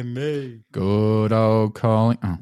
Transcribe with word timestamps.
calling 0.00 0.14
me. 0.14 0.60
Good 0.72 1.32
old 1.32 1.74
calling. 1.74 2.18
Oh. 2.22 2.38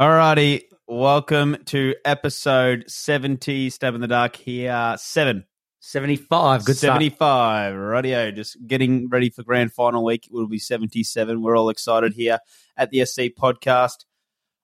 Alrighty, 0.00 0.62
welcome 0.86 1.56
to 1.66 1.94
episode 2.04 2.84
70, 2.88 3.70
Stab 3.70 3.94
in 3.94 4.00
the 4.00 4.08
Dark 4.08 4.36
here. 4.36 4.94
Seven. 4.98 5.44
75. 5.80 6.64
Good 6.64 6.76
start. 6.76 6.94
75. 6.94 7.74
Radio, 7.74 8.30
just 8.30 8.56
getting 8.66 9.08
ready 9.08 9.28
for 9.28 9.42
grand 9.42 9.72
final 9.72 10.02
week. 10.04 10.26
It 10.26 10.32
will 10.32 10.48
be 10.48 10.58
77. 10.58 11.42
We're 11.42 11.58
all 11.58 11.68
excited 11.68 12.14
here 12.14 12.38
at 12.76 12.90
the 12.90 13.04
SC 13.04 13.34
podcast. 13.38 14.04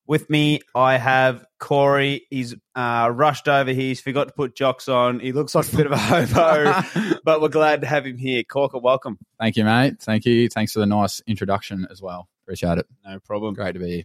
With 0.07 0.29
me, 0.29 0.61
I 0.75 0.97
have 0.97 1.45
Corey. 1.61 2.27
He's 2.31 2.57
uh, 2.75 3.11
rushed 3.13 3.47
over 3.47 3.71
here. 3.71 3.83
He's 3.83 4.01
forgot 4.01 4.27
to 4.27 4.35
put 4.35 4.57
jocks 4.57 4.89
on. 4.89 5.21
He 5.21 5.31
looks 5.33 5.55
like 5.55 5.73
a 5.73 5.77
bit 5.77 5.87
of 5.87 5.93
a 5.93 5.97
hobo, 5.99 7.19
but 7.25 7.41
we're 7.41 7.49
glad 7.49 7.83
to 7.83 7.87
have 7.87 8.07
him 8.07 8.19
here. 8.19 8.43
Corker, 8.43 8.79
welcome. 8.79 9.19
Thank 9.39 9.57
you, 9.57 9.65
mate. 9.65 10.01
Thank 10.01 10.25
you. 10.25 10.49
Thanks 10.49 10.73
for 10.73 10.81
the 10.81 10.87
nice 10.87 11.21
introduction 11.27 11.87
as 11.91 12.03
well. 12.03 12.29
Appreciate 12.43 12.79
it. 12.79 12.87
No 13.05 13.21
problem. 13.21 13.55
Great 13.55 13.73
to 13.75 13.79
be 13.79 13.91
here. 13.91 14.05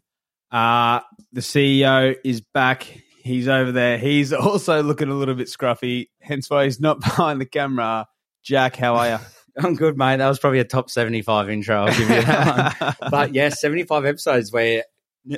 Uh, 0.52 1.00
the 1.34 1.42
CEO 1.42 2.16
is 2.24 2.42
back. 2.42 2.84
He's 3.24 3.48
over 3.48 3.72
there. 3.72 3.98
He's 3.98 4.32
also 4.34 4.84
looking 4.84 5.10
a 5.10 5.16
little 5.16 5.34
bit 5.34 5.48
scruffy, 5.48 6.10
hence 6.22 6.50
why 6.50 6.66
he's 6.66 6.80
not 6.80 7.00
behind 7.00 7.42
the 7.42 7.46
camera. 7.46 8.06
Jack, 8.44 8.76
how 8.76 8.96
are 8.96 9.10
you? 9.10 9.18
I'm 9.58 9.76
good, 9.76 9.98
mate. 9.98 10.18
That 10.18 10.28
was 10.28 10.38
probably 10.38 10.60
a 10.60 10.66
top 10.66 10.92
75 10.92 11.50
intro. 11.50 11.86
I'll 11.86 11.88
give 11.88 12.10
you 12.10 12.22
that 12.22 12.80
one. 12.80 13.10
But 13.10 13.34
yeah, 13.34 13.50
75 13.50 14.06
episodes 14.06 14.52
where 14.52 14.84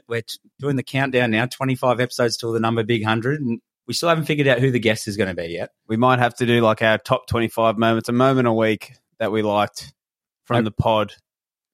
we're 0.07 0.21
doing 0.59 0.75
the 0.75 0.83
countdown 0.83 1.31
now, 1.31 1.45
25 1.45 1.99
episodes 1.99 2.37
till 2.37 2.51
the 2.51 2.59
number 2.59 2.83
big 2.83 3.03
100. 3.03 3.41
And 3.41 3.59
we 3.87 3.93
still 3.93 4.09
haven't 4.09 4.25
figured 4.25 4.47
out 4.47 4.59
who 4.59 4.71
the 4.71 4.79
guest 4.79 5.07
is 5.07 5.15
going 5.17 5.29
to 5.29 5.33
be 5.41 5.47
yet. 5.47 5.69
we 5.87 5.95
might 5.97 6.19
have 6.19 6.35
to 6.35 6.45
do 6.45 6.61
like 6.61 6.81
our 6.81 6.97
top 6.97 7.27
25 7.27 7.77
moments, 7.77 8.09
a 8.09 8.11
moment 8.11 8.47
a 8.47 8.53
week 8.53 8.93
that 9.19 9.31
we 9.31 9.41
liked 9.41 9.93
from 10.45 10.63
the 10.65 10.71
pod. 10.71 11.13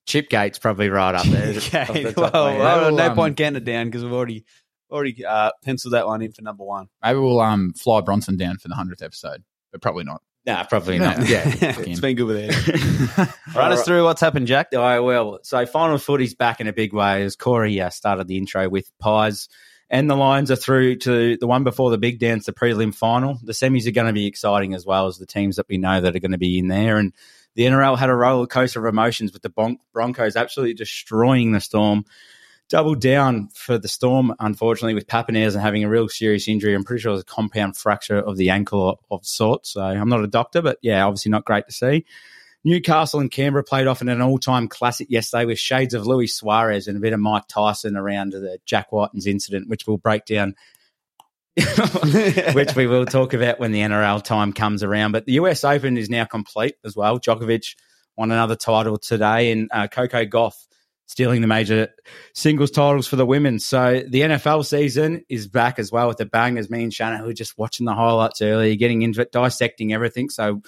Chip 0.06 0.30
Gate's 0.30 0.60
probably 0.60 0.90
right 0.90 1.16
up 1.16 1.26
there. 1.26 1.54
Okay. 1.58 2.04
the 2.04 2.14
Well, 2.18 2.26
of 2.28 2.34
my 2.34 2.52
head. 2.52 2.60
well, 2.60 2.92
no 2.96 3.10
Um, 3.10 3.16
point 3.16 3.36
getting 3.38 3.56
it 3.58 3.64
down 3.64 3.86
because 3.88 4.04
we've 4.04 4.14
already 4.14 4.44
already 4.92 5.26
uh, 5.26 5.52
penciled 5.64 5.94
that 5.94 6.06
one 6.06 6.22
in 6.22 6.32
for 6.34 6.42
number 6.44 6.64
one. 6.64 6.88
Maybe 7.02 7.18
we'll 7.20 7.40
um 7.40 7.74
fly 7.74 8.02
Bronson 8.02 8.38
down 8.38 8.58
for 8.58 8.68
the 8.68 8.76
hundredth 8.76 9.02
episode, 9.02 9.44
but 9.72 9.82
probably 9.82 10.04
not. 10.04 10.22
Nah, 10.46 10.64
probably 10.66 11.00
not. 11.00 11.28
Yeah. 11.28 11.44
Yeah. 11.62 11.76
it's 11.80 12.00
been 12.00 12.16
good 12.16 12.26
with 12.26 12.38
it. 12.38 13.30
Run 13.56 13.72
us 13.72 13.84
through 13.84 14.04
what's 14.04 14.20
happened, 14.22 14.48
Jack. 14.48 14.70
All 14.74 14.82
right, 14.82 15.00
well, 15.00 15.40
so 15.44 15.66
final 15.66 15.98
footy's 15.98 16.36
back 16.36 16.60
in 16.60 16.68
a 16.68 16.74
big 16.74 16.94
way 16.94 17.24
as 17.24 17.36
Corey 17.36 17.80
uh, 17.80 17.90
started 17.90 18.28
the 18.28 18.38
intro 18.38 18.68
with 18.68 18.92
Pies. 19.00 19.48
And 19.90 20.10
the 20.10 20.16
Lions 20.16 20.50
are 20.50 20.56
through 20.56 20.98
to 20.98 21.38
the 21.38 21.48
one 21.48 21.64
before 21.64 21.92
the 21.92 21.98
big 21.98 22.20
dance, 22.20 22.48
the 22.48 22.52
prelim 22.52 22.96
final. 22.96 23.40
The 23.44 23.54
semis 23.54 23.88
are 23.88 23.92
going 23.92 24.08
to 24.08 24.14
be 24.14 24.26
exciting 24.26 24.74
as 24.74 24.86
well 24.86 25.08
as 25.08 25.18
the 25.18 25.26
teams 25.26 25.58
that 25.58 25.68
we 25.70 25.78
know 25.78 26.02
that 26.02 26.16
are 26.16 26.20
going 26.20 26.32
to 26.32 26.38
be 26.38 26.58
in 26.58 26.68
there. 26.68 26.98
And 26.98 27.14
the 27.56 27.64
NRL 27.64 27.98
had 27.98 28.10
a 28.10 28.16
roller 28.16 28.48
coaster 28.48 28.80
of 28.80 28.92
emotions 28.92 29.32
with 29.34 29.44
the 29.44 29.50
Bron- 29.50 29.78
Broncos 29.94 30.36
absolutely 30.36 30.74
destroying 30.74 31.52
the 31.52 31.62
Storm. 31.62 32.06
Doubled 32.70 33.02
down 33.02 33.50
for 33.54 33.78
the 33.78 33.88
Storm, 33.88 34.34
unfortunately, 34.40 34.96
with 34.96 35.06
Papenhuyzen 35.06 35.62
having 35.62 35.84
a 35.84 35.90
real 35.90 36.10
serious 36.10 36.48
injury. 36.48 36.74
I'm 36.74 36.84
pretty 36.84 37.02
sure 37.02 37.12
it 37.12 37.16
was 37.16 37.22
a 37.22 37.26
compound 37.26 37.78
fracture 37.78 38.18
of 38.18 38.38
the 38.38 38.50
ankle 38.50 39.00
of 39.12 39.26
sorts. 39.26 39.74
So 39.74 39.82
I'm 39.82 40.10
not 40.10 40.24
a 40.24 40.28
doctor, 40.28 40.62
but 40.62 40.80
yeah, 40.82 41.06
obviously 41.06 41.30
not 41.30 41.46
great 41.46 41.68
to 41.68 41.74
see. 41.74 42.06
Newcastle 42.64 43.20
and 43.20 43.30
Canberra 43.30 43.64
played 43.64 43.88
off 43.88 44.02
in 44.02 44.08
an 44.08 44.22
all-time 44.22 44.70
classic 44.70 45.08
yesterday 45.10 45.46
with 45.46 45.60
shades 45.60 45.94
of 45.94 46.08
Luis 46.08 46.36
Suarez 46.36 46.88
and 46.88 46.96
a 46.96 47.02
bit 47.02 47.14
of 47.14 47.20
Mike 47.20 47.48
Tyson 47.48 47.98
around 47.98 48.32
the 48.32 48.58
Jack 48.66 48.92
Wighton's 48.92 49.28
incident, 49.28 49.68
which 49.68 49.86
we'll 49.86 49.98
break 49.98 50.24
down, 50.26 50.56
which 52.54 52.76
we 52.76 52.88
will 52.88 53.06
talk 53.06 53.34
about 53.34 53.60
when 53.60 53.74
the 53.74 53.82
NRL 53.82 54.24
time 54.24 54.54
comes 54.54 54.82
around. 54.82 55.12
But 55.12 55.26
the 55.26 55.34
US 55.34 55.66
Open 55.66 55.98
is 55.98 56.10
now 56.10 56.24
complete 56.24 56.76
as 56.86 56.96
well. 56.96 57.20
Djokovic 57.20 57.76
won 58.16 58.32
another 58.32 58.56
title 58.56 58.98
today, 58.98 59.52
and 59.52 59.70
uh, 59.72 59.88
Coco 59.88 60.24
Gauff 60.24 60.54
stealing 61.14 61.42
the 61.42 61.48
major 61.48 61.90
singles 62.34 62.72
titles 62.72 63.06
for 63.06 63.18
the 63.18 63.26
women. 63.26 63.60
So 63.60 64.02
the 64.08 64.22
NFL 64.22 64.66
season 64.66 65.24
is 65.30 65.48
back 65.48 65.78
as 65.78 65.92
well 65.92 66.08
with 66.08 66.18
the 66.18 66.26
bangers. 66.26 66.72
Me 66.72 66.82
and 66.82 66.92
Shannon 66.92 67.20
who 67.20 67.26
were 67.28 67.34
just 67.34 67.56
watching 67.56 67.86
the 67.86 67.94
highlights 67.94 68.42
earlier, 68.42 68.74
getting 68.74 69.04
into 69.04 69.22
it, 69.22 69.32
dissecting 69.32 69.94
everything. 69.94 70.32
So 70.32 70.64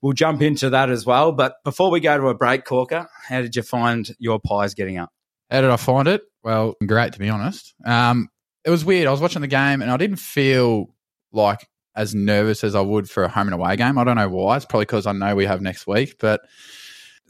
we'll 0.00 0.14
jump 0.14 0.40
into 0.40 0.70
that 0.70 0.88
as 0.88 1.04
well. 1.04 1.32
But 1.32 1.56
before 1.62 1.90
we 1.90 2.00
go 2.00 2.16
to 2.16 2.28
a 2.28 2.34
break, 2.34 2.64
Corker, 2.64 3.06
how 3.28 3.42
did 3.42 3.54
you 3.54 3.60
find 3.60 4.08
your 4.18 4.40
pies 4.40 4.72
getting 4.72 4.96
up? 4.96 5.12
How 5.50 5.60
did 5.60 5.68
I 5.68 5.76
find 5.76 6.08
it? 6.08 6.22
Well, 6.42 6.74
great 6.86 7.12
to 7.12 7.18
be 7.18 7.28
honest. 7.28 7.74
Um, 7.84 8.30
it 8.64 8.70
was 8.70 8.86
weird. 8.86 9.06
I 9.06 9.10
was 9.10 9.20
watching 9.20 9.42
the 9.42 9.46
game 9.46 9.82
and 9.82 9.90
I 9.90 9.98
didn't 9.98 10.20
feel 10.20 10.86
like 11.32 11.68
as 11.94 12.14
nervous 12.14 12.64
as 12.64 12.74
I 12.74 12.80
would 12.80 13.10
for 13.10 13.24
a 13.24 13.28
home 13.28 13.48
and 13.48 13.54
away 13.54 13.76
game. 13.76 13.98
I 13.98 14.04
don't 14.04 14.16
know 14.16 14.30
why. 14.30 14.56
It's 14.56 14.64
probably 14.64 14.86
because 14.86 15.06
I 15.06 15.12
know 15.12 15.36
we 15.36 15.44
have 15.44 15.60
next 15.60 15.86
week, 15.86 16.16
but 16.18 16.40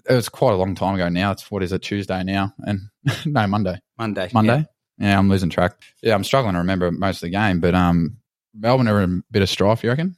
it 0.09 0.15
was 0.15 0.29
quite 0.29 0.53
a 0.53 0.57
long 0.57 0.75
time 0.75 0.95
ago 0.95 1.09
now. 1.09 1.31
It's 1.33 1.51
what 1.51 1.63
is 1.63 1.73
it 1.73 1.81
Tuesday 1.83 2.23
now? 2.25 2.53
And 2.67 2.81
no 3.27 3.47
Monday. 3.47 3.79
Monday. 3.99 4.29
Monday. 4.33 4.67
Yeah. 4.99 5.19
I'm 5.19 5.29
losing 5.29 5.51
track. 5.51 5.73
Yeah, 6.03 6.15
I'm 6.15 6.25
struggling 6.25 6.55
to 6.55 6.59
remember 6.61 6.91
most 6.93 7.17
of 7.17 7.21
the 7.23 7.31
game, 7.31 7.61
but 7.61 7.75
um, 7.75 8.19
Melbourne 8.55 8.89
are 8.89 9.03
in 9.03 9.19
a 9.29 9.33
bit 9.33 9.43
of 9.43 9.49
strife. 9.49 9.83
You 9.83 9.91
reckon? 9.91 10.17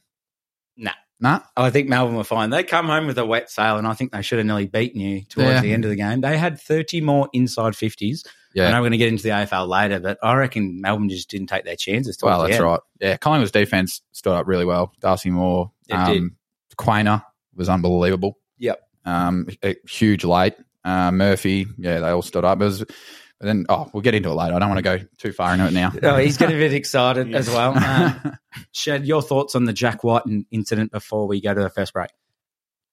Nah. 0.77 0.91
Nah. 1.19 1.39
I 1.55 1.69
think 1.69 1.87
Melbourne 1.87 2.15
were 2.17 2.23
fine. 2.23 2.49
They 2.49 2.63
come 2.63 2.87
home 2.87 3.07
with 3.07 3.17
a 3.17 3.25
wet 3.25 3.49
sail, 3.49 3.77
and 3.77 3.87
I 3.87 3.93
think 3.93 4.11
they 4.11 4.21
should 4.21 4.37
have 4.39 4.45
nearly 4.45 4.67
beaten 4.67 4.99
you 4.99 5.21
towards 5.23 5.49
Yeah. 5.49 5.61
the 5.61 5.73
end 5.73 5.85
of 5.85 5.89
the 5.89 5.95
game. 5.95 6.21
They 6.21 6.37
had 6.37 6.59
30 6.59 7.01
more 7.01 7.29
inside 7.33 7.73
50s. 7.73 8.25
I 8.25 8.59
know 8.59 8.63
Yeah. 8.69 8.71
we're 8.73 8.81
going 8.81 8.91
to 8.91 8.97
get 8.97 9.07
into 9.09 9.23
the 9.23 9.29
AFL 9.29 9.67
later, 9.67 9.99
but 9.99 10.17
I 10.21 10.33
reckon 10.35 10.81
Melbourne 10.81 11.09
just 11.09 11.29
didn't 11.29 11.47
take 11.47 11.63
their 11.65 11.75
chances. 11.75 12.17
Well, 12.21 12.41
that's 12.43 12.55
end. 12.55 12.63
right. 12.63 12.79
Yeah, 12.99 13.17
Collingwood's 13.17 13.51
defense 13.51 14.01
stood 14.11 14.33
up 14.33 14.47
really 14.47 14.65
well. 14.65 14.93
Darcy 14.99 15.29
Moore, 15.29 15.71
It 15.87 15.93
um, 15.93 16.35
Quaynor 16.77 17.23
was 17.55 17.69
unbelievable. 17.69 18.37
Yep. 19.05 19.13
Um, 19.15 19.47
a 19.63 19.75
huge 19.87 20.23
late. 20.23 20.55
Uh, 20.83 21.11
Murphy, 21.11 21.65
yeah, 21.77 21.99
they 21.99 22.09
all 22.09 22.21
stood 22.21 22.45
up. 22.45 22.61
It 22.61 22.65
was, 22.65 22.79
but 22.79 23.47
then, 23.47 23.65
oh, 23.69 23.89
we'll 23.91 24.01
get 24.01 24.13
into 24.15 24.29
it 24.29 24.33
later. 24.33 24.53
I 24.55 24.59
don't 24.59 24.69
want 24.69 24.77
to 24.77 24.83
go 24.83 24.99
too 25.17 25.31
far 25.31 25.53
into 25.53 25.65
it 25.67 25.73
now. 25.73 25.91
Oh, 26.03 26.17
he's 26.17 26.37
getting 26.37 26.55
a 26.55 26.59
bit 26.59 26.73
excited 26.73 27.29
Yeah. 27.29 27.37
as 27.37 27.49
well. 27.49 27.73
Uh, 27.75 28.31
Shed, 28.71 29.05
your 29.05 29.21
thoughts 29.21 29.55
on 29.55 29.65
the 29.65 29.73
Jack 29.73 30.03
Wighton 30.03 30.45
incident 30.51 30.91
before 30.91 31.27
we 31.27 31.41
go 31.41 31.53
to 31.53 31.61
the 31.61 31.69
first 31.69 31.91
break? 31.93 32.09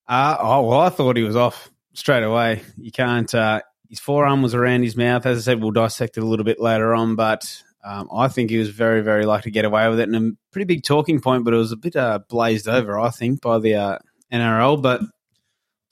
Uh, 0.09 0.37
oh, 0.41 0.63
well, 0.63 0.81
I 0.81 0.89
thought 0.89 1.17
he 1.17 1.23
was 1.23 1.37
off 1.37 1.71
straight 1.95 2.23
away. 2.25 2.63
You 2.77 2.91
can't. 2.91 3.33
Uh, 3.35 3.61
his 3.89 4.01
forearm 4.01 4.43
was 4.43 4.55
around 4.55 4.83
his 4.83 4.97
mouth. 4.97 5.25
As 5.27 5.39
I 5.39 5.41
said, 5.43 5.63
we'll 5.63 5.71
dissect 5.71 6.17
it 6.17 6.23
a 6.23 6.27
little 6.27 6.45
bit 6.45 6.59
later 6.61 6.95
on, 6.95 7.15
but 7.15 7.45
um, 7.85 8.09
I 8.13 8.29
think 8.29 8.51
he 8.51 8.59
was 8.59 8.71
very, 8.71 9.03
very 9.03 9.25
lucky 9.27 9.45
to 9.45 9.51
get 9.51 9.65
away 9.65 9.89
with 9.89 10.01
it. 10.01 10.09
And 10.09 10.33
a 10.33 10.37
pretty 10.51 10.65
big 10.65 10.83
talking 10.83 11.21
point, 11.21 11.45
but 11.45 11.55
it 11.55 11.59
was 11.59 11.73
a 11.73 11.77
bit 11.77 11.95
uh, 11.95 12.21
blazed 12.29 12.69
over, 12.69 12.99
I 12.99 13.11
think, 13.11 13.41
by 13.43 13.59
the 13.59 13.75
uh, 13.75 13.99
NRL. 14.33 14.81
But 14.83 15.03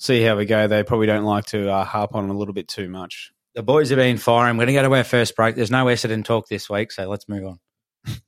see 0.00 0.22
how 0.22 0.36
we 0.36 0.46
go. 0.46 0.66
They 0.66 0.82
probably 0.82 1.06
don't 1.06 1.24
like 1.24 1.44
to 1.46 1.70
uh, 1.70 1.84
harp 1.84 2.16
on 2.16 2.28
a 2.28 2.32
little 2.32 2.54
bit 2.54 2.66
too 2.66 2.88
much. 2.88 3.32
The 3.54 3.62
boys 3.62 3.90
have 3.90 3.98
been 3.98 4.16
firing. 4.16 4.56
We're 4.56 4.64
going 4.64 4.74
to 4.74 4.82
go 4.82 4.88
to 4.88 4.94
our 4.96 5.04
first 5.04 5.36
break. 5.36 5.54
There's 5.54 5.70
no 5.70 5.84
Essendon 5.86 6.24
talk 6.24 6.48
this 6.48 6.68
week, 6.68 6.90
so 6.90 7.08
let's 7.08 7.28
move 7.28 7.44
on. 7.46 7.60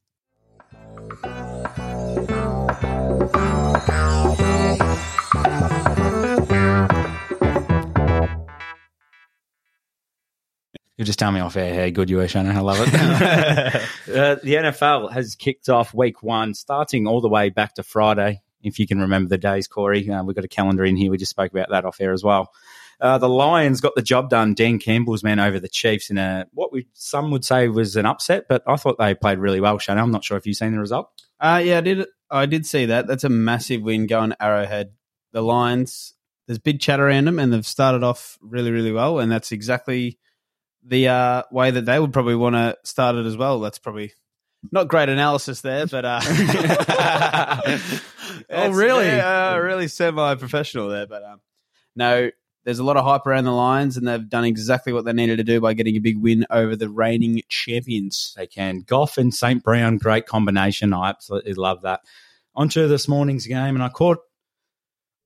You 10.99 11.07
just 11.07 11.19
tell 11.19 11.33
me 11.33 11.41
off 11.41 11.57
air 11.57 11.75
how 11.75 11.91
good 11.91 12.11
you 12.11 12.21
are, 12.21 12.29
Shannon. 12.29 12.57
I 12.57 12.61
love 12.61 12.77
it. 12.79 12.95
uh, 12.95 14.37
the 14.41 14.55
NFL 14.55 15.11
has 15.11 15.35
kicked 15.35 15.69
off 15.69 15.93
week 15.93 16.23
one, 16.23 16.55
starting 16.55 17.09
all 17.09 17.21
the 17.21 17.31
way 17.31 17.49
back 17.49 17.75
to 17.75 17.83
Friday. 17.83 18.43
If 18.63 18.79
you 18.79 18.87
can 18.87 19.01
remember 19.01 19.29
the 19.29 19.39
days, 19.39 19.67
Corey, 19.67 20.09
uh, 20.09 20.23
we've 20.25 20.37
got 20.37 20.45
a 20.45 20.49
calendar 20.49 20.85
in 20.85 20.97
here. 20.97 21.11
We 21.11 21.19
just 21.19 21.31
spoke 21.31 21.53
about 21.53 21.71
that 21.71 21.85
off 21.85 22.01
air 22.01 22.13
as 22.13 22.23
well. 22.23 22.53
Uh, 23.01 23.19
the 23.19 23.29
Lions 23.29 23.81
got 23.81 23.95
the 23.97 24.03
job 24.03 24.31
done. 24.31 24.55
Dan 24.55 24.79
Campbell's 24.79 25.25
men 25.25 25.41
over 25.41 25.59
the 25.59 25.69
Chiefs 25.69 26.09
in 26.09 26.19
a 26.19 26.47
what 26.53 26.73
we 26.73 26.87
some 26.93 27.33
would 27.33 27.45
say 27.45 27.67
was 27.69 27.97
an 27.97 28.07
upset, 28.07 28.45
but 28.49 28.63
I 28.67 28.77
thought 28.77 28.99
they 28.99 29.15
played 29.15 29.39
really 29.39 29.61
well. 29.61 29.79
Shannon, 29.79 30.05
I'm 30.05 30.13
not 30.13 30.25
sure 30.25 30.37
if 30.37 30.47
you've 30.47 30.57
seen 30.57 30.73
the 30.73 30.79
result. 30.79 31.11
Uh, 31.41 31.61
yeah, 31.65 31.79
I 31.79 31.81
did. 31.81 32.07
I 32.31 32.47
did 32.47 32.65
see 32.65 32.87
that. 32.87 33.09
That's 33.09 33.25
a 33.25 33.29
massive 33.29 33.83
win 33.83 34.07
going 34.07 34.35
Arrowhead. 34.41 34.93
The 35.33 35.43
Lions, 35.43 36.15
there's 36.47 36.61
big 36.61 36.79
chatter 36.79 37.09
around 37.09 37.25
them, 37.25 37.41
and 37.41 37.53
they've 37.53 37.67
started 37.67 38.05
off 38.05 38.39
really, 38.41 38.71
really 38.71 38.93
well, 38.93 39.19
and 39.19 39.33
that's 39.33 39.51
exactly 39.51 40.19
the 40.85 41.09
uh, 41.09 41.43
way 41.51 41.73
that 41.73 41.87
they 41.87 41.99
would 41.99 42.13
probably 42.13 42.37
want 42.37 42.55
to 42.55 42.77
start 42.85 43.17
it 43.17 43.27
as 43.27 43.37
well. 43.37 43.59
That's 43.61 43.79
probably 43.79 44.13
not 44.71 44.89
great 44.89 45.09
analysis 45.09 45.61
there, 45.61 45.87
but 45.87 46.05
uh, 46.05 46.21
Oh, 48.51 48.71
really? 48.71 49.07
Yeah, 49.07 49.55
uh, 49.55 49.59
really 49.59 49.89
semi-professional 49.89 50.89
there, 50.89 51.07
but 51.07 51.25
um, 51.25 51.41
no. 51.97 52.31
There's 52.65 52.79
a 52.79 52.85
lot 52.85 52.97
of 52.97 53.05
hype 53.05 53.27
around 53.27 53.43
the 53.43 53.51
Lions, 53.51 53.97
and 53.97 54.07
they've 54.07 54.29
done 54.29 54.45
exactly 54.45 54.93
what 54.93 55.05
they 55.05 55.13
needed 55.13 55.39
to 55.39 55.43
do 55.43 55.61
by 55.61 55.75
getting 55.75 55.97
a 55.97 55.99
big 56.01 56.19
win 56.19 56.47
over 56.49 56.77
the 56.77 56.89
reigning 56.89 57.43
champions. 57.49 58.33
They 58.37 58.47
can. 58.47 58.85
Goff 58.87 59.19
and 59.19 59.35
St. 59.35 59.65
Brown, 59.65 59.97
great 59.97 60.27
combination. 60.27 60.93
I 60.93 61.09
absolutely 61.09 61.55
love 61.55 61.83
that. 61.83 62.03
Onto 62.55 62.87
this 62.87 63.09
morning's 63.09 63.49
game, 63.49 63.75
and 63.75 63.83
I 63.83 63.89
caught 63.89 64.19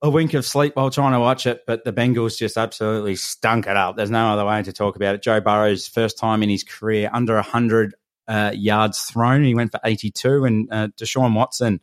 a 0.01 0.09
wink 0.09 0.33
of 0.33 0.45
sleep 0.45 0.75
while 0.75 0.89
trying 0.89 1.13
to 1.13 1.19
watch 1.19 1.45
it, 1.45 1.61
but 1.67 1.83
the 1.83 1.93
Bengals 1.93 2.37
just 2.39 2.57
absolutely 2.57 3.15
stunk 3.15 3.67
it 3.67 3.77
up. 3.77 3.97
There's 3.97 4.09
no 4.09 4.29
other 4.29 4.45
way 4.45 4.63
to 4.63 4.73
talk 4.73 4.95
about 4.95 5.13
it. 5.13 5.21
Joe 5.21 5.39
Burrow's 5.39 5.87
first 5.87 6.17
time 6.17 6.41
in 6.41 6.49
his 6.49 6.63
career 6.63 7.09
under 7.13 7.35
100 7.35 7.93
uh, 8.27 8.51
yards 8.53 8.99
thrown. 9.01 9.43
He 9.43 9.55
went 9.55 9.71
for 9.71 9.79
82, 9.83 10.45
and 10.45 10.67
uh, 10.71 10.87
Deshaun 10.97 11.35
Watson, 11.35 11.79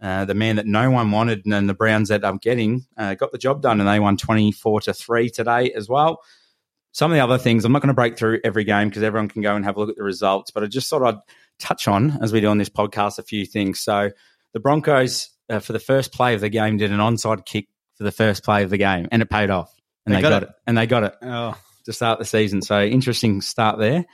uh, 0.00 0.24
the 0.24 0.34
man 0.34 0.56
that 0.56 0.66
no 0.66 0.90
one 0.90 1.10
wanted, 1.10 1.44
and 1.44 1.52
then 1.52 1.66
the 1.66 1.74
Browns 1.74 2.10
ended 2.10 2.24
up 2.24 2.40
getting, 2.40 2.86
uh, 2.96 3.14
got 3.14 3.32
the 3.32 3.38
job 3.38 3.62
done, 3.62 3.80
and 3.80 3.88
they 3.88 4.00
won 4.00 4.16
24 4.16 4.82
to 4.82 4.94
three 4.94 5.30
today 5.30 5.72
as 5.72 5.88
well. 5.88 6.22
some 6.92 7.10
of 7.10 7.16
the 7.16 7.22
other 7.24 7.38
things, 7.38 7.64
I'm 7.64 7.72
not 7.72 7.82
going 7.82 7.88
to 7.88 7.94
break 7.94 8.16
through 8.16 8.40
every 8.44 8.64
game 8.64 8.88
because 8.88 9.02
everyone 9.02 9.28
can 9.28 9.42
go 9.42 9.56
and 9.56 9.64
have 9.64 9.76
a 9.76 9.80
look 9.80 9.90
at 9.90 9.96
the 9.96 10.02
results, 10.04 10.50
but 10.50 10.62
I 10.62 10.66
just 10.66 10.88
thought 10.88 11.02
I'd 11.02 11.20
touch 11.58 11.88
on, 11.88 12.18
as 12.22 12.32
we 12.32 12.40
do 12.40 12.48
on 12.48 12.58
this 12.58 12.68
podcast, 12.68 13.18
a 13.18 13.22
few 13.22 13.46
things. 13.46 13.80
So 13.80 14.10
the 14.52 14.60
Broncos, 14.60 15.30
uh, 15.48 15.58
for 15.58 15.72
the 15.72 15.80
first 15.80 16.12
play 16.12 16.34
of 16.34 16.40
the 16.40 16.48
game, 16.48 16.76
did 16.76 16.92
an 16.92 16.98
onside 16.98 17.44
kick 17.44 17.68
for 17.96 18.04
the 18.04 18.12
first 18.12 18.44
play 18.44 18.62
of 18.62 18.70
the 18.70 18.78
game, 18.78 19.08
and 19.10 19.22
it 19.22 19.30
paid 19.30 19.50
off. 19.50 19.74
And 20.06 20.14
they, 20.14 20.20
got, 20.20 20.42
it. 20.42 20.50
And 20.66 20.76
they 20.76 20.86
got 20.86 21.04
it 21.04 21.14
Oh, 21.22 21.56
to 21.86 21.92
start 21.92 22.18
the 22.18 22.24
season. 22.24 22.60
So 22.62 22.82
interesting 22.82 23.40
start 23.40 23.78
there. 23.78 24.04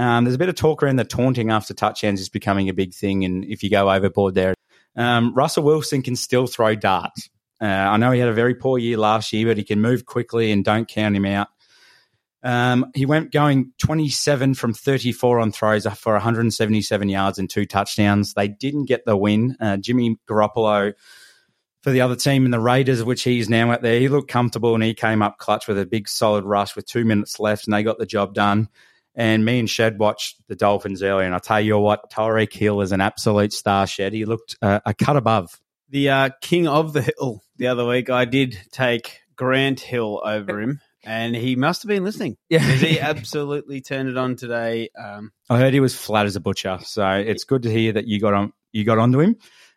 Um, 0.00 0.24
there's 0.24 0.34
a 0.34 0.38
bit 0.38 0.48
of 0.48 0.54
talk 0.54 0.82
around 0.82 0.96
the 0.96 1.04
taunting 1.04 1.50
after 1.50 1.74
touchdowns 1.74 2.22
is 2.22 2.30
becoming 2.30 2.70
a 2.70 2.72
big 2.72 2.94
thing, 2.94 3.22
and 3.26 3.44
if 3.44 3.62
you 3.62 3.68
go 3.68 3.90
overboard 3.90 4.34
there, 4.34 4.54
um, 4.96 5.34
Russell 5.34 5.62
Wilson 5.62 6.00
can 6.00 6.16
still 6.16 6.46
throw 6.46 6.74
darts. 6.74 7.28
Uh, 7.60 7.66
I 7.66 7.98
know 7.98 8.10
he 8.10 8.18
had 8.18 8.30
a 8.30 8.32
very 8.32 8.54
poor 8.54 8.78
year 8.78 8.96
last 8.96 9.30
year, 9.34 9.46
but 9.46 9.58
he 9.58 9.62
can 9.62 9.82
move 9.82 10.06
quickly 10.06 10.52
and 10.52 10.64
don't 10.64 10.88
count 10.88 11.14
him 11.14 11.26
out. 11.26 11.48
Um, 12.42 12.86
he 12.94 13.04
went 13.04 13.30
going 13.30 13.72
27 13.76 14.54
from 14.54 14.72
34 14.72 15.38
on 15.38 15.52
throws 15.52 15.86
for 15.98 16.14
177 16.14 17.08
yards 17.10 17.38
and 17.38 17.50
two 17.50 17.66
touchdowns. 17.66 18.32
They 18.32 18.48
didn't 18.48 18.86
get 18.86 19.04
the 19.04 19.18
win. 19.18 19.54
Uh, 19.60 19.76
Jimmy 19.76 20.16
Garoppolo 20.26 20.94
for 21.82 21.90
the 21.90 22.00
other 22.00 22.16
team 22.16 22.46
in 22.46 22.50
the 22.50 22.58
Raiders, 22.58 23.04
which 23.04 23.22
he's 23.22 23.50
now 23.50 23.70
at 23.72 23.82
there, 23.82 24.00
he 24.00 24.08
looked 24.08 24.30
comfortable 24.30 24.74
and 24.74 24.82
he 24.82 24.94
came 24.94 25.20
up 25.20 25.36
clutch 25.36 25.68
with 25.68 25.78
a 25.78 25.84
big 25.84 26.08
solid 26.08 26.46
rush 26.46 26.74
with 26.74 26.86
two 26.86 27.04
minutes 27.04 27.38
left 27.38 27.66
and 27.66 27.74
they 27.74 27.82
got 27.82 27.98
the 27.98 28.06
job 28.06 28.32
done. 28.32 28.70
And 29.14 29.44
me 29.44 29.58
and 29.58 29.68
Shed 29.68 29.98
watched 29.98 30.36
the 30.48 30.54
Dolphins 30.56 31.02
earlier, 31.02 31.26
and 31.26 31.34
I 31.34 31.38
tell 31.38 31.60
you 31.60 31.78
what, 31.78 32.10
Tyreek 32.10 32.52
Hill 32.52 32.80
is 32.80 32.92
an 32.92 33.00
absolute 33.00 33.52
star. 33.52 33.86
Shed, 33.86 34.12
he 34.12 34.24
looked 34.24 34.56
uh, 34.62 34.80
a 34.86 34.94
cut 34.94 35.16
above. 35.16 35.58
the 35.88 36.10
uh, 36.10 36.30
king 36.40 36.68
of 36.68 36.92
the 36.92 37.02
hill 37.02 37.42
the 37.56 37.66
other 37.66 37.84
week, 37.86 38.08
I 38.08 38.24
did 38.24 38.56
take 38.70 39.18
Grant 39.36 39.80
Hill 39.80 40.22
over 40.24 40.60
him, 40.60 40.80
and 41.04 41.34
he 41.34 41.56
must 41.56 41.82
have 41.82 41.88
been 41.88 42.04
listening. 42.04 42.36
Yeah, 42.48 42.60
he 42.60 43.00
absolutely 43.00 43.80
turned 43.80 44.08
it 44.08 44.16
on 44.16 44.36
today. 44.36 44.90
Um, 44.96 45.32
I 45.48 45.58
heard 45.58 45.74
he 45.74 45.80
was 45.80 45.94
flat 45.96 46.26
as 46.26 46.36
a 46.36 46.40
butcher, 46.40 46.78
so 46.82 47.10
it's 47.10 47.44
good 47.44 47.62
to 47.64 47.70
hear 47.70 47.92
that 47.94 48.06
you 48.06 48.20
got 48.20 48.34
on 48.34 48.52
you 48.72 48.84
got 48.84 48.98
onto 48.98 49.18
him. 49.20 49.36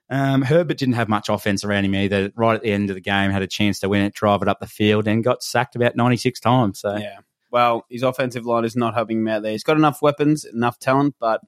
Um, 0.09 0.43
Herbert 0.43 0.77
didn't 0.77 0.93
have 0.95 1.09
much 1.09 1.29
offense 1.29 1.63
around 1.63 1.85
him 1.85 1.95
either. 1.95 2.31
Right 2.35 2.55
at 2.55 2.61
the 2.61 2.71
end 2.71 2.91
of 2.91 2.95
the 2.95 3.01
game, 3.01 3.31
had 3.31 3.41
a 3.41 3.47
chance 3.47 3.79
to 3.79 3.89
win 3.89 4.03
it, 4.03 4.13
drive 4.13 4.43
it 4.43 4.47
up 4.47 4.59
the 4.59 4.67
field, 4.67 5.07
and 5.07 5.23
got 5.23 5.41
sacked 5.41 5.75
about 5.75 5.95
ninety 5.95 6.17
six 6.17 6.39
times. 6.39 6.79
So 6.81 6.95
yeah. 6.97 7.19
Well, 7.53 7.85
his 7.87 8.01
offensive 8.01 8.47
line 8.47 8.65
is 8.65 8.75
not 8.75 8.95
helping 8.95 9.19
him 9.19 9.27
out 9.27 9.43
there. 9.43 9.51
He's 9.51 9.63
got 9.63 9.77
enough 9.77 10.01
weapons, 10.01 10.43
enough 10.43 10.79
talent, 10.79 11.13
but 11.19 11.39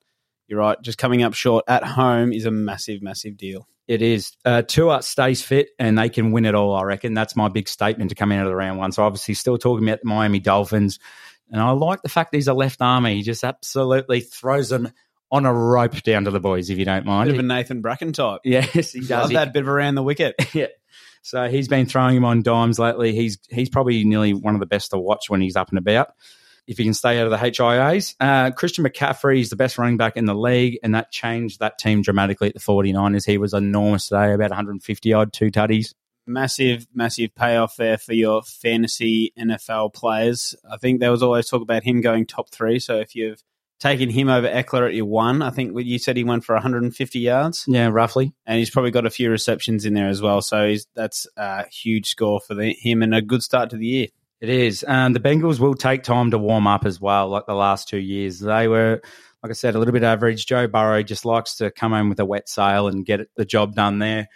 you're 0.47 0.59
right. 0.59 0.79
Just 0.83 0.99
coming 0.99 1.23
up 1.23 1.33
short 1.33 1.65
at 1.67 1.83
home 1.83 2.31
is 2.31 2.45
a 2.45 2.51
massive, 2.51 3.01
massive 3.01 3.37
deal. 3.37 3.67
It 3.87 4.03
is. 4.03 4.31
Uh, 4.45 4.61
Tua 4.61 5.01
stays 5.01 5.41
fit 5.41 5.69
and 5.79 5.97
they 5.97 6.09
can 6.09 6.31
win 6.31 6.45
it 6.45 6.53
all, 6.53 6.75
I 6.75 6.83
reckon. 6.83 7.15
That's 7.15 7.35
my 7.35 7.49
big 7.49 7.67
statement 7.67 8.11
to 8.11 8.15
come 8.15 8.31
out 8.31 8.45
of 8.45 8.49
the 8.51 8.55
round 8.55 8.77
one. 8.77 8.91
So, 8.91 9.03
obviously, 9.03 9.33
still 9.33 9.57
talking 9.57 9.87
about 9.87 10.01
the 10.01 10.07
Miami 10.07 10.39
Dolphins. 10.39 10.99
And 11.51 11.59
I 11.59 11.71
like 11.71 12.03
the 12.03 12.09
fact 12.09 12.35
he's 12.35 12.47
a 12.47 12.53
left 12.53 12.83
army. 12.83 13.15
He 13.15 13.23
just 13.23 13.43
absolutely 13.43 14.21
throws 14.21 14.69
them 14.69 14.91
on 15.31 15.47
a 15.47 15.53
rope 15.53 16.03
down 16.03 16.25
to 16.25 16.31
the 16.31 16.39
boys, 16.39 16.69
if 16.69 16.77
you 16.77 16.85
don't 16.85 17.07
mind. 17.07 17.29
Bit 17.29 17.39
of 17.39 17.45
a 17.45 17.47
Nathan 17.47 17.81
Bracken 17.81 18.13
type. 18.13 18.41
yes, 18.45 18.91
he 18.91 18.99
does. 18.99 19.09
Love 19.09 19.29
He- 19.29 19.35
that 19.37 19.53
bit 19.53 19.63
of 19.63 19.69
around 19.69 19.95
the 19.95 20.03
wicket. 20.03 20.35
yeah. 20.53 20.67
So 21.25 21.49
he's 21.49 21.67
been 21.67 21.87
throwing 21.87 22.15
him 22.15 22.23
on 22.23 22.43
dimes 22.43 22.77
lately. 22.77 23.11
He's 23.15 23.39
he's 23.49 23.67
probably 23.67 24.03
nearly 24.03 24.35
one 24.35 24.53
of 24.53 24.59
the 24.59 24.67
best 24.67 24.91
to 24.91 24.99
watch 24.99 25.27
when 25.27 25.41
he's 25.41 25.55
up 25.55 25.69
and 25.69 25.79
about. 25.79 26.09
If 26.67 26.77
he 26.77 26.83
can 26.83 26.93
stay 26.93 27.19
out 27.19 27.25
of 27.25 27.31
the 27.31 27.37
HIAs, 27.37 28.13
uh, 28.19 28.51
Christian 28.51 28.85
McCaffrey 28.85 29.41
is 29.41 29.49
the 29.49 29.55
best 29.55 29.79
running 29.79 29.97
back 29.97 30.17
in 30.17 30.25
the 30.25 30.35
league, 30.35 30.77
and 30.83 30.93
that 30.93 31.11
changed 31.11 31.61
that 31.61 31.79
team 31.79 32.03
dramatically 32.03 32.49
at 32.49 32.53
the 32.53 32.59
49ers. 32.59 33.25
He 33.25 33.39
was 33.39 33.55
enormous 33.55 34.07
today, 34.07 34.33
about 34.33 34.51
150 34.51 35.13
odd, 35.13 35.33
two 35.33 35.49
tutties. 35.49 35.95
massive, 36.27 36.85
massive 36.93 37.33
payoff 37.33 37.75
there 37.75 37.97
for 37.97 38.13
your 38.13 38.43
fantasy 38.43 39.33
NFL 39.35 39.95
players. 39.95 40.53
I 40.69 40.77
think 40.77 40.99
there 40.99 41.11
was 41.11 41.23
always 41.23 41.49
talk 41.49 41.63
about 41.63 41.83
him 41.83 42.01
going 42.01 42.27
top 42.27 42.51
three. 42.51 42.77
So 42.77 42.97
if 42.97 43.15
you've 43.15 43.43
taken 43.79 44.09
him 44.09 44.29
over 44.29 44.47
Ekeler 44.47 44.87
at 44.87 44.93
your 44.95 45.05
one, 45.05 45.41
I 45.41 45.49
think 45.49 45.73
you 45.77 45.99
said 45.99 46.15
he 46.17 46.23
went 46.23 46.43
for 46.45 46.53
150 46.55 47.19
yards, 47.19 47.65
Yeah, 47.67 47.87
roughly. 47.87 48.33
and 48.45 48.57
he's 48.57 48.69
probably 48.69 48.91
got 48.91 49.05
a 49.05 49.09
few 49.09 49.29
receptions 49.29 49.85
in 49.85 49.93
there 49.93 50.07
as 50.07 50.21
well. 50.21 50.41
So 50.41 50.67
he's, 50.67 50.87
that's 50.95 51.27
a 51.37 51.67
huge 51.69 52.07
score 52.09 52.39
for 52.39 52.53
the, 52.55 52.73
him 52.73 53.01
and 53.03 53.13
a 53.13 53.21
good 53.21 53.43
start 53.43 53.71
to 53.71 53.77
the 53.77 53.85
year. 53.85 54.07
It 54.41 54.49
is. 54.49 54.85
Um, 54.87 55.13
the 55.13 55.19
Bengals 55.19 55.59
will 55.59 55.75
take 55.75 56.03
time 56.03 56.31
to 56.31 56.37
warm 56.37 56.67
up 56.67 56.85
as 56.85 56.99
well, 57.01 57.29
like 57.29 57.45
the 57.47 57.53
last 57.55 57.87
two 57.87 57.97
years. 57.97 58.39
They 58.39 58.67
were, 58.67 59.01
like 59.41 59.49
I 59.49 59.53
said, 59.53 59.75
a 59.75 59.79
little 59.79 59.93
bit 59.93 60.03
average. 60.03 60.45
Joe 60.45 60.67
Burrow 60.67 61.03
just 61.03 61.25
likes 61.25 61.55
to 61.57 61.71
come 61.71 61.91
home 61.93 62.09
with 62.09 62.19
a 62.19 62.25
wet 62.25 62.47
sail 62.49 62.87
and 62.87 63.05
get 63.05 63.21
the 63.35 63.45
job 63.45 63.75
done 63.75 63.99
there. 63.99 64.27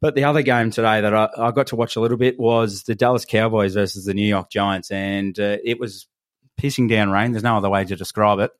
But 0.00 0.14
the 0.16 0.24
other 0.24 0.42
game 0.42 0.70
today 0.70 1.00
that 1.02 1.14
I, 1.14 1.28
I 1.38 1.50
got 1.52 1.68
to 1.68 1.76
watch 1.76 1.94
a 1.96 2.00
little 2.00 2.16
bit 2.16 2.38
was 2.40 2.82
the 2.82 2.94
Dallas 2.94 3.24
Cowboys 3.24 3.74
versus 3.74 4.04
the 4.04 4.14
New 4.14 4.26
York 4.26 4.50
Giants, 4.50 4.90
and 4.90 5.38
uh, 5.38 5.58
it 5.64 5.78
was 5.78 6.08
pissing 6.60 6.88
down 6.88 7.10
rain. 7.10 7.32
There's 7.32 7.44
no 7.44 7.56
other 7.56 7.70
way 7.70 7.84
to 7.84 7.94
describe 7.94 8.40
it. 8.40 8.50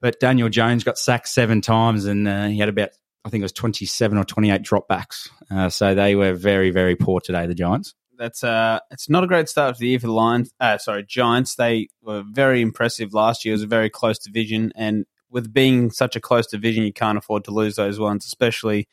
But 0.00 0.20
Daniel 0.20 0.48
Jones 0.48 0.84
got 0.84 0.98
sacked 0.98 1.28
seven 1.28 1.60
times, 1.60 2.04
and 2.04 2.28
uh, 2.28 2.46
he 2.46 2.58
had 2.58 2.68
about, 2.68 2.90
I 3.24 3.30
think 3.30 3.40
it 3.40 3.44
was 3.44 3.52
27 3.52 4.18
or 4.18 4.24
28 4.24 4.62
dropbacks. 4.62 5.28
Uh, 5.50 5.70
so 5.70 5.94
they 5.94 6.14
were 6.14 6.34
very, 6.34 6.70
very 6.70 6.96
poor 6.96 7.20
today, 7.20 7.46
the 7.46 7.54
Giants. 7.54 7.94
That's 8.18 8.42
uh, 8.42 8.80
it's 8.90 9.10
not 9.10 9.24
a 9.24 9.26
great 9.26 9.48
start 9.48 9.74
to 9.74 9.80
the 9.80 9.88
year 9.88 9.98
for 9.98 10.06
the 10.06 10.12
Lions. 10.12 10.52
Uh, 10.58 10.78
sorry, 10.78 11.04
Giants. 11.04 11.54
They 11.56 11.88
were 12.02 12.22
very 12.26 12.62
impressive 12.62 13.12
last 13.12 13.44
year. 13.44 13.52
It 13.52 13.56
was 13.56 13.62
a 13.62 13.68
very 13.68 13.90
close 13.90 14.18
division, 14.18 14.72
and 14.74 15.04
with 15.30 15.52
being 15.52 15.90
such 15.90 16.16
a 16.16 16.20
close 16.20 16.46
division, 16.46 16.84
you 16.84 16.92
can't 16.92 17.18
afford 17.18 17.44
to 17.44 17.50
lose 17.50 17.76
those 17.76 17.98
ones. 17.98 18.24
Especially 18.24 18.88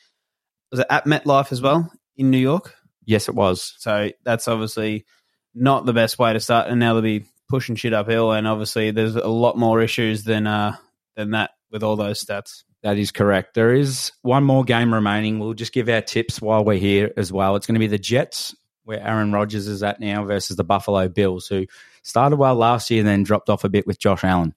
was 0.72 0.82
it 0.82 0.88
at 0.90 1.06
MetLife 1.06 1.52
as 1.52 1.62
well 1.62 1.92
in 2.18 2.32
New 2.32 2.38
York. 2.38 2.76
Yes, 3.06 3.30
it 3.30 3.36
was. 3.36 3.76
So 3.78 4.10
that's 4.24 4.48
obviously 4.48 5.06
not 5.54 5.86
the 5.86 5.94
best 5.94 6.18
way 6.18 6.34
to 6.34 6.40
start. 6.40 6.68
And 6.68 6.80
now 6.80 6.94
they'll 6.94 7.04
be 7.04 7.26
pushing 7.50 7.76
shit 7.76 7.94
uphill, 7.94 8.32
and 8.32 8.48
obviously 8.48 8.92
there's 8.92 9.16
a 9.16 9.28
lot 9.28 9.58
more 9.58 9.82
issues 9.82 10.24
than 10.24 10.48
uh 10.48 10.76
than 11.15 11.31
that 11.31 11.51
with 11.71 11.83
all 11.83 11.95
those 11.95 12.24
stats. 12.24 12.63
That 12.83 12.98
is 12.98 13.12
correct. 13.12 13.54
There 13.54 13.74
is 13.74 14.12
one 14.21 14.44
more 14.44 14.63
game 14.63 14.94
remaining. 14.94 15.39
We'll 15.39 15.54
just 15.54 15.74
give 15.74 15.88
our 15.88 16.01
tips 16.01 16.42
while 16.42 16.65
we're 16.65 16.80
here 16.80 17.12
as 17.15 17.31
well. 17.31 17.56
It's 17.56 17.65
going 17.65 17.75
to 17.75 17.80
be 17.80 17.88
the 17.88 17.98
Jets, 17.98 18.54
where 18.83 19.00
Aaron 19.00 19.31
Rodgers 19.31 19.68
is 19.68 19.83
at 19.83 20.01
now, 20.01 20.25
versus 20.25 20.57
the 20.57 20.65
Buffalo 20.65 21.07
Bills, 21.07 21.48
who 21.48 21.65
started 22.01 22.36
well 22.36 22.56
last 22.56 22.92
year 22.92 23.00
and 23.00 23.07
then 23.07 23.24
dropped 23.24 23.50
off 23.50 23.63
a 23.63 23.69
bit 23.69 23.88
with 23.88 24.00
Josh 24.00 24.24
Allen. 24.24 24.54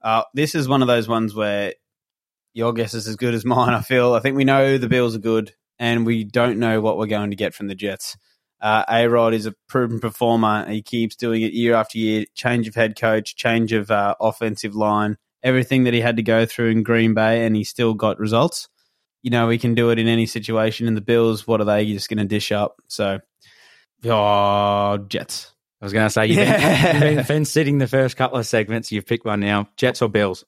Uh, 0.00 0.22
this 0.32 0.54
is 0.54 0.68
one 0.68 0.80
of 0.80 0.88
those 0.88 1.08
ones 1.08 1.34
where 1.34 1.74
your 2.54 2.72
guess 2.72 2.94
is 2.94 3.06
as 3.06 3.16
good 3.16 3.34
as 3.34 3.44
mine. 3.44 3.74
I 3.74 3.82
feel. 3.82 4.14
I 4.14 4.20
think 4.20 4.36
we 4.36 4.44
know 4.44 4.78
the 4.78 4.88
Bills 4.88 5.14
are 5.14 5.20
good, 5.20 5.54
and 5.78 6.06
we 6.06 6.24
don't 6.24 6.58
know 6.58 6.80
what 6.80 6.96
we're 6.96 7.06
going 7.06 7.30
to 7.30 7.36
get 7.36 7.54
from 7.54 7.66
the 7.66 7.74
Jets. 7.74 8.16
Uh, 8.60 8.84
A 8.88 9.08
Rod 9.08 9.34
is 9.34 9.46
a 9.46 9.54
proven 9.68 10.00
performer. 10.00 10.66
He 10.68 10.82
keeps 10.82 11.14
doing 11.14 11.42
it 11.42 11.52
year 11.52 11.74
after 11.74 11.98
year. 11.98 12.24
Change 12.34 12.66
of 12.66 12.74
head 12.74 12.98
coach, 12.98 13.36
change 13.36 13.72
of 13.72 13.90
uh, 13.90 14.14
offensive 14.20 14.74
line, 14.74 15.16
everything 15.42 15.84
that 15.84 15.94
he 15.94 16.00
had 16.00 16.16
to 16.16 16.22
go 16.22 16.44
through 16.46 16.70
in 16.70 16.82
Green 16.82 17.14
Bay, 17.14 17.44
and 17.46 17.54
he 17.56 17.64
still 17.64 17.94
got 17.94 18.18
results. 18.18 18.68
You 19.22 19.30
know, 19.30 19.48
he 19.48 19.58
can 19.58 19.74
do 19.74 19.90
it 19.90 19.98
in 19.98 20.06
any 20.08 20.26
situation. 20.26 20.86
And 20.86 20.96
the 20.96 21.00
Bills, 21.00 21.46
what 21.46 21.60
are 21.60 21.64
they 21.64 21.84
just 21.92 22.08
going 22.08 22.18
to 22.18 22.24
dish 22.24 22.52
up? 22.52 22.80
So, 22.88 23.18
oh, 24.04 24.98
Jets. 25.08 25.52
I 25.80 25.84
was 25.84 25.92
going 25.92 26.06
to 26.06 26.10
say, 26.10 26.26
you've, 26.26 26.38
Yeah. 26.38 26.92
been, 26.92 27.02
you've 27.02 27.16
been 27.16 27.24
fence 27.24 27.50
sitting 27.50 27.78
the 27.78 27.86
first 27.86 28.16
couple 28.16 28.38
of 28.38 28.46
segments. 28.46 28.90
You've 28.90 29.06
picked 29.06 29.24
one 29.24 29.40
now. 29.40 29.68
Jets 29.76 30.02
or 30.02 30.08
Bills? 30.08 30.44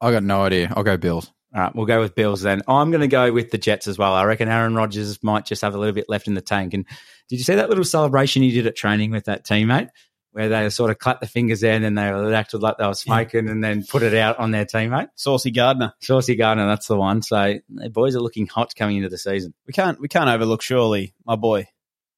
I 0.00 0.10
got 0.12 0.22
no 0.22 0.42
idea. 0.42 0.72
I'll 0.74 0.82
go 0.82 0.96
Bills. 0.96 1.30
All 1.54 1.60
right, 1.60 1.74
we'll 1.76 1.86
go 1.86 2.00
with 2.00 2.14
Bills 2.14 2.40
then. 2.40 2.62
I'm 2.66 2.90
going 2.90 3.02
to 3.02 3.08
go 3.08 3.30
with 3.30 3.50
the 3.50 3.58
Jets 3.58 3.86
as 3.86 3.98
well. 3.98 4.14
I 4.14 4.24
reckon 4.24 4.48
Aaron 4.48 4.74
Rodgers 4.74 5.22
might 5.22 5.44
just 5.44 5.60
have 5.60 5.74
a 5.74 5.78
little 5.78 5.92
bit 5.94 6.06
left 6.08 6.26
in 6.26 6.32
the 6.32 6.40
tank. 6.40 6.72
And 6.72 6.86
did 7.28 7.36
you 7.36 7.44
see 7.44 7.54
that 7.56 7.68
little 7.68 7.84
celebration 7.84 8.42
he 8.42 8.50
did 8.50 8.66
at 8.66 8.74
training 8.74 9.10
with 9.10 9.24
that 9.26 9.44
teammate? 9.44 9.88
Where 10.32 10.48
they 10.48 10.70
sort 10.70 10.90
of 10.90 10.98
cut 10.98 11.20
the 11.20 11.26
fingers 11.26 11.62
in 11.62 11.84
and 11.84 11.96
they 11.96 12.04
acted 12.34 12.62
like 12.62 12.78
they 12.78 12.86
were 12.86 12.94
smoking 12.94 13.50
and 13.50 13.62
then 13.62 13.84
put 13.84 14.02
it 14.02 14.14
out 14.14 14.38
on 14.38 14.50
their 14.50 14.64
teammate. 14.64 15.08
Saucy 15.14 15.50
Gardner. 15.50 15.92
Saucy 16.00 16.36
Gardner, 16.36 16.66
that's 16.66 16.86
the 16.86 16.96
one. 16.96 17.20
So 17.20 17.58
the 17.68 17.90
boys 17.90 18.16
are 18.16 18.20
looking 18.20 18.46
hot 18.46 18.74
coming 18.74 18.96
into 18.96 19.10
the 19.10 19.18
season. 19.18 19.52
We 19.66 19.74
can't 19.74 20.00
we 20.00 20.08
can't 20.08 20.30
overlook 20.30 20.62
surely 20.62 21.12
my 21.26 21.36
boy 21.36 21.68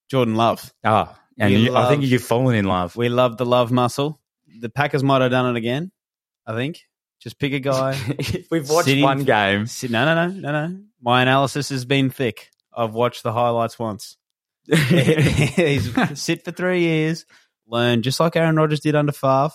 Jordan 0.09 0.37
Love. 0.37 0.73
Oh, 0.85 1.13
and 1.39 1.53
you, 1.53 1.75
I 1.75 1.89
think 1.89 2.05
you've 2.05 2.23
fallen 2.23 2.55
in 2.55 2.67
love. 2.67 2.95
We 2.95 3.09
love 3.09 3.37
the 3.37 3.47
love 3.47 3.73
muscle. 3.73 4.21
The 4.61 4.69
Packers 4.69 5.03
might 5.03 5.21
have 5.21 5.33
done 5.33 5.55
it 5.55 5.59
again. 5.59 5.91
I 6.47 6.55
think. 6.55 6.83
Just 7.21 7.39
pick 7.39 7.53
a 7.53 7.59
guy. 7.59 7.99
we've 8.51 8.69
watched 8.69 8.85
Sitting- 8.87 9.03
one 9.03 9.25
game, 9.25 9.67
Sit- 9.67 9.91
no, 9.91 10.05
no, 10.05 10.29
no, 10.29 10.41
no, 10.41 10.67
no. 10.69 10.79
My 11.01 11.23
analysis 11.23 11.71
has 11.71 11.85
been 11.85 12.11
thick. 12.11 12.51
I've 12.77 12.93
watched 12.93 13.23
the 13.23 13.33
highlights 13.33 13.79
once. 13.79 14.17
He's 14.67 15.91
sit 16.21 16.45
for 16.45 16.53
three 16.53 16.81
years, 16.81 17.27
learn 17.67 18.03
just 18.03 18.21
like 18.21 18.37
Aaron 18.37 18.57
Rodgers 18.57 18.81
did 18.81 18.95
under 18.95 19.13
Favre. 19.13 19.51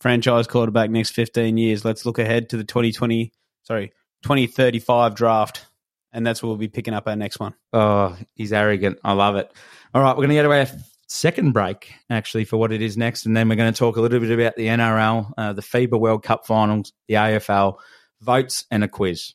Franchise 0.00 0.46
quarterback 0.46 0.90
next 0.90 1.10
fifteen 1.10 1.56
years. 1.56 1.84
Let's 1.84 2.04
look 2.04 2.18
ahead 2.18 2.48
to 2.50 2.56
the 2.56 2.64
twenty 2.64 2.90
twenty, 2.92 3.32
sorry, 3.62 3.92
twenty 4.22 4.48
thirty 4.48 4.80
five 4.80 5.14
draft, 5.14 5.66
and 6.12 6.26
that's 6.26 6.42
where 6.42 6.48
we'll 6.48 6.56
be 6.56 6.68
picking 6.68 6.94
up 6.94 7.06
our 7.06 7.14
next 7.14 7.38
one. 7.38 7.54
Oh, 7.72 8.16
he's 8.34 8.52
arrogant. 8.52 8.98
I 9.04 9.12
love 9.12 9.36
it. 9.36 9.52
All 9.94 10.02
right, 10.02 10.16
we're 10.16 10.26
going 10.26 10.30
to 10.30 10.34
go 10.36 10.42
to 10.44 10.58
our 10.58 10.66
second 11.06 11.52
break, 11.52 11.92
actually, 12.10 12.44
for 12.44 12.56
what 12.56 12.72
it 12.72 12.82
is 12.82 12.96
next. 12.96 13.26
And 13.26 13.36
then 13.36 13.48
we're 13.48 13.56
going 13.56 13.72
to 13.72 13.78
talk 13.78 13.96
a 13.96 14.00
little 14.00 14.18
bit 14.18 14.30
about 14.30 14.56
the 14.56 14.66
NRL, 14.66 15.32
uh, 15.36 15.52
the 15.52 15.62
FIBA 15.62 16.00
World 16.00 16.22
Cup 16.22 16.46
finals, 16.46 16.92
the 17.08 17.14
AFL, 17.14 17.76
votes, 18.20 18.64
and 18.70 18.82
a 18.82 18.88
quiz. 18.88 19.34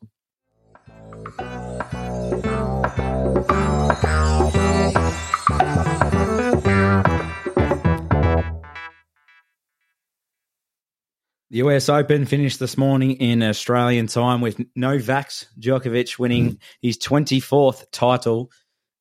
US 11.57 11.89
Open 11.89 12.25
finished 12.25 12.59
this 12.59 12.77
morning 12.77 13.13
in 13.13 13.41
Australian 13.41 14.05
time 14.05 14.41
with 14.41 14.61
Novak 14.75 15.31
Djokovic 15.59 16.19
winning 16.19 16.59
his 16.83 16.99
24th 16.99 17.85
title. 17.91 18.51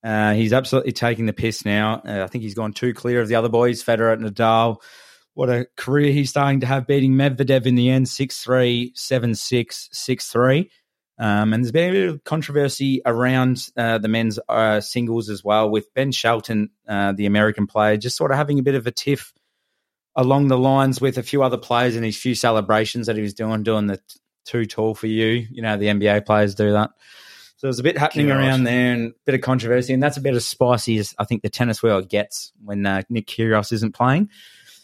Uh, 0.03 0.33
he's 0.33 0.55
absolutely 0.55 0.93
taking 0.93 1.27
the 1.27 1.35
piss 1.35 1.67
now. 1.67 2.01
Uh, 2.07 2.23
I 2.25 2.29
think 2.29 2.43
he's 2.43 2.55
gone 2.55 2.73
too 2.73 2.95
clear 2.95 3.21
of 3.21 3.29
the 3.29 3.35
other 3.35 3.51
boys, 3.51 3.85
Federer 3.85 4.15
and 4.15 4.25
Nadal. 4.25 4.79
What 5.35 5.51
a 5.51 5.67
career 5.77 6.13
he's 6.13 6.31
starting 6.31 6.61
to 6.61 6.67
have, 6.67 6.87
beating 6.87 7.13
Medvedev 7.13 7.67
in 7.67 7.75
the 7.75 7.91
end 7.91 8.09
6 8.09 8.43
3, 8.43 8.93
7 8.95 9.35
6, 9.35 9.89
6 9.93 10.29
3. 10.33 10.71
Um, 11.19 11.53
and 11.53 11.63
there's 11.63 11.73
been 11.73 11.91
a 11.91 11.93
bit 11.93 12.09
of 12.09 12.25
controversy 12.25 13.03
around 13.05 13.69
uh, 13.77 13.99
the 13.99 14.09
men's 14.09 14.39
uh, 14.49 14.81
singles 14.81 15.29
as 15.29 15.45
well, 15.45 15.69
with 15.69 15.93
Ben 15.93 16.11
Shelton, 16.11 16.71
uh, 16.89 17.13
the 17.13 17.27
American 17.27 17.67
player, 17.67 17.99
just 17.99 18.17
sort 18.17 18.31
of 18.31 18.39
having 18.39 18.59
a 18.59 18.63
bit 18.63 18.77
of 18.77 18.87
a 18.87 18.91
tiff 18.91 19.35
along 20.17 20.49
the 20.49 20.59
lines 20.59 21.01
with 21.01 21.19
a 21.19 21.23
few 21.23 21.43
other 21.43 21.59
players 21.59 21.95
and 21.95 22.05
his 22.05 22.17
few 22.17 22.35
celebrations 22.35 23.07
that 23.07 23.17
he 23.17 23.23
was 23.23 23.35
doing, 23.35 23.63
doing 23.63 23.87
the 23.87 24.01
too 24.47 24.65
tall 24.65 24.95
for 24.95 25.07
you. 25.07 25.47
You 25.51 25.63
know, 25.63 25.77
the 25.77 25.87
NBA 25.87 26.25
players 26.25 26.55
do 26.55 26.73
that. 26.73 26.91
So 27.59 27.67
there's 27.69 27.79
a 27.79 27.83
bit 27.85 27.97
happening 27.97 28.31
around 28.31 28.65
there 28.65 28.93
and 28.93 29.13
a 29.13 29.15
bit 29.25 29.35
of 29.35 29.41
controversy, 29.41 29.95
and 29.95 30.03
that's 30.03 30.19
a 30.19 30.21
bit 30.21 30.35
as 30.35 30.45
spicy 30.47 30.99
as 30.99 31.15
I 31.19 31.25
think 31.25 31.43
the 31.43 31.49
tennis 31.49 31.83
world 31.83 32.09
gets 32.09 32.53
when 32.63 32.85
uh, 32.85 33.03
Nick 33.09 33.27
Kyrgios 33.27 33.73
isn't 33.73 33.95
playing. 33.95 34.29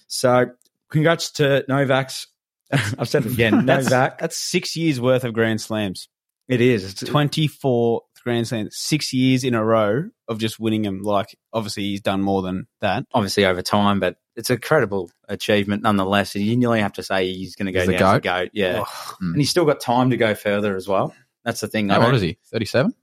So 0.07 0.47
congrats 0.91 1.33
to 1.33 1.65
Novak's. 1.69 2.29
I've 2.73 3.09
said 3.09 3.27
it 3.27 3.33
again. 3.33 3.67
That's, 3.67 3.91
Novak. 3.91 4.19
that's 4.19 4.39
six 4.39 4.77
years 4.77 4.99
worth 4.99 5.25
of 5.25 5.35
Grand 5.35 5.61
Slams. 5.61 6.09
It 6.49 6.63
is. 6.63 6.85
It's 6.85 7.03
24 7.03 8.01
Grand 8.23 8.47
Slams, 8.49 8.77
six 8.77 9.13
years 9.13 9.45
in 9.45 9.55
a 9.55 9.65
row 9.65 10.09
of 10.29 10.39
just 10.39 10.59
winning 10.61 10.83
them. 10.83 11.03
Like, 11.03 11.37
obviously, 11.53 11.83
he's 11.85 12.01
done 12.01 12.23
more 12.23 12.43
than 12.43 12.67
that. 12.81 13.05
obviously 13.13 13.45
over 13.45 13.63
time, 13.63 14.01
but 14.01 14.17
it's 14.37 14.51
a 14.51 14.57
credible 14.57 15.11
achievement 15.29 15.83
nonetheless. 15.83 16.35
And 16.35 16.45
you 16.45 16.57
nearly 16.57 16.81
have 16.81 16.95
to 16.95 17.03
say 17.03 17.27
he's 17.33 17.57
going 17.57 17.67
to 17.67 17.73
go 17.73 17.81
He's 17.81 17.89
the 17.89 17.99
down 17.99 18.15
as 18.15 18.19
a 18.19 18.21
GOAT. 18.21 18.23
goat. 18.23 18.51
Yeah. 18.55 18.85
Oh, 18.87 19.15
And 19.21 19.37
he's 19.37 19.51
still 19.51 19.65
got 19.65 19.81
time 19.81 20.11
to 20.11 20.17
go 20.17 20.35
further 20.35 20.77
as 20.77 20.87
well. 20.89 21.15
That's 21.45 21.61
the 21.61 21.69
thing. 21.69 21.91
I 21.91 21.95
How 22.01 22.07
old 22.07 22.15
is 22.15 22.23
he? 22.23 22.39
37? 22.51 22.95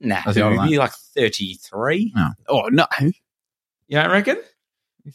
Nah, 0.00 0.20
That's 0.24 0.36
the 0.36 0.42
older 0.42 0.56
one. 0.56 0.70
like 0.74 0.92
33. 0.92 2.14
oh, 2.48 2.68
no. 2.70 2.86
You 3.00 3.12
don't 3.90 4.10
reckon? 4.10 4.36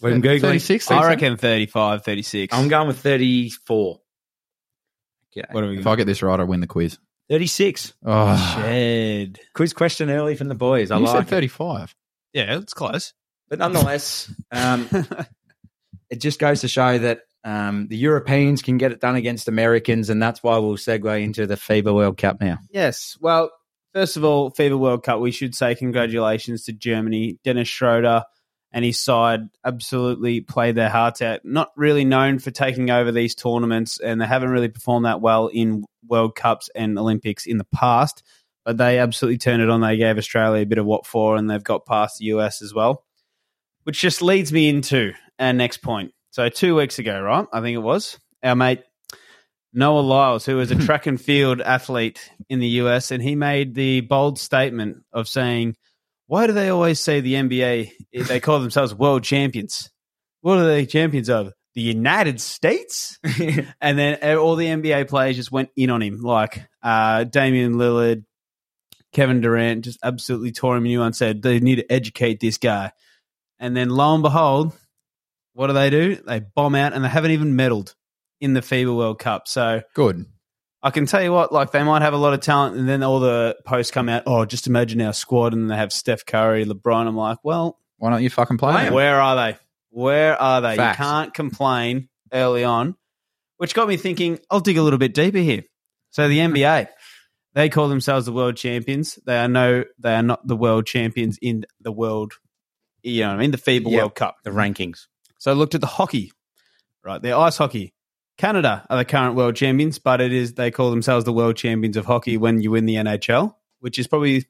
Wait, 0.02 0.14
I'm 0.14 0.22
Googling. 0.22 0.42
36? 0.42 0.90
I 0.92 0.96
37? 1.02 1.10
reckon 1.10 1.38
35, 1.38 2.04
36. 2.04 2.54
I'm 2.54 2.68
going 2.68 2.88
with 2.88 3.00
34. 3.00 4.00
Okay. 5.38 5.48
What 5.52 5.64
are 5.64 5.70
we 5.70 5.80
If 5.80 5.88
I 5.88 5.96
get 5.96 6.06
this 6.08 6.22
right, 6.22 6.40
I 6.40 6.44
win 6.44 6.60
the 6.62 6.68
quiz. 6.68 6.98
36. 7.32 7.94
Oh, 8.06 8.56
Shed. 8.58 9.40
Quiz 9.56 9.72
question 9.72 10.10
early 10.10 10.36
from 10.36 10.50
the 10.50 10.56
boys. 10.56 10.92
I 10.92 10.98
you 10.98 11.06
like 11.06 11.14
said 11.16 11.28
it. 11.28 11.30
35. 11.30 11.96
Yeah, 12.34 12.58
it's 12.58 12.74
close. 12.74 13.14
But 13.50 13.60
nonetheless, 13.60 14.30
um, 14.52 14.86
it 16.10 16.18
just 16.18 16.40
goes 16.40 16.60
to 16.60 16.68
show 16.68 16.98
that 16.98 17.22
um, 17.46 17.88
the 17.88 17.96
Europeans 17.96 18.62
can 18.62 18.78
get 18.78 18.92
it 18.92 19.00
done 19.00 19.16
against 19.16 19.48
Americans, 19.48 20.10
and 20.10 20.22
that's 20.22 20.44
why 20.44 20.58
we'll 20.58 20.76
segue 20.76 21.24
into 21.24 21.48
the 21.48 21.56
FIBA 21.56 21.96
World 21.96 22.18
Cup 22.18 22.42
now. 22.42 22.58
Yes. 22.70 23.18
Well, 23.22 23.50
first 23.94 24.18
of 24.18 24.26
all, 24.26 24.52
FIBA 24.52 24.78
World 24.78 25.04
Cup, 25.04 25.22
we 25.22 25.32
should 25.32 25.56
say 25.56 25.74
congratulations 25.74 26.66
to 26.66 26.74
Germany. 26.74 27.40
Dennis 27.46 27.70
Schroeder 27.70 28.26
and 28.72 28.86
his 28.86 29.00
side 29.00 29.42
absolutely 29.66 30.42
played 30.42 30.76
their 30.76 30.90
hearts 30.90 31.22
out. 31.22 31.42
Not 31.44 31.72
really 31.76 32.06
known 32.06 32.40
for 32.40 32.52
taking 32.52 32.90
over 32.90 33.12
these 33.12 33.36
tournaments, 33.36 34.00
and 34.00 34.22
they 34.22 34.26
haven't 34.26 34.50
really 34.50 34.70
performed 34.70 35.06
that 35.06 35.22
well 35.22 35.48
in 35.48 35.84
World 36.08 36.36
Cups 36.36 36.70
and 36.74 36.98
Olympics 36.98 37.46
in 37.46 37.58
the 37.58 37.66
past. 37.66 38.24
But 38.64 38.78
they 38.78 39.00
absolutely 39.00 39.40
turned 39.40 39.62
it 39.62 39.70
on. 39.70 39.82
They 39.82 39.98
gave 39.98 40.18
Australia 40.18 40.62
a 40.62 40.68
bit 40.68 40.78
of 40.78 40.86
what 40.86 41.06
for, 41.06 41.36
and 41.36 41.50
they've 41.50 41.64
got 41.64 41.86
past 41.86 42.20
the 42.20 42.26
US 42.26 42.62
as 42.62 42.74
well. 42.74 43.04
Which 43.84 44.00
just 44.00 44.22
leads 44.22 44.54
me 44.54 44.70
into 44.70 45.14
our 45.40 45.54
next 45.54 45.78
point. 45.78 46.14
So, 46.30 46.48
two 46.48 46.76
weeks 46.76 47.00
ago, 47.00 47.20
right? 47.20 47.48
I 47.52 47.62
think 47.62 47.76
it 47.76 47.80
was, 47.80 48.20
our 48.44 48.56
mate 48.56 48.84
Noah 49.74 50.02
Lyles, 50.02 50.46
who 50.46 50.60
is 50.60 50.72
a 50.72 50.76
track 50.86 51.08
and 51.08 51.20
field 51.20 51.62
athlete 51.62 52.32
in 52.50 52.60
the 52.60 52.68
US, 52.68 53.12
and 53.12 53.22
he 53.22 53.36
made 53.36 53.74
the 53.74 54.02
bold 54.02 54.40
statement 54.40 55.04
of 55.14 55.28
saying, 55.28 55.76
Why 56.32 56.48
do 56.48 56.54
they 56.54 56.70
always 56.70 56.98
say 56.98 57.20
the 57.20 57.34
NBA, 57.34 57.92
they 58.14 58.40
call 58.40 58.62
themselves 58.62 58.96
world 58.96 59.22
champions? 59.22 59.90
What 60.40 60.60
are 60.60 60.66
they 60.66 60.86
champions 60.86 61.30
of? 61.30 61.52
The 61.76 61.82
United 61.82 62.40
States? 62.40 63.20
and 63.82 64.00
then 64.00 64.38
all 64.38 64.56
the 64.56 64.68
NBA 64.68 65.10
players 65.10 65.36
just 65.36 65.52
went 65.52 65.72
in 65.76 65.90
on 65.90 66.02
him, 66.02 66.22
like 66.22 66.70
uh, 66.82 67.26
Damian 67.26 67.74
Lillard, 67.74 68.24
Kevin 69.12 69.42
Durant, 69.42 69.84
just 69.84 70.00
absolutely 70.06 70.54
tore 70.54 70.78
him 70.78 70.86
a 70.86 70.88
new 70.88 71.02
one, 71.02 71.12
said 71.12 71.42
they 71.42 71.60
need 71.60 71.76
to 71.76 71.92
educate 71.92 72.40
this 72.40 72.58
guy. 72.58 72.94
And 73.60 73.76
then 73.76 73.90
lo 73.90 74.14
and 74.14 74.24
behold, 74.24 74.74
what 75.52 75.68
do 75.68 75.74
they 75.74 75.90
do? 75.90 76.16
They 76.16 76.40
bomb 76.40 76.76
out 76.76 76.94
and 76.94 77.04
they 77.04 77.10
haven't 77.10 77.32
even 77.32 77.58
medaled 77.58 77.94
in 78.40 78.54
the 78.54 78.62
FIBA 78.62 78.96
World 78.96 79.20
Cup. 79.20 79.50
So 79.50 79.82
Good. 79.96 80.28
I 80.84 80.90
can 80.90 81.06
tell 81.06 81.22
you 81.22 81.32
what, 81.32 81.52
like 81.52 81.72
they 81.72 81.84
might 81.84 82.02
have 82.02 82.14
a 82.14 82.18
lot 82.18 82.34
of 82.34 82.40
talent, 82.42 82.76
and 82.76 82.90
then 82.90 83.04
all 83.04 83.20
the 83.20 83.56
posts 83.66 83.92
come 83.92 84.10
out. 84.10 84.24
Oh, 84.26 84.46
just 84.46 84.66
imagine 84.68 85.02
our 85.02 85.14
squad, 85.14 85.54
and 85.54 85.70
they 85.70 85.76
have 85.76 85.94
Steph 85.94 86.26
Curry, 86.26 86.66
LeBron. 86.66 87.08
I'm 87.08 87.16
like, 87.16 87.38
well, 87.44 87.78
Why 87.98 88.10
don't 88.10 88.24
you 88.24 88.30
fucking 88.32 88.58
play? 88.58 88.72
Play 88.74 88.82
'em. 88.82 88.88
him? 88.88 88.94
where 88.96 89.22
are 89.22 89.36
they? 89.36 89.58
Where 89.92 90.42
are 90.42 90.62
they? 90.62 90.72
You 90.74 90.94
can't 90.96 91.34
complain 91.34 92.10
early 92.34 92.64
on, 92.64 92.96
which 93.58 93.76
got 93.76 93.88
me 93.88 93.98
thinking. 93.98 94.40
I'll 94.50 94.60
dig 94.60 94.78
a 94.78 94.82
little 94.84 95.00
bit 95.00 95.14
deeper 95.14 95.38
here. 95.38 95.64
So 96.10 96.28
the 96.28 96.40
NBA, 96.40 96.88
they 97.54 97.70
call 97.70 97.88
themselves 97.88 98.26
the 98.26 98.32
world 98.34 98.56
champions. 98.58 99.20
They 99.26 99.38
are 99.38 99.48
no, 99.48 99.84
they 100.00 100.16
are 100.16 100.24
not 100.24 100.48
the 100.48 100.56
world 100.56 100.86
champions 100.88 101.38
in 101.42 101.66
the 101.80 101.92
world. 101.92 102.34
You 103.04 103.22
know, 103.22 103.28
what 103.30 103.36
I 103.36 103.40
mean, 103.40 103.52
the 103.52 103.58
FIBA 103.58 103.92
Yeah. 103.92 103.98
World 104.00 104.16
Cup. 104.16 104.38
the 104.44 104.50
rankings. 104.52 105.08
So 105.38 105.52
I 105.52 105.54
looked 105.54 105.76
at 105.76 105.82
the 105.82 105.88
hockey, 105.88 106.32
right? 107.04 107.22
The 107.22 107.34
ice 107.34 107.58
hockey. 107.58 107.94
Canada 108.42 108.88
are 108.90 108.98
the 108.98 109.06
current 109.06 109.36
world 109.36 109.56
champions, 109.56 110.00
but 110.00 110.20
it 110.20 110.34
is 110.34 110.54
they 110.54 110.72
call 110.72 110.90
themselves 110.90 111.26
the 111.26 111.32
world 111.32 111.56
champions 111.56 111.96
of 111.96 112.08
hockey 112.08 112.38
when 112.38 112.60
you 112.60 112.72
win 112.72 112.88
the 112.88 112.96
NHL, 112.96 113.54
which 113.82 114.00
is 114.00 114.08
probably 114.08 114.48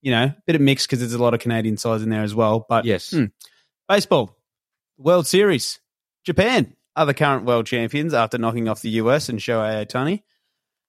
you 0.00 0.12
know 0.12 0.26
a 0.26 0.36
bit 0.46 0.54
of 0.54 0.62
mix 0.62 0.86
because 0.86 1.00
there's 1.00 1.12
a 1.12 1.20
lot 1.20 1.34
of 1.34 1.40
Canadian 1.40 1.76
sides 1.76 2.04
in 2.04 2.08
there 2.08 2.22
as 2.22 2.36
well. 2.36 2.64
But 2.68 2.84
Yes. 2.84 3.10
Hmm. 3.10 3.24
baseball, 3.88 4.38
World 4.96 5.26
Series, 5.26 5.80
Japan 6.24 6.76
are 6.94 7.04
the 7.04 7.14
current 7.14 7.44
world 7.44 7.66
champions 7.66 8.14
after 8.14 8.38
knocking 8.38 8.68
off 8.68 8.80
the 8.80 8.90
US 8.90 9.28
and 9.28 9.40
Shohei 9.40 9.84
Ohtani, 9.84 10.22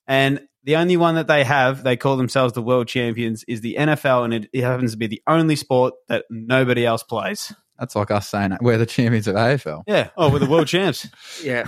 and 0.05 0.41
the 0.63 0.75
only 0.75 0.95
one 0.95 1.15
that 1.15 1.25
they 1.25 1.43
have, 1.43 1.83
they 1.83 1.98
call 1.98 2.17
themselves 2.17 2.53
the 2.53 2.62
world 2.62 2.88
champions, 2.88 3.43
is 3.48 3.62
the 3.62 3.77
NFL, 3.79 4.25
and 4.25 4.33
it, 4.36 4.50
it 4.53 4.63
happens 4.63 4.91
to 4.91 4.98
be 4.98 5.07
the 5.07 5.24
only 5.25 5.55
sport 5.55 5.95
that 6.07 6.25
nobody 6.29 6.86
else 6.86 7.01
plays. 7.01 7.51
That's 7.79 7.95
like 7.95 8.12
us 8.12 8.29
saying 8.29 8.55
we're 8.62 8.77
the 8.77 8.86
champions 8.86 9.27
of 9.27 9.33
AFL. 9.36 9.86
Yeah, 9.88 10.10
oh, 10.15 10.29
we're 10.31 10.38
the 10.38 10.45
world 10.45 10.67
champs. 10.67 11.07
Yeah. 11.43 11.65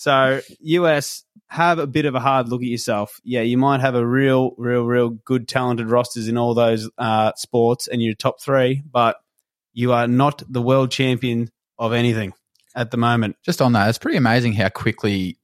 So 0.00 0.40
US 0.60 1.24
have 1.48 1.78
a 1.78 1.86
bit 1.86 2.06
of 2.06 2.14
a 2.14 2.20
hard 2.20 2.48
look 2.48 2.62
at 2.62 2.68
yourself. 2.68 3.20
Yeah, 3.22 3.42
you 3.42 3.58
might 3.58 3.80
have 3.80 3.94
a 3.94 4.06
real, 4.06 4.54
real, 4.56 4.84
real 4.84 5.10
good 5.10 5.46
talented 5.46 5.90
rosters 5.90 6.26
in 6.26 6.38
all 6.38 6.54
those 6.54 6.88
uh, 6.96 7.32
sports, 7.36 7.86
and 7.86 8.00
you're 8.02 8.14
top 8.14 8.40
three, 8.40 8.82
but 8.90 9.16
you 9.74 9.92
are 9.92 10.08
not 10.08 10.42
the 10.48 10.62
world 10.62 10.90
champion 10.90 11.50
of 11.78 11.92
anything 11.92 12.32
at 12.74 12.90
the 12.90 12.96
moment. 12.96 13.36
Just 13.44 13.60
on 13.60 13.74
that, 13.74 13.90
it's 13.90 13.98
pretty 13.98 14.16
amazing 14.16 14.54
how 14.54 14.70
quickly 14.70 15.36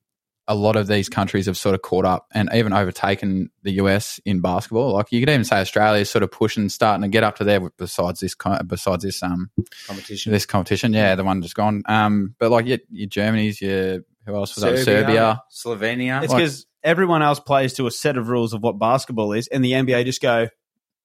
a 0.49 0.55
lot 0.55 0.77
of 0.77 0.87
these 0.87 1.11
countries 1.11 1.45
have 1.45 1.59
sort 1.59 1.75
of 1.75 1.83
caught 1.83 2.07
up 2.07 2.27
and 2.33 2.49
even 2.55 2.73
overtaken 2.73 3.51
the 3.63 3.73
US 3.73 4.21
in 4.25 4.41
basketball. 4.41 4.95
Like 4.95 5.13
you 5.13 5.21
could 5.21 5.29
even 5.29 5.45
say 5.45 5.61
Australia 5.61 6.01
is 6.01 6.09
sort 6.09 6.23
of 6.23 6.31
pushing, 6.31 6.71
starting 6.71 7.03
to 7.03 7.09
get 7.09 7.25
up 7.25 7.37
to 7.37 7.45
there. 7.45 7.61
Besides 7.77 8.21
this, 8.21 8.35
besides 8.67 9.05
this, 9.05 9.23
um, 9.23 9.51
Competition. 9.87 10.33
this 10.33 10.47
competition, 10.47 10.95
yeah, 10.95 11.15
the 11.15 11.25
one 11.25 11.43
just 11.43 11.57
gone. 11.57 11.83
Um, 11.85 12.35
but 12.39 12.51
like 12.51 12.65
your, 12.65 12.79
your 12.91 13.09
Germany's, 13.09 13.61
your 13.61 14.01
who 14.27 14.35
else 14.35 14.55
was 14.57 14.65
that? 14.65 14.79
Serbia. 14.85 15.43
Slovenia. 15.51 16.23
It's 16.23 16.33
Like- 16.33 16.43
because 16.43 16.67
everyone 16.83 17.23
else 17.23 17.41
plays 17.41 17.75
to 17.75 17.87
a 17.87 17.91
set 17.91 18.17
of 18.17 18.29
rules 18.29 18.53
of 18.53 18.63
what 18.63 18.79
basketball 18.79 19.33
is, 19.33 19.47
and 19.49 19.65
the 19.65 19.73
NBA 19.73 20.05
just 20.05 20.21
go, 20.21 20.49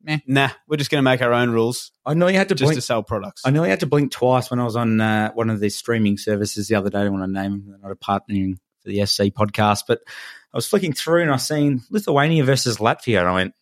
Meh. 0.03 0.17
nah, 0.27 0.49
we're 0.67 0.77
just 0.77 0.89
going 0.91 0.99
to 0.99 1.09
make 1.09 1.21
our 1.21 1.31
own 1.33 1.51
rules 1.51 1.91
I 2.05 2.15
know 2.15 2.27
you 2.27 2.37
had 2.37 2.49
to 2.49 2.55
just 2.55 2.67
blink. 2.69 2.77
to 2.77 2.81
sell 2.81 3.03
products. 3.03 3.43
I 3.45 3.51
nearly 3.51 3.69
had 3.69 3.81
to 3.81 3.85
blink 3.85 4.11
twice 4.11 4.49
when 4.49 4.59
I 4.59 4.63
was 4.63 4.75
on 4.75 4.99
uh, 4.99 5.31
one 5.33 5.49
of 5.51 5.59
these 5.59 5.75
streaming 5.77 6.17
services 6.17 6.67
the 6.67 6.75
other 6.75 6.89
day. 6.89 6.99
I 6.99 7.03
don't 7.03 7.13
want 7.19 7.31
to 7.33 7.39
name 7.41 7.51
them. 7.51 7.65
They're 7.69 7.77
not 7.79 7.91
a 7.91 7.95
partnering 7.95 8.55
for 8.81 8.89
the 8.89 9.05
SC 9.05 9.25
podcast, 9.25 9.83
but 9.87 9.99
I 10.53 10.57
was 10.57 10.67
flicking 10.67 10.93
through 10.93 11.21
and 11.21 11.31
I 11.31 11.37
seen 11.37 11.81
Lithuania 11.91 12.43
versus 12.43 12.77
Latvia, 12.77 13.19
and 13.19 13.27
I 13.29 13.33
went, 13.33 13.53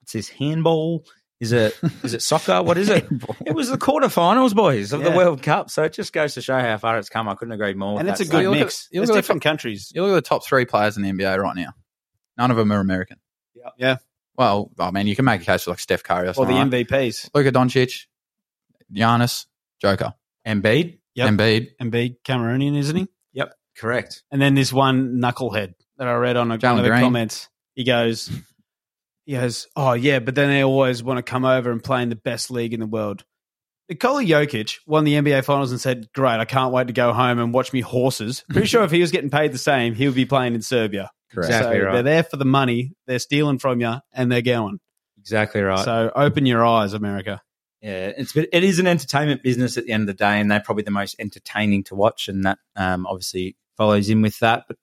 "What's 0.00 0.12
this 0.14 0.28
handball? 0.30 1.04
Is 1.40 1.52
it 1.52 1.78
is 2.02 2.14
it 2.14 2.22
soccer? 2.22 2.62
What 2.62 2.78
is 2.78 2.88
it?" 2.88 3.06
It 3.46 3.54
was 3.54 3.68
the 3.70 3.76
quarterfinals, 3.78 4.54
boys, 4.54 4.92
of 4.92 5.02
the 5.02 5.10
World 5.10 5.42
Cup. 5.42 5.68
So 5.70 5.82
it 5.82 5.92
just 5.92 6.12
goes 6.12 6.34
to 6.34 6.40
show 6.42 6.58
how 6.58 6.78
far 6.78 6.98
it's 6.98 7.08
come. 7.08 7.28
I 7.28 7.34
couldn't 7.34 7.52
agree 7.52 7.74
more. 7.74 7.98
and 7.98 8.08
with 8.08 8.20
it's 8.20 8.28
a 8.28 8.30
good 8.30 8.42
you 8.42 8.50
look 8.50 8.58
at- 8.58 8.64
mix. 8.64 8.88
you 8.92 9.00
look 9.00 9.10
at 9.10 9.12
the 9.14 9.18
different 9.18 9.42
countries. 9.42 9.92
You 9.94 10.02
look 10.02 10.12
at 10.12 10.14
the 10.24 10.28
top 10.28 10.44
three 10.46 10.64
players 10.64 10.96
in 10.96 11.02
the 11.02 11.10
NBA 11.10 11.38
right 11.38 11.56
now. 11.56 11.74
None 12.38 12.50
of 12.50 12.56
them 12.56 12.72
are 12.72 12.80
American. 12.80 13.18
Yeah. 13.54 13.70
Yeah. 13.78 13.96
Well, 14.36 14.70
I 14.78 14.90
mean, 14.90 15.06
you 15.06 15.14
can 15.16 15.24
make 15.24 15.42
a 15.42 15.44
case 15.44 15.64
for 15.64 15.70
like 15.70 15.78
Steph 15.80 16.02
Curry 16.02 16.26
or 16.26 16.30
Or 16.30 16.34
something. 16.34 16.70
the 16.70 16.76
right? 16.78 16.88
MVPs. 16.88 17.30
Luka 17.34 17.52
Doncic, 17.52 18.06
Giannis, 18.92 19.46
Joker, 19.80 20.14
Embiid. 20.46 20.98
Yep. 21.14 21.30
Embiid, 21.30 21.68
Embiid, 21.80 22.16
Cameroonian, 22.24 22.76
isn't 22.76 22.96
he? 22.96 23.06
Yep, 23.34 23.54
correct. 23.78 24.24
And 24.32 24.42
then 24.42 24.54
this 24.56 24.72
one 24.72 25.18
knucklehead 25.20 25.74
that 25.98 26.08
I 26.08 26.14
read 26.14 26.36
on 26.36 26.50
a, 26.50 26.58
Jalen 26.58 26.70
one 26.70 26.78
of 26.78 26.84
the 26.84 26.90
Green. 26.90 27.02
comments. 27.02 27.48
He 27.76 27.84
goes, 27.84 28.30
he 29.24 29.32
goes, 29.34 29.66
oh 29.76 29.92
yeah, 29.92 30.18
but 30.18 30.34
then 30.34 30.48
they 30.48 30.62
always 30.62 31.02
want 31.02 31.18
to 31.18 31.22
come 31.22 31.44
over 31.44 31.70
and 31.70 31.82
play 31.82 32.02
in 32.02 32.08
the 32.08 32.16
best 32.16 32.50
league 32.50 32.74
in 32.74 32.80
the 32.80 32.86
world. 32.86 33.24
Nikola 33.88 34.22
Jokic 34.22 34.78
won 34.86 35.04
the 35.04 35.14
NBA 35.14 35.44
Finals 35.44 35.70
and 35.70 35.80
said, 35.80 36.08
"Great, 36.14 36.40
I 36.40 36.46
can't 36.46 36.72
wait 36.72 36.86
to 36.86 36.92
go 36.94 37.12
home 37.12 37.38
and 37.38 37.52
watch 37.52 37.72
me 37.72 37.80
horses." 37.80 38.42
Pretty 38.48 38.66
sure 38.66 38.82
if 38.82 38.90
he 38.90 39.00
was 39.00 39.10
getting 39.10 39.30
paid 39.30 39.52
the 39.52 39.58
same, 39.58 39.94
he 39.94 40.06
would 40.06 40.14
be 40.14 40.24
playing 40.24 40.54
in 40.54 40.62
Serbia. 40.62 41.10
Correct. 41.30 41.52
So 41.52 41.70
right. 41.70 41.92
they're 41.92 42.02
there 42.02 42.22
for 42.22 42.36
the 42.36 42.46
money. 42.46 42.92
They're 43.06 43.18
stealing 43.18 43.58
from 43.58 43.80
you, 43.80 43.96
and 44.12 44.32
they're 44.32 44.42
going. 44.42 44.80
Exactly 45.18 45.60
right. 45.60 45.84
So 45.84 46.10
open 46.14 46.46
your 46.46 46.64
eyes, 46.64 46.94
America. 46.94 47.42
Yeah, 47.82 48.12
it's 48.16 48.34
it 48.34 48.64
is 48.64 48.78
an 48.78 48.86
entertainment 48.86 49.42
business 49.42 49.76
at 49.76 49.84
the 49.84 49.92
end 49.92 50.02
of 50.02 50.06
the 50.06 50.14
day, 50.14 50.40
and 50.40 50.50
they're 50.50 50.60
probably 50.60 50.84
the 50.84 50.90
most 50.90 51.16
entertaining 51.18 51.84
to 51.84 51.94
watch, 51.94 52.28
and 52.28 52.44
that 52.44 52.58
um, 52.76 53.06
obviously 53.06 53.56
follows 53.76 54.08
in 54.08 54.22
with 54.22 54.38
that. 54.38 54.64
But 54.66 54.78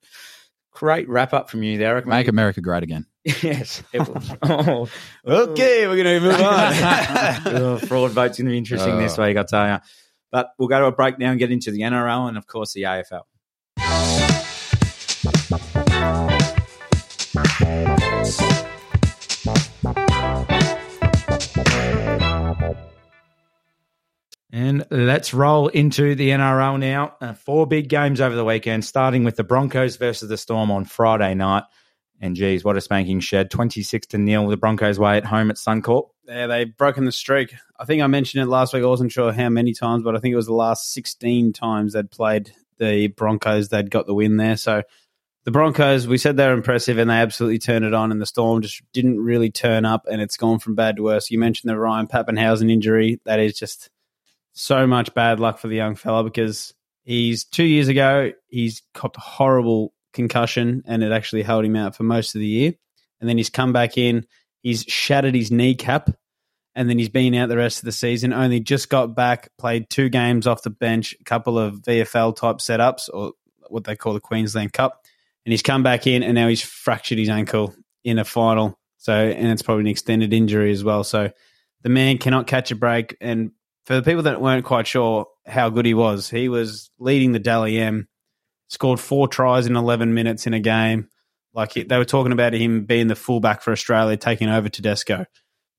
great 0.71 1.10
wrap 1.10 1.33
up 1.33 1.50
from 1.50 1.63
you 1.63 1.79
there. 1.79 1.98
I 1.98 2.01
Make 2.01 2.27
America 2.27 2.62
great 2.62 2.83
again. 2.83 3.07
Yes. 3.24 3.84
It 3.94 4.00
was, 4.08 4.32
oh, 4.44 4.90
Okay, 5.25 5.88
we're 5.88 6.04
going 6.04 6.22
to 6.22 6.28
move 6.28 6.42
on. 6.42 6.74
oh, 7.56 7.78
fraud 7.78 8.12
vote's 8.12 8.38
going 8.38 8.46
to 8.46 8.51
be 8.51 8.58
interesting 8.58 8.98
this 8.98 9.18
Oh. 9.18 9.24
week, 9.25 9.38
I 9.38 9.44
tell 9.44 9.68
you. 9.68 9.78
But 10.32 10.51
we'll 10.58 10.70
go 10.70 10.80
to 10.80 10.86
a 10.86 10.92
break 10.92 11.20
now 11.20 11.32
and 11.32 11.40
get 11.40 11.51
into 11.51 11.72
the 11.72 11.82
NRL 11.82 12.30
and 12.30 12.38
of 12.38 12.48
course 12.48 12.74
the 12.74 12.84
AFL. 12.84 13.24
And 24.54 24.86
let's 24.92 25.34
roll 25.34 25.70
into 25.70 26.13
the 26.16 26.30
NRL 26.32 26.78
now. 26.78 27.16
Uh, 27.22 27.34
four 27.34 27.66
big 27.66 27.88
games 27.88 28.20
over 28.20 28.36
the 28.36 28.44
weekend, 28.44 28.84
starting 28.84 29.24
with 29.24 29.38
the 29.38 29.46
Broncos 29.46 29.96
versus 29.96 30.28
the 30.28 30.38
Storm 30.38 30.72
on 30.72 30.84
Friday 30.84 31.34
night. 31.36 31.63
And 32.24 32.36
geez, 32.36 32.63
what 32.63 32.78
a 32.78 32.82
spanking 32.82 33.20
shed. 33.20 33.50
26 33.50 34.08
to 34.08 34.18
nil, 34.20 34.48
the 34.48 34.56
Broncos 34.56 35.00
way 35.00 35.18
at 35.18 35.25
home 35.25 35.50
at 35.50 35.58
Suncorp. 35.58 36.10
yeah, 36.28 36.46
they've 36.46 36.78
broken 36.78 37.06
the 37.06 37.12
streak. 37.12 37.56
I 37.80 37.86
think 37.86 38.04
I 38.04 38.08
mentioned 38.08 38.44
it 38.44 38.48
last 38.48 38.74
week. 38.74 38.84
I 38.84 38.88
wasn't 38.88 39.12
sure 39.12 39.34
how 39.34 39.50
many 39.50 39.74
times, 39.74 40.04
but 40.04 40.16
I 40.16 40.20
think 40.20 40.32
it 40.32 40.38
was 40.38 40.46
the 40.46 40.54
last 40.54 40.94
16 40.94 41.51
times 41.51 41.94
they'd 41.94 42.12
played 42.12 42.51
the 42.78 43.08
Broncos. 43.08 43.70
They'd 43.70 43.90
got 43.90 44.06
the 44.06 44.13
win 44.13 44.38
there. 44.38 44.56
So 44.56 44.84
the 45.46 45.51
Broncos, 45.51 46.08
we 46.08 46.20
said 46.20 46.38
they're 46.38 46.54
impressive 46.54 47.00
and 47.00 47.10
they 47.10 47.16
absolutely 47.16 47.58
turned 47.58 47.86
it 47.86 47.94
on, 47.96 48.12
and 48.12 48.22
the 48.22 48.28
Storm 48.28 48.62
just 48.62 48.84
didn't 48.94 49.20
really 49.20 49.50
turn 49.50 49.84
up, 49.84 50.06
and 50.10 50.22
it's 50.22 50.38
gone 50.38 50.60
from 50.60 50.75
bad 50.75 50.98
to 50.98 51.04
worse. 51.04 51.32
You 51.32 51.40
mentioned 51.40 51.72
the 51.72 51.80
Ryan 51.80 52.06
Papenhuyzen 52.06 52.72
injury. 52.72 53.20
That 53.25 53.40
is 53.40 53.58
just 53.58 53.90
so 54.54 54.86
much 54.86 55.13
bad 55.16 55.40
luck 55.40 55.58
for 55.58 55.70
the 55.70 55.75
young 55.75 55.96
fella 55.96 56.24
because 56.24 56.75
he's 57.04 57.46
two 57.46 57.63
years 57.63 57.88
ago, 57.88 58.32
he's 58.48 58.84
copped 58.94 59.18
horrible 59.18 59.94
concussion, 60.13 60.84
and 60.86 61.03
it 61.03 61.12
actually 61.12 61.44
held 61.44 61.65
him 61.65 61.75
out 61.75 61.96
for 61.96 62.03
most 62.03 62.36
of 62.36 62.39
the 62.39 62.48
year. 62.48 62.74
And 63.20 63.30
then 63.30 63.38
he's 63.38 63.50
come 63.50 63.74
back 63.74 63.98
in, 63.98 64.25
he's 64.62 64.84
shattered 64.84 65.36
his 65.36 65.51
kneecap 65.51 66.10
and 66.75 66.89
then 66.89 66.98
he's 66.98 67.10
been 67.10 67.36
out 67.36 67.50
the 67.50 67.58
rest 67.58 67.80
of 67.80 67.86
the 67.86 67.91
season. 67.91 68.34
Only 68.34 68.60
just 68.60 68.89
got 68.89 69.15
back, 69.15 69.50
played 69.58 69.89
two 69.89 70.10
games 70.10 70.48
off 70.48 70.63
the 70.63 70.70
bench, 70.70 71.15
a 71.20 71.24
couple 71.24 71.60
of 71.60 71.82
VFL 71.82 72.36
type 72.36 72.58
setups 72.58 73.10
or 73.13 73.34
what 73.70 73.84
they 73.84 73.96
call 73.96 74.13
the 74.13 74.20
Queensland 74.20 74.74
Cup, 74.74 75.06
and 75.46 75.51
he's 75.51 75.62
come 75.62 75.84
back 75.84 76.08
in 76.08 76.24
and 76.24 76.36
now 76.36 76.48
he's 76.48 76.62
fractured 76.62 77.18
his 77.18 77.30
ankle 77.30 77.75
in 78.03 78.20
a 78.20 78.25
final. 78.25 78.77
So 78.98 79.13
and 79.13 79.48
it's 79.48 79.62
probably 79.62 79.82
an 79.82 79.88
extended 79.88 80.34
injury 80.34 80.72
as 80.72 80.84
well. 80.84 81.03
So 81.03 81.32
the 81.82 81.89
man 81.89 82.18
cannot 82.18 82.48
catch 82.48 82.72
a 82.72 82.75
break. 82.75 83.18
And 83.20 83.51
for 83.86 83.96
the 83.96 84.03
people 84.03 84.24
that 84.24 84.41
weren't 84.41 84.65
quite 84.65 84.88
sure 84.88 85.27
how 85.46 85.70
good 85.70 85.86
he 85.86 85.94
was, 85.94 86.30
he 86.30 86.50
was 86.50 86.91
leading 87.00 87.32
the 87.32 87.39
Dally 87.39 87.80
M, 87.80 88.08
scored 88.72 89.01
four 89.01 89.28
tries 89.28 89.68
in 89.68 89.75
eleven 89.75 90.13
minutes 90.13 90.48
in 90.48 90.54
a 90.54 90.60
game. 90.60 91.10
Like 91.54 91.74
they 91.74 91.98
were 91.98 92.06
talking 92.06 92.32
about 92.32 92.54
him 92.54 92.86
being 92.86 93.08
the 93.08 93.16
fullback 93.16 93.62
for 93.62 93.74
Australia, 93.74 94.16
taking 94.16 94.48
over 94.48 94.70
Tedesco 94.70 95.25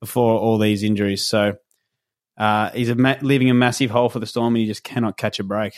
before 0.00 0.38
all 0.38 0.58
these 0.58 0.82
injuries. 0.82 1.24
So 1.24 1.54
uh, 2.36 2.68
he's 2.70 2.90
a 2.90 2.94
ma- 2.94 3.16
leaving 3.22 3.48
a 3.48 3.54
massive 3.54 3.90
hole 3.90 4.10
for 4.10 4.18
the 4.18 4.26
Storm, 4.26 4.54
and 4.54 4.60
he 4.60 4.66
just 4.66 4.84
cannot 4.84 5.16
catch 5.16 5.40
a 5.40 5.44
break. 5.44 5.74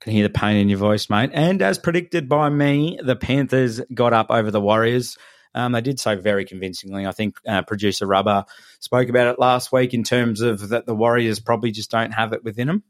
I 0.00 0.04
can 0.04 0.12
hear 0.14 0.22
the 0.22 0.30
pain 0.30 0.56
in 0.56 0.70
your 0.70 0.78
voice, 0.78 1.10
mate. 1.10 1.30
And 1.34 1.60
as 1.60 1.78
predicted 1.78 2.28
by 2.28 2.48
me, 2.48 2.98
the 3.02 3.16
Panthers 3.16 3.82
got 3.92 4.14
up 4.14 4.28
over 4.30 4.50
the 4.50 4.60
Warriors. 4.60 5.18
Um, 5.54 5.72
they 5.72 5.82
did 5.82 6.00
so 6.00 6.16
very 6.16 6.46
convincingly. 6.46 7.06
I 7.06 7.12
think 7.12 7.36
uh, 7.46 7.62
producer 7.62 8.06
Rubber 8.06 8.44
spoke 8.80 9.10
about 9.10 9.26
it 9.26 9.38
last 9.38 9.72
week 9.72 9.92
in 9.92 10.04
terms 10.04 10.40
of 10.40 10.70
that 10.70 10.86
the 10.86 10.94
Warriors 10.94 11.40
probably 11.40 11.72
just 11.72 11.90
don't 11.90 12.12
have 12.12 12.32
it 12.32 12.44
within 12.44 12.68
them. 12.68 12.82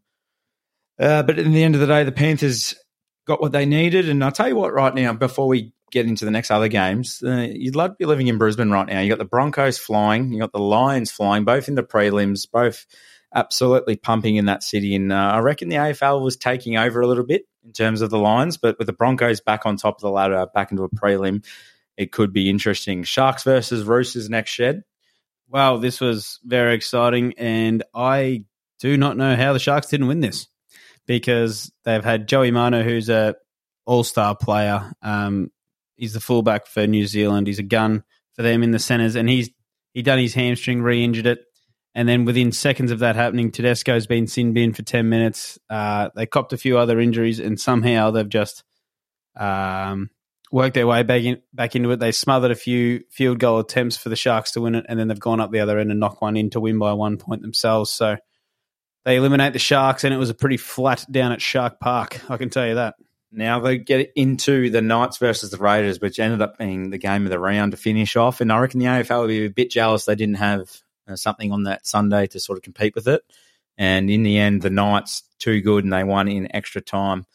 Uh, 0.98 1.24
but 1.24 1.38
in 1.38 1.52
the 1.52 1.64
end 1.64 1.74
of 1.74 1.80
the 1.80 1.86
day, 1.88 2.04
the 2.04 2.12
Panthers 2.12 2.76
got 3.26 3.40
what 3.40 3.52
they 3.52 3.66
needed. 3.66 4.08
And 4.08 4.22
I'll 4.24 4.32
tell 4.32 4.48
you 4.48 4.56
what, 4.56 4.72
right 4.72 4.94
now, 4.94 5.12
before 5.12 5.48
we 5.48 5.72
get 5.90 6.06
into 6.06 6.24
the 6.24 6.30
next 6.30 6.50
other 6.50 6.68
games, 6.68 7.22
uh, 7.24 7.48
you'd 7.50 7.76
love 7.76 7.90
to 7.92 7.96
be 7.98 8.06
living 8.06 8.28
in 8.28 8.38
Brisbane 8.38 8.70
right 8.70 8.86
now. 8.86 9.00
You 9.00 9.08
got 9.08 9.18
the 9.18 9.24
Broncos 9.24 9.78
flying, 9.78 10.32
you 10.32 10.40
got 10.40 10.52
the 10.52 10.58
Lions 10.58 11.10
flying, 11.10 11.44
both 11.44 11.68
in 11.68 11.74
the 11.74 11.82
prelims, 11.82 12.50
both 12.50 12.86
absolutely 13.34 13.96
pumping 13.96 14.36
in 14.36 14.46
that 14.46 14.62
city. 14.62 14.94
And 14.94 15.12
uh, 15.12 15.16
I 15.34 15.38
reckon 15.40 15.68
the 15.68 15.76
AFL 15.76 16.22
was 16.22 16.36
taking 16.36 16.76
over 16.76 17.00
a 17.00 17.06
little 17.06 17.24
bit 17.24 17.42
in 17.64 17.72
terms 17.72 18.00
of 18.00 18.10
the 18.10 18.18
Lions, 18.18 18.56
but 18.56 18.78
with 18.78 18.86
the 18.86 18.92
Broncos 18.92 19.40
back 19.40 19.66
on 19.66 19.76
top 19.76 19.96
of 19.96 20.00
the 20.00 20.10
ladder, 20.10 20.46
back 20.54 20.70
into 20.70 20.84
a 20.84 20.88
prelim, 20.88 21.44
it 21.96 22.12
could 22.12 22.32
be 22.32 22.48
interesting. 22.48 23.02
Sharks 23.02 23.42
versus 23.42 23.84
Roosters 23.84 24.30
next 24.30 24.50
shed. 24.50 24.84
Wow, 25.48 25.76
this 25.76 26.00
was 26.00 26.40
very 26.44 26.74
exciting, 26.74 27.34
and 27.38 27.82
I 27.94 28.44
do 28.80 28.96
not 28.96 29.16
know 29.16 29.36
how 29.36 29.52
the 29.52 29.58
Sharks 29.58 29.88
didn't 29.88 30.08
win 30.08 30.20
this 30.20 30.48
because 31.06 31.72
they've 31.84 32.04
had 32.04 32.28
Joey 32.28 32.50
Manu, 32.50 32.82
who's 32.82 33.08
a 33.08 33.36
All 33.86 34.04
Star 34.04 34.36
player. 34.36 34.92
Um, 35.02 35.50
he's 35.96 36.12
the 36.12 36.20
fullback 36.20 36.66
for 36.66 36.86
New 36.86 37.06
Zealand. 37.06 37.46
He's 37.46 37.58
a 37.58 37.64
gun 37.64 38.04
for 38.34 38.42
them 38.42 38.62
in 38.62 38.70
the 38.72 38.78
centres, 38.78 39.16
and 39.16 39.28
he's 39.28 39.50
he 39.94 40.02
done 40.02 40.18
his 40.18 40.34
hamstring, 40.34 40.82
re-injured 40.82 41.26
it, 41.26 41.40
and 41.94 42.06
then 42.06 42.26
within 42.26 42.52
seconds 42.52 42.90
of 42.90 42.98
that 42.98 43.16
happening, 43.16 43.50
Tedesco's 43.50 44.06
been 44.06 44.26
sin 44.26 44.52
bin 44.52 44.74
for 44.74 44.82
ten 44.82 45.08
minutes. 45.08 45.58
Uh, 45.70 46.10
they 46.14 46.26
copped 46.26 46.52
a 46.52 46.58
few 46.58 46.76
other 46.76 47.00
injuries, 47.00 47.40
and 47.40 47.58
somehow 47.58 48.10
they've 48.10 48.28
just 48.28 48.62
um, 49.36 50.10
worked 50.52 50.74
their 50.74 50.86
way 50.86 51.02
back 51.02 51.22
in, 51.22 51.40
back 51.54 51.74
into 51.74 51.90
it. 51.90 52.00
They 52.00 52.12
smothered 52.12 52.50
a 52.50 52.56
few 52.56 53.04
field 53.10 53.38
goal 53.38 53.58
attempts 53.58 53.96
for 53.96 54.10
the 54.10 54.16
Sharks 54.16 54.52
to 54.52 54.60
win 54.60 54.74
it, 54.74 54.84
and 54.88 54.98
then 54.98 55.08
they've 55.08 55.18
gone 55.18 55.40
up 55.40 55.50
the 55.50 55.60
other 55.60 55.78
end 55.78 55.90
and 55.90 56.00
knocked 56.00 56.20
one 56.20 56.36
in 56.36 56.50
to 56.50 56.60
win 56.60 56.78
by 56.78 56.92
one 56.92 57.16
point 57.16 57.42
themselves. 57.42 57.90
So 57.90 58.16
they 59.06 59.14
eliminate 59.14 59.52
the 59.52 59.60
Sharks, 59.60 60.02
and 60.02 60.12
it 60.12 60.16
was 60.16 60.30
a 60.30 60.34
pretty 60.34 60.56
flat 60.56 61.06
down 61.08 61.30
at 61.30 61.40
Shark 61.40 61.78
Park. 61.78 62.28
I 62.28 62.36
can 62.36 62.50
tell 62.50 62.66
you 62.66 62.74
that. 62.74 62.96
Now 63.30 63.60
they 63.60 63.78
get 63.78 64.10
into 64.16 64.68
the 64.68 64.82
Knights 64.82 65.18
versus 65.18 65.50
the 65.50 65.58
Raiders, 65.58 66.00
which 66.00 66.18
ended 66.18 66.42
up 66.42 66.58
being 66.58 66.90
the 66.90 66.98
game 66.98 67.22
of 67.24 67.30
the 67.30 67.38
round 67.38 67.70
to 67.70 67.76
finish 67.76 68.16
off. 68.16 68.40
And 68.40 68.52
I 68.52 68.58
reckon 68.58 68.80
the 68.80 68.86
AFL 68.86 69.20
would 69.20 69.28
be 69.28 69.44
a 69.44 69.48
bit 69.48 69.70
jealous 69.70 70.06
they 70.06 70.16
didn't 70.16 70.38
have 70.38 70.82
uh, 71.06 71.14
something 71.14 71.52
on 71.52 71.62
that 71.64 71.86
Sunday 71.86 72.26
to 72.26 72.40
sort 72.40 72.58
of 72.58 72.64
compete 72.64 72.96
with 72.96 73.06
it. 73.06 73.22
And 73.78 74.10
in 74.10 74.24
the 74.24 74.38
end, 74.38 74.62
the 74.62 74.70
Knights 74.70 75.22
too 75.38 75.60
good, 75.60 75.84
and 75.84 75.92
they 75.92 76.02
won 76.02 76.26
in 76.26 76.52
extra 76.52 76.80
time 76.80 77.26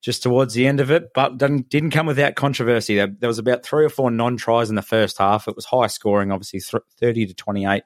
just 0.00 0.24
towards 0.24 0.54
the 0.54 0.66
end 0.66 0.80
of 0.80 0.90
it. 0.90 1.10
But 1.14 1.38
didn't, 1.38 1.68
didn't 1.68 1.90
come 1.90 2.06
without 2.06 2.34
controversy. 2.34 2.96
There, 2.96 3.06
there 3.06 3.28
was 3.28 3.38
about 3.38 3.62
three 3.62 3.84
or 3.84 3.90
four 3.90 4.10
non 4.10 4.38
tries 4.38 4.70
in 4.70 4.74
the 4.74 4.82
first 4.82 5.18
half. 5.18 5.46
It 5.46 5.54
was 5.54 5.66
high 5.66 5.86
scoring, 5.86 6.32
obviously 6.32 6.58
th- 6.58 6.82
thirty 6.98 7.26
to 7.26 7.34
twenty 7.34 7.64
eight 7.64 7.84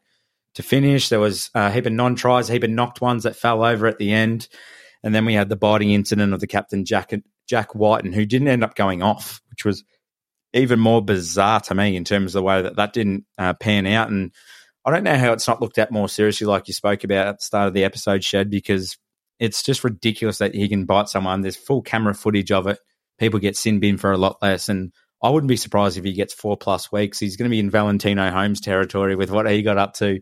to 0.56 0.62
finish. 0.62 1.08
There 1.08 1.20
was 1.20 1.50
a 1.54 1.70
heap 1.70 1.86
of 1.86 1.92
non 1.92 2.16
tries, 2.16 2.50
a 2.50 2.54
heap 2.54 2.64
of 2.64 2.70
knocked 2.70 3.00
ones 3.00 3.22
that 3.22 3.36
fell 3.36 3.64
over 3.64 3.86
at 3.86 3.98
the 3.98 4.12
end. 4.12 4.48
And 5.02 5.14
then 5.14 5.24
we 5.24 5.34
had 5.34 5.48
the 5.48 5.56
biting 5.56 5.92
incident 5.92 6.34
of 6.34 6.40
the 6.40 6.46
captain, 6.46 6.84
Jack, 6.84 7.12
Jack 7.48 7.74
Wighton, 7.74 8.12
who 8.12 8.26
didn't 8.26 8.48
end 8.48 8.64
up 8.64 8.74
going 8.74 9.02
off, 9.02 9.40
which 9.50 9.64
was 9.64 9.84
even 10.52 10.80
more 10.80 11.04
bizarre 11.04 11.60
to 11.60 11.74
me 11.74 11.94
in 11.94 12.04
terms 12.04 12.34
of 12.34 12.40
the 12.40 12.44
way 12.44 12.62
that 12.62 12.76
that 12.76 12.92
didn't 12.92 13.24
uh, 13.38 13.52
pan 13.54 13.86
out. 13.86 14.10
And 14.10 14.32
I 14.84 14.90
don't 14.90 15.04
know 15.04 15.16
how 15.16 15.32
it's 15.32 15.46
not 15.46 15.60
looked 15.60 15.78
at 15.78 15.92
more 15.92 16.08
seriously, 16.08 16.46
like 16.46 16.68
you 16.68 16.74
spoke 16.74 17.04
about 17.04 17.26
at 17.28 17.38
the 17.38 17.44
start 17.44 17.68
of 17.68 17.74
the 17.74 17.84
episode, 17.84 18.24
Shed, 18.24 18.50
because 18.50 18.96
it's 19.38 19.62
just 19.62 19.84
ridiculous 19.84 20.38
that 20.38 20.54
he 20.54 20.68
can 20.68 20.86
bite 20.86 21.10
someone. 21.10 21.42
There's 21.42 21.56
full 21.56 21.82
camera 21.82 22.14
footage 22.14 22.50
of 22.50 22.66
it. 22.66 22.78
People 23.18 23.40
get 23.40 23.56
sin 23.56 23.78
bin 23.78 23.98
for 23.98 24.12
a 24.12 24.18
lot 24.18 24.38
less. 24.40 24.70
And 24.70 24.92
I 25.22 25.30
wouldn't 25.30 25.48
be 25.48 25.56
surprised 25.56 25.96
if 25.96 26.04
he 26.04 26.12
gets 26.12 26.34
four 26.34 26.56
plus 26.56 26.92
weeks. 26.92 27.18
He's 27.18 27.36
going 27.36 27.48
to 27.48 27.54
be 27.54 27.58
in 27.58 27.70
Valentino 27.70 28.30
Holmes 28.30 28.60
territory 28.60 29.16
with 29.16 29.30
what 29.30 29.50
he 29.50 29.62
got 29.62 29.78
up 29.78 29.94
to 29.94 30.20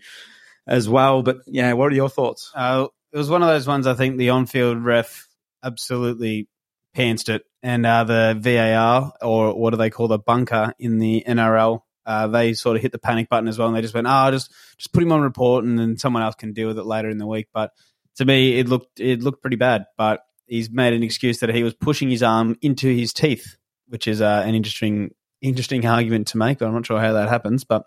as 0.66 0.88
well. 0.88 1.22
But 1.22 1.38
yeah, 1.46 1.72
what 1.72 1.92
are 1.92 1.96
your 1.96 2.08
thoughts? 2.08 2.50
Uh, 2.54 2.86
it 3.12 3.18
was 3.18 3.30
one 3.30 3.42
of 3.42 3.48
those 3.48 3.66
ones. 3.66 3.86
I 3.86 3.94
think 3.94 4.16
the 4.16 4.30
on-field 4.30 4.84
ref 4.84 5.28
absolutely 5.62 6.48
pantsed 6.96 7.28
it, 7.28 7.42
and 7.62 7.84
uh, 7.84 8.04
the 8.04 8.36
VAR 8.38 9.12
or 9.20 9.58
what 9.58 9.70
do 9.70 9.76
they 9.76 9.90
call 9.90 10.08
the 10.08 10.18
bunker 10.18 10.72
in 10.78 10.98
the 10.98 11.24
NRL? 11.26 11.80
Uh, 12.06 12.26
they 12.26 12.52
sort 12.52 12.76
of 12.76 12.82
hit 12.82 12.92
the 12.92 12.98
panic 12.98 13.28
button 13.28 13.48
as 13.48 13.58
well, 13.58 13.68
and 13.68 13.76
they 13.76 13.82
just 13.82 13.94
went, 13.94 14.06
"Oh, 14.08 14.30
just 14.30 14.52
just 14.76 14.92
put 14.92 15.02
him 15.02 15.12
on 15.12 15.22
report, 15.22 15.64
and 15.64 15.78
then 15.78 15.96
someone 15.96 16.22
else 16.22 16.34
can 16.34 16.52
deal 16.52 16.68
with 16.68 16.78
it 16.78 16.86
later 16.86 17.08
in 17.08 17.18
the 17.18 17.26
week." 17.26 17.48
But 17.52 17.72
to 18.16 18.24
me, 18.24 18.58
it 18.58 18.68
looked 18.68 19.00
it 19.00 19.22
looked 19.22 19.40
pretty 19.40 19.56
bad. 19.56 19.86
But 19.96 20.20
he's 20.46 20.70
made 20.70 20.92
an 20.92 21.02
excuse 21.02 21.38
that 21.38 21.54
he 21.54 21.62
was 21.62 21.74
pushing 21.74 22.10
his 22.10 22.22
arm 22.22 22.56
into 22.60 22.88
his 22.88 23.12
teeth, 23.12 23.56
which 23.88 24.08
is 24.08 24.20
uh, 24.20 24.42
an 24.44 24.54
interesting 24.54 25.14
interesting 25.40 25.86
argument 25.86 26.28
to 26.28 26.38
make. 26.38 26.62
I'm 26.62 26.72
not 26.72 26.86
sure 26.86 27.00
how 27.00 27.12
that 27.12 27.28
happens. 27.28 27.64
But 27.64 27.82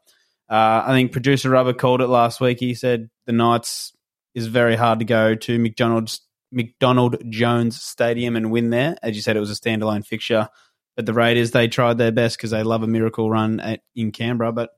uh, 0.49 0.83
I 0.85 0.91
think 0.91 1.11
producer 1.11 1.49
Rubber 1.49 1.73
called 1.73 2.01
it 2.01 2.07
last 2.07 2.39
week. 2.39 2.59
He 2.59 2.75
said 2.75 3.09
the 3.25 3.33
Knights 3.33 3.93
is 4.35 4.47
very 4.47 4.75
hard 4.75 4.99
to 4.99 5.05
go 5.05 5.35
to 5.35 5.59
McDonald's 5.59 6.21
McDonald 6.51 7.17
Jones 7.29 7.81
Stadium 7.81 8.35
and 8.35 8.51
win 8.51 8.69
there. 8.69 8.95
As 9.03 9.15
you 9.15 9.21
said, 9.21 9.35
it 9.35 9.41
was 9.41 9.51
a 9.51 9.55
standalone 9.55 10.05
fixture. 10.05 10.47
But 10.95 11.05
the 11.05 11.13
Raiders, 11.13 11.51
they 11.51 11.67
tried 11.67 11.97
their 11.97 12.11
best 12.11 12.37
because 12.37 12.51
they 12.51 12.63
love 12.63 12.83
a 12.83 12.87
miracle 12.87 13.29
run 13.29 13.59
at, 13.59 13.81
in 13.95 14.11
Canberra. 14.11 14.51
But 14.51 14.71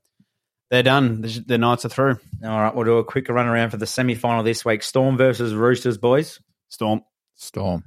They're 0.69 0.83
done. 0.83 1.21
The, 1.21 1.43
the 1.47 1.57
Knights 1.57 1.85
are 1.85 1.89
through. 1.89 2.19
All 2.43 2.59
right, 2.59 2.73
we'll 2.73 2.85
do 2.85 2.97
a 2.97 3.03
quick 3.03 3.29
run 3.29 3.47
around 3.47 3.69
for 3.69 3.77
the 3.77 3.85
semi 3.85 4.15
final 4.15 4.43
this 4.43 4.65
week. 4.65 4.83
Storm 4.83 5.15
versus 5.17 5.53
Roosters, 5.53 5.97
boys. 5.97 6.39
Storm. 6.69 7.01
Storm. 7.35 7.83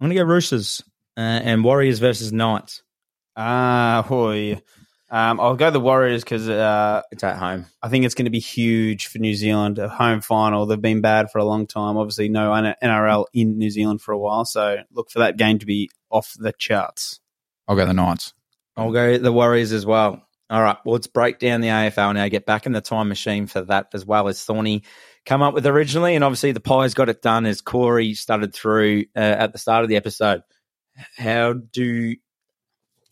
I'm 0.00 0.08
going 0.08 0.16
to 0.16 0.22
go 0.22 0.28
Roosters 0.28 0.82
uh, 1.18 1.20
and 1.20 1.64
Warriors 1.64 1.98
versus 1.98 2.32
Knights. 2.32 2.82
Ah, 3.36 4.06
boy. 4.08 4.62
Um, 5.10 5.40
I'll 5.40 5.56
go 5.56 5.70
the 5.70 5.80
Warriors 5.80 6.22
because 6.22 6.48
uh, 6.48 7.02
It's 7.10 7.24
at 7.24 7.38
home. 7.38 7.66
I 7.82 7.88
think 7.88 8.04
it's 8.04 8.14
going 8.14 8.26
to 8.26 8.30
be 8.30 8.38
huge 8.38 9.08
for 9.08 9.18
New 9.18 9.34
Zealand. 9.34 9.78
A 9.78 9.88
home 9.88 10.20
final. 10.20 10.66
They've 10.66 10.80
been 10.80 11.00
bad 11.00 11.30
for 11.32 11.38
a 11.38 11.44
long 11.44 11.66
time. 11.66 11.96
Obviously, 11.96 12.28
no 12.28 12.50
NRL 12.50 13.24
in 13.34 13.58
New 13.58 13.70
Zealand 13.70 14.00
for 14.00 14.12
a 14.12 14.18
while. 14.18 14.44
So 14.44 14.78
look 14.92 15.10
for 15.10 15.18
that 15.18 15.36
game 15.36 15.58
to 15.58 15.66
be 15.66 15.90
off 16.08 16.34
the 16.38 16.52
charts. 16.52 17.18
I'll 17.66 17.74
go 17.74 17.84
the 17.84 17.94
Knights. 17.94 18.32
I'll 18.76 18.92
go 18.92 19.18
the 19.18 19.32
Warriors 19.32 19.72
as 19.72 19.84
well. 19.84 20.22
All 20.50 20.62
right, 20.62 20.76
well, 20.84 20.94
let's 20.94 21.08
break 21.08 21.38
down 21.38 21.60
the 21.60 21.68
AFL 21.68 22.14
now. 22.14 22.26
Get 22.28 22.46
back 22.46 22.64
in 22.64 22.72
the 22.72 22.80
time 22.80 23.08
machine 23.08 23.46
for 23.46 23.60
that 23.62 23.88
as 23.92 24.06
well 24.06 24.28
as 24.28 24.42
Thorny 24.42 24.82
come 25.26 25.42
up 25.42 25.52
with 25.52 25.66
originally, 25.66 26.14
and 26.14 26.24
obviously 26.24 26.52
the 26.52 26.60
Pies 26.60 26.94
got 26.94 27.10
it 27.10 27.20
done 27.20 27.44
as 27.44 27.60
Corey 27.60 28.14
started 28.14 28.54
through 28.54 29.04
uh, 29.14 29.18
at 29.18 29.52
the 29.52 29.58
start 29.58 29.82
of 29.82 29.90
the 29.90 29.96
episode. 29.96 30.42
How 31.16 31.52
do 31.52 32.14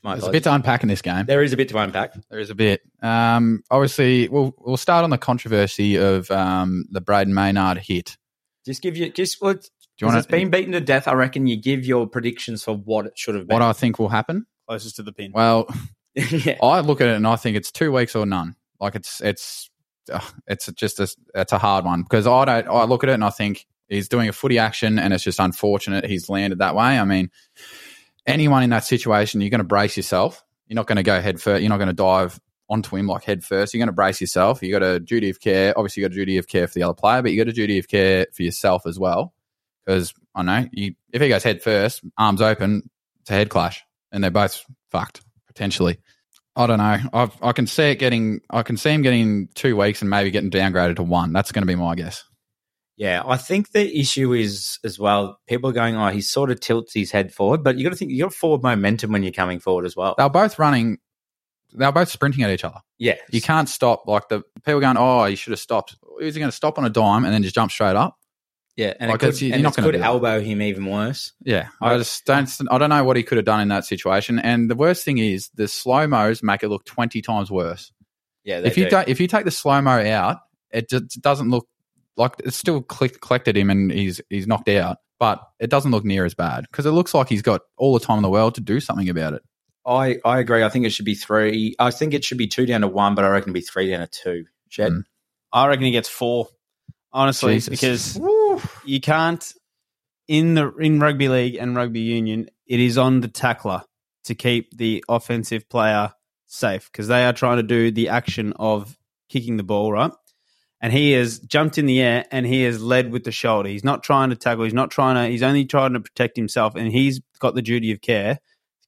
my 0.06 0.14
There's 0.14 0.28
a 0.28 0.30
bit 0.30 0.44
to 0.44 0.54
unpack 0.54 0.82
in 0.82 0.88
this 0.88 1.02
game. 1.02 1.26
there 1.26 1.42
is 1.42 1.52
a 1.52 1.56
bit 1.56 1.68
to 1.70 1.78
unpack. 1.78 2.14
There 2.30 2.38
is 2.38 2.50
a 2.50 2.54
bit. 2.54 2.82
Um, 3.02 3.62
obviously, 3.70 4.28
we'll 4.28 4.54
we'll 4.58 4.76
start 4.76 5.04
on 5.04 5.10
the 5.10 5.18
controversy 5.18 5.96
of 5.96 6.30
um, 6.30 6.86
the 6.90 7.00
Brayden 7.00 7.28
Maynard 7.32 7.78
hit. 7.78 8.16
Just 8.64 8.82
give 8.82 8.96
you 8.96 9.10
just 9.10 9.42
what 9.42 9.62
Do 9.62 9.68
you 10.00 10.06
want 10.06 10.18
it's 10.18 10.26
been 10.26 10.50
beaten 10.50 10.72
to 10.72 10.80
death. 10.80 11.08
I 11.08 11.14
reckon 11.14 11.46
you 11.46 11.56
give 11.56 11.84
your 11.84 12.06
predictions 12.06 12.62
for 12.62 12.76
what 12.76 13.06
it 13.06 13.18
should 13.18 13.34
have 13.34 13.48
been. 13.48 13.54
what 13.54 13.62
I 13.62 13.72
think 13.72 13.98
will 13.98 14.08
happen? 14.08 14.46
Closest 14.68 14.96
to 14.96 15.02
the 15.02 15.12
pin. 15.12 15.32
Well, 15.32 15.68
yeah. 16.14 16.58
I 16.62 16.80
look 16.80 17.00
at 17.00 17.08
it 17.08 17.16
and 17.16 17.26
I 17.26 17.36
think 17.36 17.56
it's 17.56 17.70
two 17.70 17.92
weeks 17.92 18.14
or 18.14 18.26
none. 18.26 18.56
Like 18.80 18.94
it's 18.94 19.20
it's 19.20 19.70
uh, 20.12 20.20
it's 20.46 20.66
just 20.72 21.00
a 21.00 21.08
it's 21.34 21.52
a 21.52 21.58
hard 21.58 21.84
one 21.84 22.02
because 22.02 22.26
I 22.26 22.44
don't 22.44 22.68
I 22.68 22.84
look 22.84 23.02
at 23.02 23.10
it 23.10 23.14
and 23.14 23.24
I 23.24 23.30
think 23.30 23.66
he's 23.88 24.08
doing 24.08 24.28
a 24.28 24.32
footy 24.32 24.58
action 24.58 24.98
and 24.98 25.12
it's 25.12 25.24
just 25.24 25.40
unfortunate 25.40 26.04
he's 26.04 26.28
landed 26.28 26.58
that 26.58 26.74
way. 26.74 26.98
I 26.98 27.04
mean, 27.04 27.30
anyone 28.26 28.62
in 28.62 28.70
that 28.70 28.84
situation, 28.84 29.40
you're 29.40 29.50
going 29.50 29.58
to 29.58 29.64
brace 29.64 29.96
yourself. 29.96 30.42
You're 30.66 30.76
not 30.76 30.86
going 30.86 30.96
to 30.96 31.02
go 31.02 31.20
head 31.20 31.40
first. 31.40 31.62
You're 31.62 31.70
not 31.70 31.78
going 31.78 31.88
to 31.88 31.94
dive 31.94 32.40
onto 32.68 32.96
him 32.96 33.06
like 33.06 33.24
head 33.24 33.44
first. 33.44 33.72
You're 33.72 33.80
going 33.80 33.88
to 33.88 33.92
brace 33.92 34.20
yourself. 34.20 34.62
You 34.62 34.72
got 34.72 34.82
a 34.82 34.98
duty 34.98 35.30
of 35.30 35.40
care. 35.40 35.72
Obviously, 35.76 36.02
you 36.02 36.08
got 36.08 36.12
a 36.12 36.16
duty 36.16 36.38
of 36.38 36.48
care 36.48 36.66
for 36.66 36.74
the 36.74 36.82
other 36.82 36.94
player, 36.94 37.22
but 37.22 37.30
you 37.30 37.38
got 37.38 37.48
a 37.48 37.54
duty 37.54 37.78
of 37.78 37.88
care 37.88 38.26
for 38.34 38.42
yourself 38.42 38.86
as 38.86 38.98
well. 38.98 39.32
Because 39.84 40.12
I 40.34 40.42
know 40.42 40.66
you, 40.72 40.94
if 41.12 41.22
he 41.22 41.28
goes 41.28 41.44
head 41.44 41.62
first, 41.62 42.02
arms 42.18 42.42
open, 42.42 42.90
it's 43.20 43.30
a 43.30 43.34
head 43.34 43.50
clash, 43.50 43.84
and 44.10 44.22
they're 44.22 44.32
both 44.32 44.64
fucked 44.90 45.20
potentially. 45.46 45.98
I 46.56 46.66
don't 46.66 46.78
know. 46.78 46.98
I've, 47.12 47.42
I 47.42 47.52
can 47.52 47.66
see 47.66 47.90
it 47.90 47.96
getting. 47.96 48.40
I 48.50 48.62
can 48.62 48.76
see 48.76 48.90
him 48.90 49.02
getting 49.02 49.48
two 49.54 49.76
weeks 49.76 50.00
and 50.00 50.10
maybe 50.10 50.30
getting 50.30 50.50
downgraded 50.50 50.96
to 50.96 51.02
one. 51.02 51.32
That's 51.32 51.52
going 51.52 51.62
to 51.62 51.66
be 51.66 51.76
my 51.76 51.94
guess. 51.94 52.24
Yeah, 52.96 53.22
I 53.26 53.36
think 53.36 53.72
the 53.72 53.98
issue 53.98 54.32
is 54.32 54.78
as 54.82 54.98
well. 54.98 55.38
People 55.46 55.68
are 55.70 55.74
going, 55.74 55.96
"Oh, 55.96 56.08
he 56.08 56.22
sort 56.22 56.50
of 56.50 56.60
tilts 56.60 56.94
his 56.94 57.10
head 57.10 57.32
forward," 57.32 57.62
but 57.62 57.76
you 57.76 57.84
got 57.84 57.90
to 57.90 57.96
think 57.96 58.10
you 58.10 58.22
got 58.22 58.32
forward 58.32 58.62
momentum 58.62 59.12
when 59.12 59.22
you're 59.22 59.32
coming 59.32 59.58
forward 59.60 59.84
as 59.84 59.94
well. 59.94 60.14
They're 60.16 60.30
both 60.30 60.58
running. 60.58 60.98
They're 61.72 61.92
both 61.92 62.08
sprinting 62.08 62.42
at 62.44 62.50
each 62.50 62.64
other. 62.64 62.80
yeah, 62.98 63.16
You 63.30 63.42
can't 63.42 63.68
stop. 63.68 64.04
Like 64.06 64.28
the 64.28 64.42
people 64.64 64.80
going, 64.80 64.96
"Oh, 64.96 65.24
you 65.26 65.36
should 65.36 65.50
have 65.50 65.60
stopped." 65.60 65.96
Is 66.20 66.34
he 66.34 66.38
going 66.38 66.50
to 66.50 66.56
stop 66.56 66.78
on 66.78 66.86
a 66.86 66.90
dime 66.90 67.24
and 67.26 67.34
then 67.34 67.42
just 67.42 67.54
jump 67.54 67.70
straight 67.70 67.96
up? 67.96 68.16
Yeah, 68.76 68.92
and 69.00 69.10
Like, 69.10 69.22
it 69.22 69.26
could, 69.26 69.40
you're 69.42 69.54
and 69.54 69.62
not 69.62 69.72
it 69.72 69.80
gonna 69.82 69.92
could 69.92 70.00
elbow 70.00 70.40
him 70.40 70.60
even 70.62 70.86
worse. 70.86 71.32
Yeah, 71.42 71.68
I 71.82 71.98
just 71.98 72.24
don't. 72.24 72.50
I 72.70 72.78
don't 72.78 72.90
know 72.90 73.04
what 73.04 73.16
he 73.16 73.22
could 73.22 73.36
have 73.36 73.44
done 73.44 73.60
in 73.60 73.68
that 73.68 73.84
situation. 73.84 74.38
And 74.38 74.70
the 74.70 74.74
worst 74.74 75.04
thing 75.04 75.18
is 75.18 75.50
the 75.54 75.66
slow 75.68 76.06
mos 76.06 76.42
make 76.42 76.62
it 76.62 76.68
look 76.68 76.84
twenty 76.86 77.20
times 77.20 77.50
worse. 77.50 77.92
Yeah, 78.44 78.60
if 78.64 78.78
you 78.78 78.84
do. 78.84 78.90
don't, 78.90 79.08
if 79.08 79.20
you 79.20 79.26
take 79.28 79.44
the 79.44 79.50
slow 79.50 79.80
mo 79.82 79.90
out, 79.90 80.38
it 80.70 80.88
just 80.88 81.20
doesn't 81.20 81.50
look 81.50 81.66
like 82.16 82.34
it's 82.38 82.56
still 82.56 82.82
click, 82.82 83.20
collected 83.20 83.56
him 83.56 83.70
and 83.70 83.90
he's 83.90 84.20
he's 84.30 84.46
knocked 84.46 84.68
out, 84.68 84.98
but 85.18 85.40
it 85.58 85.70
doesn't 85.70 85.90
look 85.90 86.04
near 86.04 86.24
as 86.24 86.34
bad 86.34 86.66
because 86.70 86.86
it 86.86 86.92
looks 86.92 87.14
like 87.14 87.28
he's 87.28 87.42
got 87.42 87.62
all 87.76 87.92
the 87.92 88.04
time 88.04 88.18
in 88.18 88.22
the 88.22 88.30
world 88.30 88.54
to 88.56 88.60
do 88.60 88.80
something 88.80 89.08
about 89.08 89.34
it. 89.34 89.42
I 89.86 90.18
I 90.24 90.38
agree. 90.38 90.64
I 90.64 90.68
think 90.68 90.86
it 90.86 90.90
should 90.90 91.04
be 91.04 91.14
three. 91.14 91.74
I 91.78 91.90
think 91.90 92.14
it 92.14 92.24
should 92.24 92.38
be 92.38 92.48
two 92.48 92.66
down 92.66 92.80
to 92.80 92.88
one, 92.88 93.14
but 93.14 93.24
I 93.24 93.28
reckon 93.28 93.50
it'd 93.50 93.54
be 93.54 93.60
three 93.60 93.90
down 93.90 94.00
to 94.00 94.06
two. 94.08 94.44
Shed. 94.68 94.92
Mm. 94.92 95.04
I 95.52 95.66
reckon 95.68 95.84
he 95.84 95.92
gets 95.92 96.08
four. 96.08 96.48
Honestly, 97.12 97.54
Jesus. 97.54 97.68
because 97.68 98.20
you 98.84 99.00
can't 99.00 99.54
in 100.28 100.54
the 100.54 100.74
in 100.76 101.00
rugby 101.00 101.28
league 101.28 101.56
and 101.56 101.76
rugby 101.76 102.00
union, 102.00 102.48
it 102.66 102.80
is 102.80 102.98
on 102.98 103.20
the 103.20 103.28
tackler 103.28 103.82
to 104.24 104.34
keep 104.34 104.76
the 104.76 105.04
offensive 105.08 105.68
player 105.68 106.12
safe 106.46 106.90
because 106.90 107.08
they 107.08 107.24
are 107.24 107.32
trying 107.32 107.58
to 107.58 107.62
do 107.62 107.90
the 107.90 108.08
action 108.08 108.52
of 108.56 108.98
kicking 109.28 109.56
the 109.56 109.62
ball, 109.62 109.92
right? 109.92 110.12
And 110.80 110.92
he 110.92 111.12
has 111.12 111.38
jumped 111.38 111.78
in 111.78 111.86
the 111.86 112.00
air 112.00 112.26
and 112.30 112.46
he 112.46 112.62
has 112.64 112.82
led 112.82 113.10
with 113.10 113.24
the 113.24 113.32
shoulder. 113.32 113.68
He's 113.68 113.84
not 113.84 114.02
trying 114.02 114.30
to 114.30 114.36
tackle. 114.36 114.64
He's 114.64 114.74
not 114.74 114.90
trying 114.90 115.14
to. 115.16 115.30
He's 115.30 115.42
only 115.42 115.64
trying 115.64 115.94
to 115.94 116.00
protect 116.00 116.36
himself, 116.36 116.74
and 116.74 116.92
he's 116.92 117.20
got 117.40 117.54
the 117.54 117.62
duty 117.62 117.92
of 117.92 118.00
care 118.00 118.38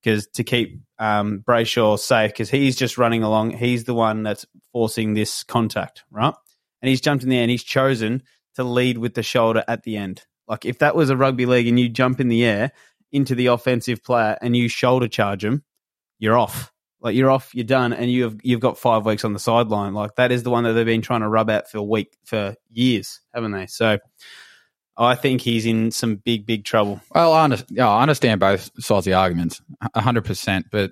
because 0.02 0.26
to 0.28 0.44
keep 0.44 0.80
um, 0.98 1.42
Brayshaw 1.46 1.98
safe 1.98 2.32
because 2.32 2.50
he's 2.50 2.76
just 2.76 2.98
running 2.98 3.22
along. 3.22 3.52
He's 3.52 3.84
the 3.84 3.94
one 3.94 4.22
that's 4.22 4.46
forcing 4.72 5.14
this 5.14 5.42
contact, 5.42 6.04
right? 6.10 6.34
And 6.82 6.88
he's 6.88 7.00
jumped 7.00 7.24
in 7.24 7.30
the 7.30 7.36
air 7.36 7.42
and 7.42 7.50
he's 7.50 7.64
chosen 7.64 8.22
to 8.56 8.64
lead 8.64 8.98
with 8.98 9.14
the 9.14 9.22
shoulder 9.22 9.64
at 9.66 9.82
the 9.82 9.96
end. 9.96 10.24
Like 10.46 10.64
if 10.64 10.78
that 10.78 10.94
was 10.94 11.10
a 11.10 11.16
rugby 11.16 11.46
league 11.46 11.68
and 11.68 11.78
you 11.78 11.88
jump 11.88 12.20
in 12.20 12.28
the 12.28 12.44
air 12.44 12.72
into 13.12 13.34
the 13.34 13.46
offensive 13.46 14.02
player 14.02 14.38
and 14.40 14.56
you 14.56 14.68
shoulder 14.68 15.08
charge 15.08 15.44
him, 15.44 15.64
you're 16.18 16.38
off. 16.38 16.72
Like 17.00 17.14
you're 17.14 17.30
off, 17.30 17.54
you're 17.54 17.64
done, 17.64 17.92
and 17.92 18.10
you 18.10 18.24
have 18.24 18.36
you've 18.42 18.60
got 18.60 18.76
five 18.78 19.06
weeks 19.06 19.24
on 19.24 19.32
the 19.32 19.38
sideline. 19.38 19.94
Like 19.94 20.16
that 20.16 20.32
is 20.32 20.42
the 20.42 20.50
one 20.50 20.64
that 20.64 20.72
they've 20.72 20.84
been 20.86 21.02
trying 21.02 21.20
to 21.20 21.28
rub 21.28 21.48
out 21.48 21.70
for 21.70 21.78
a 21.78 21.82
week 21.82 22.16
for 22.24 22.56
years, 22.70 23.20
haven't 23.32 23.52
they? 23.52 23.66
So 23.66 23.98
I 24.96 25.14
think 25.14 25.40
he's 25.40 25.64
in 25.64 25.92
some 25.92 26.16
big, 26.16 26.44
big 26.44 26.64
trouble. 26.64 27.00
Well, 27.14 27.32
I, 27.32 27.44
under, 27.44 27.58
I 27.80 28.02
understand 28.02 28.40
both 28.40 28.70
sides 28.82 29.06
of 29.06 29.10
the 29.10 29.14
arguments, 29.14 29.62
hundred 29.94 30.24
percent. 30.24 30.66
But 30.72 30.90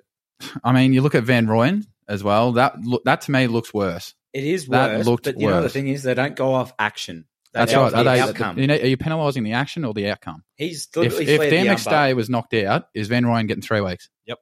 I 0.62 0.72
mean, 0.72 0.92
you 0.92 1.00
look 1.02 1.16
at 1.16 1.24
Van 1.24 1.46
Rooyen 1.48 1.84
as 2.08 2.22
well. 2.22 2.52
That 2.52 2.76
that 3.04 3.22
to 3.22 3.30
me 3.32 3.48
looks 3.48 3.74
worse. 3.74 4.14
It 4.32 4.44
is 4.44 4.66
That 4.68 4.98
worse, 4.98 5.06
looked 5.06 5.24
but 5.24 5.40
you 5.40 5.48
know 5.48 5.62
the 5.62 5.68
thing 5.70 5.88
is 5.88 6.02
they 6.04 6.14
don't 6.14 6.36
go 6.36 6.54
off 6.54 6.72
action. 6.78 7.24
They 7.52 7.60
That's 7.60 7.74
right. 7.74 7.80
off 7.84 7.94
Are, 7.94 8.04
the 8.04 8.10
they, 8.10 8.20
outcome. 8.20 8.58
you 8.58 8.66
know, 8.66 8.74
are 8.74 8.86
you 8.86 8.96
penalising 8.98 9.42
the 9.44 9.54
action 9.54 9.84
or 9.84 9.94
the 9.94 10.10
outcome? 10.10 10.44
He's 10.56 10.82
still, 10.82 11.04
If, 11.04 11.18
he's 11.18 11.28
if 11.28 11.38
led 11.40 11.50
their 11.50 11.62
the 11.62 11.68
next 11.70 11.86
umbrella. 11.86 12.08
day 12.08 12.14
was 12.14 12.28
knocked 12.28 12.52
out, 12.52 12.88
is 12.92 13.08
Van 13.08 13.24
Rooyen 13.24 13.48
getting 13.48 13.62
three 13.62 13.80
weeks? 13.80 14.10
nope, 14.28 14.38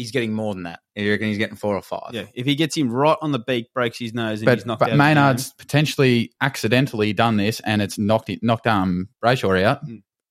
he's 0.00 0.10
getting 0.10 0.32
more 0.32 0.54
than 0.54 0.64
that. 0.64 0.80
You 0.96 1.10
reckon 1.10 1.28
he's 1.28 1.38
getting 1.38 1.56
four 1.56 1.76
or 1.76 1.82
five? 1.82 2.10
Yeah, 2.12 2.24
if 2.34 2.46
he 2.46 2.54
gets 2.54 2.76
him 2.76 2.90
right 2.90 3.16
on 3.20 3.32
the 3.32 3.38
beak, 3.38 3.72
breaks 3.72 3.98
his 3.98 4.12
nose, 4.14 4.40
and 4.40 4.46
But, 4.46 4.58
he's 4.58 4.66
knocked 4.66 4.80
but 4.80 4.90
out. 4.90 4.96
Maynard's 4.96 5.52
potentially 5.54 6.32
accidentally 6.40 7.12
done 7.12 7.36
this, 7.36 7.60
and 7.60 7.80
it's 7.82 7.98
knocked 7.98 8.30
it, 8.30 8.42
knocked 8.42 8.66
um 8.66 9.08
Brayshaw 9.24 9.62
out. 9.62 9.80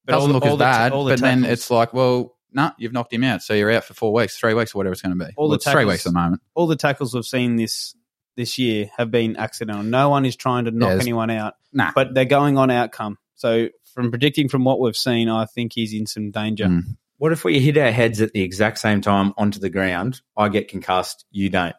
but 0.06 0.14
Doesn't 0.14 0.30
all- 0.30 0.34
look 0.34 0.44
all 0.46 0.54
as 0.54 0.58
bad, 0.60 0.92
the 0.92 1.04
but 1.06 1.20
then 1.22 1.44
it's 1.46 1.70
like, 1.72 1.94
well, 1.94 2.36
nah, 2.52 2.72
you've 2.78 2.94
knocked 2.94 3.14
him 3.14 3.24
out, 3.24 3.42
so 3.44 3.54
you're 3.54 3.72
out 3.72 3.84
for 3.86 3.94
four 3.94 4.12
weeks, 4.14 4.38
three 4.38 4.54
weeks, 4.54 4.74
or 4.74 4.80
whatever 4.80 4.94
it's 4.94 5.02
going 5.02 5.18
to 5.18 5.26
be. 5.26 5.32
All 5.38 5.46
well, 5.46 5.50
the 5.50 5.56
it's 5.56 5.66
three 5.66 5.74
tackles- 5.74 5.92
weeks 5.94 6.06
at 6.06 6.14
the 6.14 6.20
moment. 6.20 6.42
all 6.56 6.68
the 6.68 6.76
tackles 6.76 7.14
we've 7.14 7.26
seen 7.26 7.56
this 7.56 7.96
this 8.38 8.58
year 8.58 8.90
have 8.96 9.12
been 9.12 9.36
accidental. 9.36 9.84
No 9.84 10.10
one 10.10 10.26
is 10.26 10.36
trying 10.36 10.66
to 10.66 10.72
knock 10.72 10.90
there's- 10.90 11.02
anyone 11.04 11.30
out, 11.30 11.56
Nah. 11.74 11.92
but 11.94 12.14
they're 12.14 12.24
going 12.26 12.58
on 12.58 12.72
outcome. 12.72 13.18
So 13.36 13.70
from 13.94 14.12
predicting 14.12 14.48
from 14.50 14.64
what 14.64 14.80
we've 14.80 14.96
seen, 14.96 15.28
I 15.30 15.46
think 15.46 15.74
he's 15.74 15.94
in 15.94 16.06
some 16.06 16.32
danger. 16.32 16.66
Mm. 16.66 16.98
What 17.20 17.34
if 17.34 17.44
we 17.44 17.60
hit 17.60 17.78
our 17.78 17.92
heads 17.92 18.22
at 18.22 18.32
the 18.32 18.42
exact 18.42 18.80
same 18.80 19.02
time 19.02 19.34
onto 19.38 19.60
the 19.60 19.70
ground? 19.70 20.22
I 20.38 20.48
get 20.48 20.70
concussed. 20.70 21.26
You 21.32 21.50
don't. 21.50 21.76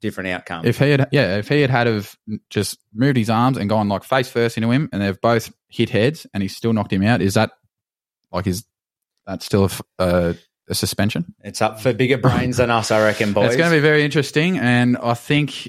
Different 0.00 0.28
outcome. 0.28 0.64
If 0.64 0.78
he 0.78 0.90
had, 0.90 1.08
yeah, 1.10 1.38
if 1.38 1.48
he 1.48 1.60
had 1.60 1.70
had 1.70 1.88
have 1.88 2.16
just 2.50 2.78
moved 2.94 3.16
his 3.16 3.28
arms 3.28 3.56
and 3.56 3.68
gone 3.68 3.88
like 3.88 4.04
face 4.04 4.28
first 4.28 4.56
into 4.56 4.70
him, 4.70 4.88
and 4.92 5.02
they've 5.02 5.20
both 5.20 5.52
hit 5.68 5.90
heads, 5.90 6.26
and 6.32 6.42
he's 6.42 6.56
still 6.56 6.72
knocked 6.72 6.92
him 6.92 7.02
out, 7.02 7.20
is 7.20 7.34
that 7.34 7.50
like 8.30 8.46
is 8.46 8.64
that 9.26 9.42
still 9.42 9.68
a, 9.98 10.02
uh, 10.02 10.34
a 10.68 10.74
suspension? 10.74 11.34
it's 11.42 11.60
up 11.60 11.80
for 11.80 11.92
bigger 11.92 12.18
brains 12.18 12.58
than 12.58 12.70
us, 12.70 12.90
I 12.92 13.02
reckon, 13.02 13.32
boys. 13.32 13.46
It's 13.46 13.56
going 13.56 13.70
to 13.70 13.76
be 13.76 13.80
very 13.80 14.04
interesting, 14.04 14.58
and 14.58 14.96
I 14.98 15.14
think 15.14 15.68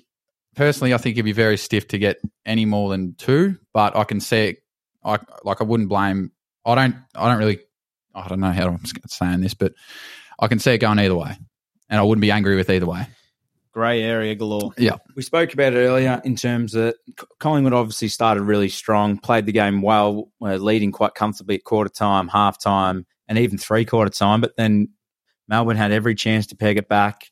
personally, 0.55 0.93
I 0.93 0.97
think 0.97 1.15
it'd 1.15 1.25
be 1.25 1.31
very 1.31 1.57
stiff 1.57 1.87
to 1.87 1.97
get 1.97 2.19
any 2.45 2.65
more 2.65 2.91
than 2.91 3.15
two. 3.15 3.57
But 3.73 3.95
I 3.95 4.03
can 4.03 4.19
see 4.19 4.49
it. 4.49 4.57
I 5.03 5.17
like 5.43 5.61
I 5.61 5.63
wouldn't 5.63 5.89
blame. 5.89 6.31
I 6.65 6.75
don't. 6.75 6.95
I 7.15 7.29
don't 7.29 7.39
really. 7.39 7.59
I 8.17 8.27
don't 8.27 8.39
know 8.39 8.51
how 8.51 8.67
I'm 8.67 8.83
saying 9.07 9.41
this, 9.41 9.53
but 9.53 9.73
I 10.39 10.47
can 10.47 10.59
see 10.59 10.71
it 10.71 10.79
going 10.79 10.99
either 10.99 11.15
way, 11.15 11.37
and 11.89 11.99
I 11.99 12.03
wouldn't 12.03 12.21
be 12.21 12.31
angry 12.31 12.55
with 12.55 12.69
either 12.69 12.85
way. 12.85 13.07
Grey 13.71 14.01
area 14.01 14.33
galore. 14.33 14.73
Yeah, 14.77 14.95
we 15.15 15.21
spoke 15.21 15.53
about 15.53 15.73
it 15.73 15.77
earlier 15.77 16.19
in 16.25 16.35
terms 16.35 16.73
of 16.73 16.95
Collingwood 17.39 17.73
obviously 17.73 18.07
started 18.07 18.41
really 18.41 18.69
strong, 18.69 19.19
played 19.19 19.45
the 19.45 19.51
game 19.51 19.83
well, 19.83 20.31
were 20.39 20.57
leading 20.57 20.91
quite 20.91 21.13
comfortably 21.13 21.55
at 21.55 21.63
quarter 21.63 21.89
time, 21.89 22.27
half 22.27 22.59
time, 22.59 23.05
and 23.27 23.37
even 23.37 23.59
three 23.59 23.85
quarter 23.85 24.09
time. 24.09 24.41
But 24.41 24.55
then 24.57 24.89
Melbourne 25.47 25.77
had 25.77 25.91
every 25.91 26.15
chance 26.15 26.47
to 26.47 26.55
peg 26.55 26.77
it 26.77 26.89
back. 26.89 27.29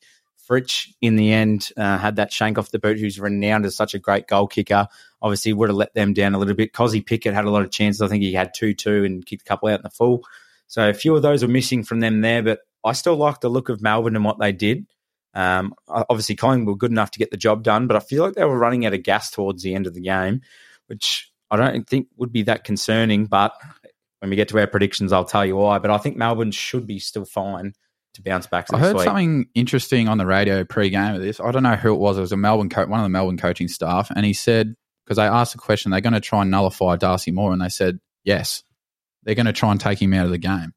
Fritsch, 0.48 0.94
in 1.00 1.16
the 1.16 1.32
end, 1.32 1.70
uh, 1.76 1.98
had 1.98 2.16
that 2.16 2.32
shank 2.32 2.56
off 2.58 2.70
the 2.70 2.78
boot, 2.78 3.00
who's 3.00 3.18
renowned 3.18 3.66
as 3.66 3.74
such 3.74 3.94
a 3.94 3.98
great 3.98 4.28
goal 4.28 4.46
kicker. 4.46 4.86
Obviously, 5.20 5.52
would 5.52 5.68
have 5.68 5.76
let 5.76 5.94
them 5.94 6.12
down 6.12 6.34
a 6.34 6.38
little 6.38 6.54
bit. 6.54 6.72
Kozzy 6.72 7.04
Pickett 7.04 7.34
had 7.34 7.46
a 7.46 7.50
lot 7.50 7.62
of 7.62 7.72
chances. 7.72 8.00
I 8.00 8.06
think 8.06 8.22
he 8.22 8.32
had 8.32 8.54
2 8.54 8.74
2 8.74 9.04
and 9.04 9.26
kicked 9.26 9.42
a 9.42 9.44
couple 9.44 9.68
out 9.68 9.80
in 9.80 9.82
the 9.82 9.90
full. 9.90 10.22
So 10.66 10.88
a 10.88 10.94
few 10.94 11.14
of 11.14 11.22
those 11.22 11.42
were 11.42 11.48
missing 11.48 11.84
from 11.84 12.00
them 12.00 12.20
there, 12.20 12.42
but 12.42 12.60
I 12.84 12.92
still 12.92 13.16
like 13.16 13.40
the 13.40 13.48
look 13.48 13.68
of 13.68 13.82
Melbourne 13.82 14.16
and 14.16 14.24
what 14.24 14.38
they 14.38 14.52
did. 14.52 14.86
Um, 15.34 15.74
obviously, 15.88 16.34
Collingwood 16.34 16.74
were 16.74 16.78
good 16.78 16.90
enough 16.90 17.10
to 17.12 17.18
get 17.18 17.30
the 17.30 17.36
job 17.36 17.62
done, 17.62 17.86
but 17.86 17.96
I 17.96 18.00
feel 18.00 18.24
like 18.24 18.34
they 18.34 18.44
were 18.44 18.58
running 18.58 18.86
out 18.86 18.94
of 18.94 19.02
gas 19.02 19.30
towards 19.30 19.62
the 19.62 19.74
end 19.74 19.86
of 19.86 19.94
the 19.94 20.00
game, 20.00 20.40
which 20.86 21.30
I 21.50 21.56
don't 21.56 21.86
think 21.86 22.08
would 22.16 22.32
be 22.32 22.42
that 22.44 22.64
concerning. 22.64 23.26
But 23.26 23.52
when 24.20 24.30
we 24.30 24.36
get 24.36 24.48
to 24.48 24.58
our 24.58 24.66
predictions, 24.66 25.12
I'll 25.12 25.24
tell 25.24 25.44
you 25.44 25.56
why. 25.56 25.78
But 25.78 25.90
I 25.90 25.98
think 25.98 26.16
Melbourne 26.16 26.52
should 26.52 26.86
be 26.86 26.98
still 26.98 27.26
fine 27.26 27.74
to 28.14 28.22
bounce 28.22 28.46
back. 28.46 28.66
I 28.72 28.78
heard 28.78 28.96
week. 28.96 29.04
something 29.04 29.46
interesting 29.54 30.08
on 30.08 30.18
the 30.18 30.26
radio 30.26 30.64
pre-game 30.64 31.16
of 31.16 31.20
this. 31.20 31.38
I 31.38 31.50
don't 31.52 31.62
know 31.62 31.76
who 31.76 31.92
it 31.92 31.98
was. 31.98 32.16
It 32.16 32.22
was 32.22 32.32
a 32.32 32.36
Melbourne 32.36 32.70
co- 32.70 32.86
one 32.86 33.00
of 33.00 33.04
the 33.04 33.10
Melbourne 33.10 33.36
coaching 33.36 33.68
staff, 33.68 34.10
and 34.14 34.24
he 34.24 34.32
said 34.32 34.74
because 35.04 35.18
I 35.18 35.26
asked 35.26 35.52
the 35.52 35.58
question, 35.58 35.92
they're 35.92 36.00
going 36.00 36.14
to 36.14 36.20
try 36.20 36.42
and 36.42 36.50
nullify 36.50 36.96
Darcy 36.96 37.30
Moore, 37.30 37.52
and 37.52 37.60
they 37.60 37.68
said 37.68 38.00
yes, 38.24 38.64
they're 39.26 39.34
going 39.34 39.44
to 39.46 39.52
try 39.52 39.70
and 39.72 39.78
take 39.80 40.00
him 40.00 40.14
out 40.14 40.24
of 40.24 40.30
the 40.30 40.38
game. 40.38 40.72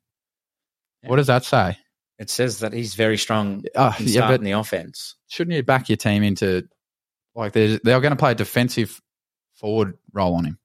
Yeah. 1.04 1.10
What 1.10 1.16
does 1.16 1.28
that 1.28 1.46
say? 1.46 1.78
It 2.18 2.30
says 2.30 2.60
that 2.60 2.74
he's 2.74 2.96
very 2.96 3.18
strong 3.18 3.64
Uh, 3.74 3.94
in 3.98 4.08
yeah, 4.10 4.28
but 4.28 4.42
the 4.42 4.52
offense. 4.52 5.16
shouldn't 5.30 5.56
you 5.56 5.64
back 5.64 5.88
your 5.88 5.96
team 5.96 6.22
into 6.24 6.68
like 7.36 7.54
they're 7.54 7.80
they're 7.82 8.02
going 8.02 8.12
to 8.12 8.18
play 8.18 8.32
a 8.32 8.36
defensive 8.36 9.00
forward 9.56 9.98
role 10.12 10.36
on 10.36 10.44
him? 10.44 10.60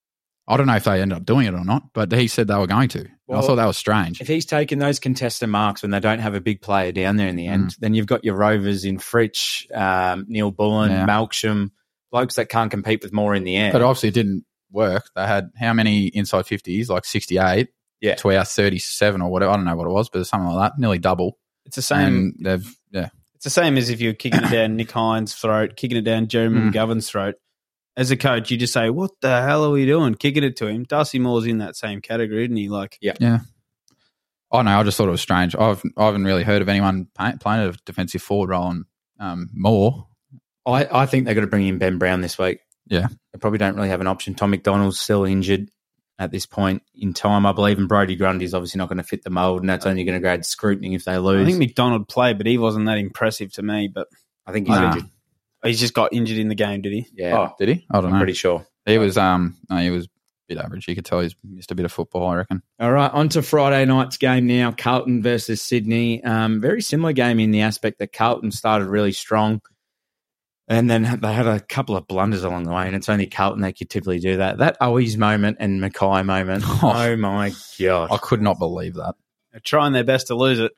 I 0.48 0.56
don't 0.56 0.66
know 0.66 0.74
if 0.74 0.84
they 0.84 1.00
ended 1.00 1.16
up 1.16 1.24
doing 1.24 1.46
it 1.46 1.54
or 1.54 1.64
not, 1.64 1.92
but 1.94 2.10
he 2.12 2.26
said 2.28 2.48
they 2.48 2.56
were 2.56 2.66
going 2.66 2.88
to. 2.88 3.00
And 3.28 3.38
I 3.38 3.40
thought 3.40 3.54
that 3.56 3.64
was 3.66 3.78
strange. 3.78 4.20
If 4.20 4.26
he's 4.28 4.44
taking 4.44 4.78
those 4.78 4.98
contested 4.98 5.48
marks 5.48 5.80
when 5.80 5.90
they 5.90 6.00
don't 6.00 6.18
have 6.18 6.34
a 6.34 6.40
big 6.40 6.60
player 6.60 6.92
down 6.92 7.16
there 7.16 7.28
in 7.28 7.36
the 7.36 7.46
end, 7.46 7.76
then 7.80 7.94
you've 7.94 8.06
got 8.06 8.24
your 8.24 8.34
Rovers 8.36 8.84
in 8.84 8.98
Fritsch, 8.98 9.64
um, 9.74 10.26
Neal-Bullen, 10.28 10.90
Yeah. 10.90 11.06
Malcolm, 11.06 11.72
blokes 12.12 12.34
that 12.34 12.50
can't 12.50 12.70
compete 12.70 13.02
with 13.02 13.12
Moore 13.12 13.34
in 13.34 13.44
the 13.44 13.56
air. 13.56 13.72
But 13.72 13.80
obviously, 13.80 14.10
it 14.10 14.14
didn't 14.14 14.44
work. 14.74 15.08
They 15.16 15.26
had 15.26 15.50
how 15.58 15.72
many 15.72 16.08
inside 16.08 16.46
fifties? 16.46 16.90
Like 16.90 17.06
sixty-eight. 17.06 17.68
Yeah. 18.00 18.16
to 18.16 18.32
our 18.32 18.44
thirty-seven 18.44 19.22
or 19.22 19.30
whatever. 19.30 19.52
I 19.52 19.56
don't 19.56 19.64
know 19.64 19.76
what 19.76 19.86
it 19.86 19.90
was, 19.92 20.10
but 20.10 20.26
something 20.26 20.52
like 20.52 20.72
that. 20.72 20.78
Nearly 20.78 20.98
double. 20.98 21.38
It's 21.64 21.76
the 21.76 21.82
same. 21.82 22.06
And 22.06 22.34
they've 22.38 22.76
yeah. 22.90 23.08
It's 23.36 23.44
the 23.44 23.50
same 23.50 23.78
as 23.78 23.88
if 23.88 24.02
you're 24.02 24.12
kicking 24.12 24.42
it 24.42 24.50
down 24.50 24.76
Nick 24.76 24.92
Haynes' 24.92 25.34
throat, 25.34 25.76
kicking 25.76 25.96
it 25.96 26.02
down 26.02 26.28
Jeremy 26.28 26.60
Mm. 26.60 26.72
McGovern's 26.72 27.08
throat. 27.08 27.36
As 27.96 28.10
a 28.10 28.16
coach, 28.16 28.50
you 28.50 28.58
just 28.58 28.74
say, 28.74 28.90
"What 28.90 29.12
the 29.22 29.40
hell 29.40 29.64
are 29.64 29.70
we 29.70 29.86
doing?" 29.86 30.16
Kicking 30.16 30.44
it 30.44 30.56
to 30.56 30.66
him. 30.66 30.82
Darcy 30.84 31.18
Moore's 31.18 31.46
in 31.46 31.58
that 31.58 31.76
same 31.76 32.02
category, 32.02 32.44
isn't 32.44 32.56
he? 32.56 32.68
Like, 32.68 32.98
yeah. 33.00 33.14
Yeah. 33.20 33.38
I 34.52 34.62
know. 34.62 34.78
I 34.78 34.82
just 34.82 34.98
thought 34.98 35.08
it 35.08 35.12
was 35.12 35.22
strange. 35.22 35.56
I've 35.56 35.82
I 35.96 36.04
haven't 36.04 36.24
really 36.24 36.42
heard 36.42 36.60
of 36.60 36.68
anyone 36.68 37.08
pay, 37.18 37.32
playing 37.40 37.68
a 37.68 37.72
defensive 37.86 38.20
forward 38.20 38.50
role 38.50 38.64
on 38.64 38.84
um, 39.18 39.48
Moore. 39.54 40.08
I, 40.66 41.02
I 41.02 41.06
think 41.06 41.24
they've 41.24 41.34
got 41.34 41.42
to 41.42 41.46
bring 41.46 41.66
in 41.66 41.78
Ben 41.78 41.98
Brown 41.98 42.20
this 42.20 42.36
week. 42.38 42.58
Yeah. 42.86 43.08
They 43.32 43.38
probably 43.38 43.58
don't 43.58 43.76
really 43.76 43.88
have 43.88 44.00
an 44.00 44.06
option. 44.06 44.34
Tom 44.34 44.50
McDonald's 44.50 44.98
still 45.00 45.24
injured 45.24 45.70
at 46.18 46.30
this 46.30 46.46
point 46.46 46.82
in 46.94 47.12
time, 47.12 47.44
I 47.46 47.52
believe, 47.52 47.78
and 47.78 47.88
Brodie 47.88 48.14
Grundy's 48.16 48.54
obviously 48.54 48.78
not 48.78 48.88
going 48.88 48.98
to 48.98 49.02
fit 49.04 49.24
the 49.24 49.30
mold, 49.30 49.60
and 49.62 49.68
that's 49.68 49.84
only 49.86 50.04
going 50.04 50.14
to 50.16 50.20
grade 50.20 50.44
scrutiny 50.44 50.94
if 50.94 51.04
they 51.04 51.18
lose. 51.18 51.42
I 51.42 51.46
think 51.46 51.58
McDonald 51.58 52.08
played, 52.08 52.38
but 52.38 52.46
he 52.46 52.56
wasn't 52.58 52.86
that 52.86 52.98
impressive 52.98 53.52
to 53.54 53.62
me. 53.62 53.88
But 53.92 54.06
I 54.46 54.52
think 54.52 54.68
he's 54.68 54.76
Nah. 54.76 54.92
injured. 54.94 55.10
he's 55.64 55.80
just 55.80 55.94
got 55.94 56.12
injured 56.12 56.38
in 56.38 56.48
the 56.48 56.54
game, 56.54 56.82
did 56.82 56.92
he? 56.92 57.06
Yeah, 57.14 57.36
Oh, 57.38 57.54
did 57.58 57.68
he? 57.68 57.86
I 57.90 57.96
don't 57.96 58.06
I'm 58.06 58.12
know. 58.12 58.18
pretty 58.18 58.34
sure. 58.34 58.64
He 58.86 58.98
was 58.98 59.16
um 59.18 59.56
no, 59.70 59.78
he 59.78 59.90
was 59.90 60.04
a 60.04 60.08
bit 60.46 60.58
average. 60.58 60.86
You 60.86 60.94
could 60.94 61.06
tell 61.06 61.20
he's 61.20 61.34
missed 61.42 61.70
a 61.72 61.74
bit 61.74 61.86
of 61.86 61.90
football. 61.90 62.26
I 62.28 62.36
reckon. 62.36 62.62
All 62.78 62.92
right, 62.92 63.10
on 63.10 63.30
to 63.30 63.42
Friday 63.42 63.84
night's 63.86 64.18
game 64.18 64.46
now. 64.46 64.70
Carlton 64.72 65.22
versus 65.22 65.62
Sydney. 65.62 66.22
Um, 66.22 66.60
very 66.60 66.82
similar 66.82 67.12
game 67.14 67.40
in 67.40 67.50
the 67.50 67.62
aspect 67.62 67.98
that 67.98 68.12
Carlton 68.12 68.50
started 68.52 68.86
really 68.86 69.12
strong. 69.12 69.62
And 70.66 70.88
then 70.88 71.02
they 71.20 71.32
had 71.32 71.46
a 71.46 71.60
couple 71.60 71.94
of 71.96 72.06
blunders 72.06 72.42
along 72.42 72.64
the 72.64 72.72
way, 72.72 72.86
and 72.86 72.96
it's 72.96 73.08
only 73.10 73.26
Carlton 73.26 73.60
that 73.62 73.76
could 73.76 73.90
typically 73.90 74.18
do 74.18 74.38
that. 74.38 74.58
That 74.58 74.80
Owies 74.80 75.18
moment 75.18 75.58
and 75.60 75.80
Mackay 75.80 76.22
moment. 76.22 76.64
Oh. 76.66 76.80
Oh, 76.94 77.16
my 77.16 77.52
God. 77.78 78.08
I 78.10 78.16
could 78.16 78.40
not 78.40 78.58
believe 78.58 78.94
that. 78.94 79.14
They're 79.52 79.60
trying 79.60 79.92
their 79.92 80.04
best 80.04 80.28
to 80.28 80.34
lose 80.34 80.58
it. 80.58 80.72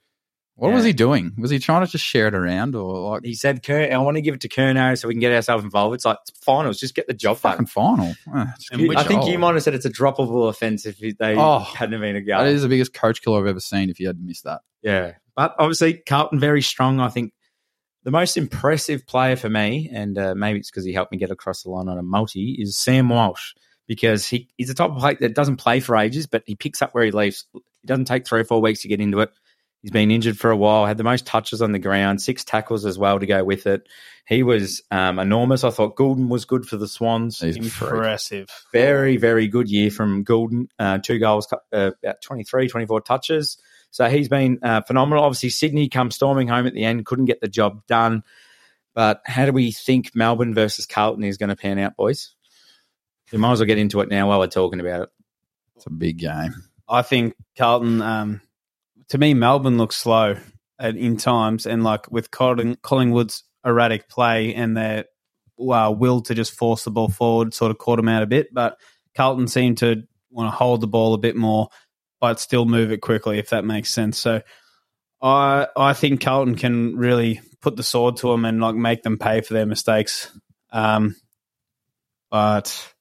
What 0.57 0.71
Yeah. 0.71 0.75
was 0.77 0.85
he 0.85 0.93
doing? 0.93 1.33
Was 1.39 1.51
he 1.51 1.59
trying 1.59 1.85
to 1.85 1.91
just 1.93 2.05
share 2.05 2.27
it 2.29 2.35
around 2.35 2.75
or 2.75 3.11
like 3.13 3.25
He 3.25 3.35
said, 3.35 3.63
Kern, 3.63 3.93
I 3.93 3.99
want 3.99 4.17
to 4.17 4.23
give 4.23 4.35
it 4.35 4.41
to 4.41 4.49
Kerno 4.49 4.99
so 4.99 5.07
we 5.07 5.15
can 5.15 5.21
get 5.21 5.31
ourselves 5.33 5.63
involved. 5.63 5.95
It's 5.95 6.05
like, 6.07 6.17
it's 6.27 6.37
finals, 6.41 6.79
just 6.81 6.95
get 6.95 7.07
the 7.07 7.13
job 7.15 7.37
fucking 7.37 7.59
done. 7.59 7.67
final? 7.67 8.15
It's 8.57 8.71
And 8.73 8.81
good 8.81 8.89
which- 8.89 8.99
I 8.99 9.05
think 9.05 9.21
goal. 9.21 9.31
you 9.31 9.39
might 9.39 9.55
have 9.55 9.63
said 9.63 9.75
it's 9.75 9.85
a 9.85 9.91
droppable 9.91 10.49
offence 10.49 10.87
if 10.87 10.99
they 10.99 11.37
Oh. 11.37 11.59
hadn't 11.61 12.01
been 12.01 12.17
a 12.17 12.23
goal. 12.23 12.39
That 12.39 12.49
is 12.49 12.63
the 12.63 12.69
biggest 12.69 12.95
coach 12.95 13.23
killer 13.23 13.41
I've 13.41 13.47
ever 13.47 13.61
seen. 13.61 13.91
If 13.91 14.01
you 14.01 14.07
had 14.09 14.19
missed 14.21 14.45
that, 14.45 14.63
Yeah. 14.83 15.13
But 15.37 15.55
obviously, 15.59 15.93
Carlton 15.95 16.41
very 16.41 16.63
strong. 16.63 16.99
I 17.01 17.09
think 17.11 17.33
the 18.07 18.13
most 18.13 18.37
impressive 18.37 19.05
player 19.05 19.35
for 19.35 19.51
me, 19.51 19.91
and 19.93 20.17
uh, 20.17 20.33
maybe 20.37 20.61
it's 20.61 20.71
because 20.71 20.85
he 20.85 20.93
helped 20.93 21.11
me 21.11 21.19
get 21.19 21.33
across 21.33 21.65
the 21.65 21.71
line 21.71 21.89
on 21.89 21.99
a 21.99 22.05
multi, 22.05 22.53
is 22.53 22.77
Sam 22.77 23.09
Walsh 23.09 23.53
because 23.89 24.25
he, 24.25 24.49
he's 24.57 24.71
a 24.71 24.75
type 24.75 24.93
of 24.93 24.99
player 24.99 25.17
that 25.19 25.35
doesn't 25.35 25.57
play 25.57 25.81
for 25.81 25.97
ages, 25.97 26.29
but 26.29 26.45
he 26.47 26.55
picks 26.55 26.81
up 26.81 26.95
where 26.95 27.05
he 27.05 27.11
leaves. 27.11 27.47
It 27.53 27.63
doesn't 27.85 28.05
take 28.05 28.25
three 28.25 28.43
or 28.43 28.45
four 28.45 28.61
weeks 28.61 28.83
to 28.83 28.89
get 28.89 29.01
into 29.01 29.19
it. 29.23 29.33
He's 29.83 29.91
been 29.91 30.13
injured 30.13 30.39
for 30.39 30.53
a 30.53 30.57
while, 30.57 30.87
had 30.87 30.99
the 30.99 31.05
most 31.05 31.27
touches 31.27 31.61
on 31.61 31.73
the 31.73 31.81
ground, 31.81 32.23
six 32.23 32.45
tackles 32.45 32.87
as 32.87 32.97
well 32.97 33.19
to 33.19 33.27
go 33.27 33.43
with 33.43 33.67
it. 33.67 33.89
He 34.25 34.45
was 34.45 34.83
um, 34.93 35.19
enormous. 35.19 35.65
I 35.65 35.71
thought 35.71 35.97
Gulden 35.97 36.29
was 36.29 36.45
good 36.45 36.65
for 36.65 36.77
the 36.77 36.87
Swans. 36.87 37.41
he's. 37.41 37.57
Impressive. 37.57 38.49
Very, 38.73 39.17
very 39.17 39.49
good 39.49 39.69
year 39.69 39.91
from 39.91 40.25
Gulden. 40.25 40.69
Uh, 40.79 40.99
two 40.99 41.19
goals, 41.19 41.53
uh, 41.73 41.91
about 42.05 42.23
23, 42.23 42.69
24 42.69 43.01
touches. 43.01 43.59
So 43.97 44.11
he's 44.11 44.29
been 44.29 44.59
uh, 44.63 44.83
phenomenal. 44.83 45.25
Obviously, 45.25 45.49
Sydney 45.49 45.89
come 45.89 46.11
storming 46.11 46.49
home 46.49 46.67
at 46.67 46.75
the 46.75 46.85
end, 46.85 47.07
couldn't 47.07 47.25
get 47.25 47.41
the 47.41 47.49
job 47.49 47.81
done. 47.87 48.25
But 48.95 49.23
how 49.25 49.47
do 49.47 49.53
we 49.53 49.73
think 49.73 50.15
Melbourne 50.15 50.53
versus 50.53 50.85
Carlton 50.85 51.25
is 51.25 51.39
going 51.39 51.49
to 51.49 51.57
pan 51.57 51.79
out, 51.79 51.97
boys? 51.97 52.35
We 53.33 53.39
might 53.39 53.53
as 53.53 53.61
well 53.61 53.67
get 53.67 53.79
into 53.79 54.03
it 54.03 54.11
now 54.11 54.29
while 54.29 54.39
we're 54.39 54.49
talking 54.49 54.81
about 54.81 55.05
it. 55.05 55.09
It's 55.77 55.87
a 55.87 55.91
big 55.91 56.19
game. 56.19 56.55
I 56.87 57.01
think 57.01 57.37
Carlton. 57.57 58.03
Um, 58.03 58.43
to 59.09 59.17
me, 59.17 59.33
Melbourne 59.33 59.79
looks 59.79 59.97
slow 59.97 60.37
at, 60.79 60.95
in 60.95 61.17
times, 61.17 61.65
and 61.65 61.83
like 61.83 62.13
with 62.13 62.31
Colling, 62.31 62.77
Collingwood's 62.83 63.45
erratic 63.65 64.11
play 64.11 64.55
and 64.55 64.77
their 64.77 65.07
uh, 65.59 65.91
will 65.97 66.21
to 66.21 66.35
just 66.35 66.53
force 66.53 66.85
the 66.85 66.91
ball 66.91 67.09
forward, 67.09 67.55
sort 67.55 67.71
of 67.71 67.79
caught 67.79 67.97
them 67.97 68.09
out 68.09 68.23
a 68.23 68.27
bit. 68.27 68.53
But 68.53 68.77
Carlton 69.17 69.49
seemed 69.49 69.79
to 69.79 70.03
want 70.31 70.53
to 70.53 70.55
hold 70.55 70.83
the 70.83 70.87
ball 70.87 71.15
a 71.15 71.19
bit 71.19 71.35
more, 71.35 71.71
but 72.21 72.41
still 72.41 72.65
move 72.65 72.91
it 72.93 73.01
quickly, 73.01 73.39
if 73.39 73.51
that 73.51 73.65
makes 73.65 73.93
sense. 73.93 74.19
So, 74.19 74.43
I 75.23 75.67
I 75.77 75.93
think 75.93 76.21
Carlton 76.21 76.57
can 76.57 76.97
really 76.97 77.41
put 77.61 77.77
the 77.77 77.83
sword 77.83 78.17
to 78.19 78.29
them 78.31 78.45
and 78.45 78.61
like 78.61 78.75
make 78.77 79.03
them 79.03 79.19
pay 79.19 79.41
for 79.41 79.55
their 79.55 79.67
mistakes. 79.67 80.31
Um, 80.73 81.17
but 82.31 82.93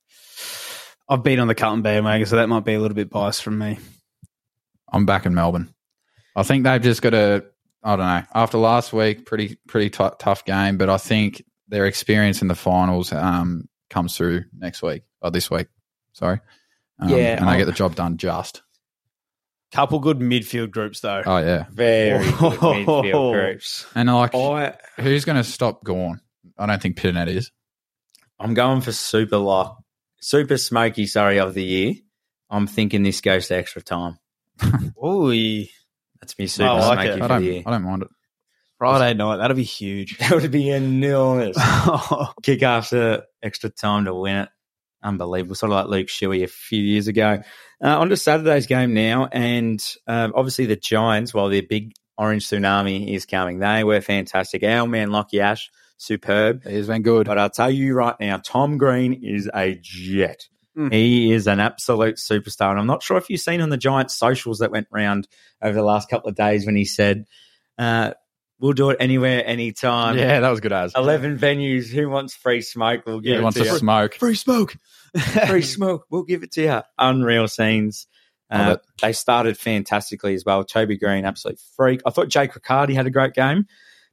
I've 1.10 1.24
been 1.24 1.40
on 1.40 1.48
the 1.48 1.56
Carlton 1.56 1.82
bandwagon, 1.82 2.26
so 2.26 2.38
that 2.38 2.50
might 2.50 2.66
be 2.66 2.74
a 2.74 2.80
little 2.80 2.96
bit 2.96 3.10
biased 3.10 3.44
from 3.44 3.58
me. 3.58 3.78
I'm 4.92 5.06
back 5.06 5.26
in 5.26 5.34
Melbourne. 5.36 5.74
I 6.36 6.44
think 6.44 6.64
they've 6.64 6.82
just 6.82 7.02
got 7.02 7.12
to. 7.12 7.46
I 7.84 7.96
don't 7.96 8.06
know. 8.06 8.24
After 8.34 8.58
last 8.58 8.94
week, 8.94 9.26
pretty 9.26 9.58
pretty 9.68 9.90
t- 9.90 10.10
tough 10.20 10.46
game, 10.46 10.78
but 10.78 10.90
I 10.90 10.98
think 10.98 11.44
their 11.68 11.86
experience 11.86 12.42
in 12.42 12.48
the 12.48 12.56
finals 12.56 13.12
um, 13.14 13.68
comes 13.90 14.16
through 14.18 14.46
next 14.58 14.82
week 14.82 15.04
or 15.22 15.32
this 15.32 15.50
week. 15.52 15.68
Sorry, 16.14 16.40
um, 17.00 17.10
Yeah, 17.10 17.38
and 17.38 17.48
they 17.48 17.52
I'll- 17.52 17.58
get 17.58 17.66
the 17.66 17.72
job 17.72 17.96
done 17.96 18.18
just. 18.18 18.62
Couple 19.76 20.00
good 20.00 20.20
midfield 20.20 20.72
groups 20.72 21.02
though. 21.02 21.22
Oh 21.26 21.38
yeah, 21.38 21.66
Very 21.70 22.24
good 22.32 22.34
midfield 22.60 23.34
groups. 23.34 23.86
and 23.94 24.08
like 24.14 24.34
I, 24.34 24.78
who's 24.98 25.26
going 25.26 25.36
to 25.38 25.44
stop 25.44 25.84
Gawn? 25.84 26.22
I 26.58 26.66
don't 26.66 26.82
think 26.82 26.98
Pittonet 26.98 27.28
is. 27.28 27.52
I'm 28.40 28.54
going 28.54 28.80
for 28.82 28.94
super 28.94 29.38
lock, 29.38 29.84
super 30.22 30.58
smoky, 30.58 31.08
sorry, 31.08 31.40
of 31.40 31.54
the 31.54 31.64
year. 31.64 31.94
I'm 32.50 32.68
thinking 32.68 33.04
this 33.04 33.20
goes 33.22 33.50
to 33.50 33.56
extra 33.58 33.82
time. 33.82 34.18
Ooh, 35.04 35.66
That's 36.22 36.40
me 36.40 36.48
super 36.48 36.70
I 36.70 36.88
like 36.88 37.00
smoky 37.00 37.10
it. 37.10 37.14
I 37.14 37.20
for 37.20 37.28
don't. 37.28 37.42
the 37.44 37.46
year. 37.52 37.64
I 37.66 37.72
don't 37.72 37.84
mind 37.84 38.02
it. 38.04 38.08
Friday 38.78 39.14
night, 39.18 39.38
that'll 39.38 39.56
be 39.58 39.64
huge. 39.64 40.18
That 40.20 40.32
would 40.32 40.52
be 40.52 40.70
enormous. 40.70 41.58
kick 42.44 42.64
after 42.64 43.24
extra 43.44 43.70
time 43.70 44.06
to 44.06 44.14
win 44.16 44.38
it. 44.38 44.50
Unbelievable. 45.06 45.56
Sort 45.56 45.72
of 45.72 45.76
like 45.78 45.88
Luke 45.88 46.08
Shuey 46.08 46.44
a 46.44 46.48
few 46.48 46.82
years 46.82 47.08
ago. 47.08 47.42
Uh, 47.84 48.00
on 48.00 48.10
to 48.10 48.18
Saturday's 48.18 48.66
game 48.66 48.94
now. 48.94 49.28
And 49.32 49.84
um, 50.08 50.34
obviously, 50.36 50.66
the 50.66 50.76
Giants, 50.76 51.34
while 51.34 51.50
their 51.50 51.62
big 51.62 51.94
orange 52.18 52.48
tsunami 52.48 53.14
is 53.14 53.26
coming, 53.26 53.60
they 53.60 53.84
were 53.84 54.02
fantastic. 54.02 54.64
Our 54.64 54.88
man, 54.88 55.10
Lachie 55.10 55.40
Ash, 55.40 55.70
superb. 55.98 56.64
He's 56.64 56.88
been 56.88 57.04
good. 57.04 57.28
But 57.28 57.38
I'll 57.38 57.50
tell 57.52 57.70
you 57.70 57.94
right 57.94 58.16
now, 58.20 58.38
Tom 58.38 58.78
Green 58.80 59.22
is 59.24 59.50
a 59.54 59.78
jet. 59.80 60.48
Mm. 60.76 60.92
He 60.92 61.32
is 61.32 61.48
an 61.48 61.60
absolute 61.60 62.16
superstar. 62.16 62.72
And 62.72 62.80
I'm 62.80 62.88
not 62.88 63.04
sure 63.04 63.18
if 63.18 63.30
you've 63.30 63.40
seen 63.40 63.62
on 63.62 63.70
the 63.70 63.78
Giants 63.78 64.16
socials 64.16 64.60
that 64.60 64.72
went 64.72 64.88
round 64.92 65.28
over 65.62 65.74
the 65.74 65.84
last 65.84 66.10
couple 66.10 66.30
of 66.30 66.36
days 66.36 66.66
when 66.66 66.76
he 66.76 66.86
said, 66.86 67.26
uh, 67.78 68.12
We'll 68.60 68.74
do 68.74 68.90
it 68.92 68.98
anywhere, 69.00 69.44
anytime. 69.46 70.18
yeah, 70.18 70.40
that 70.40 70.50
was 70.50 70.62
good 70.62 70.72
as. 70.72 70.94
11 70.96 71.38
venues. 71.38 71.90
Who 71.90 72.10
wants 72.10 72.34
free 72.36 72.62
smoke? 72.62 73.04
We'll 73.06 73.20
give 73.20 73.34
He 73.34 73.40
it 73.40 73.44
wants 73.44 73.58
to 73.58 73.66
you. 73.66 73.78
smoke. 73.78 74.16
Free 74.16 74.36
smoke. 74.36 74.76
free 75.48 75.62
smoke. 75.62 76.06
We'll 76.10 76.24
give 76.24 76.44
it 76.44 76.52
to 76.54 76.62
you. 76.62 76.82
Unreal 76.98 77.48
scenes. 77.48 78.08
Uh, 78.50 78.78
they 79.02 79.12
started 79.12 79.58
fantastically 79.58 80.36
as 80.36 80.46
well. 80.46 80.64
Toby 80.64 80.98
Greene, 80.98 81.26
absolute 81.26 81.60
freak. 81.76 82.02
I 82.06 82.12
thought 82.12 82.30
Jake 82.30 82.54
Riccardi 82.56 82.94
had 82.94 83.08
a 83.08 83.12
great 83.12 83.34
game, 83.34 83.66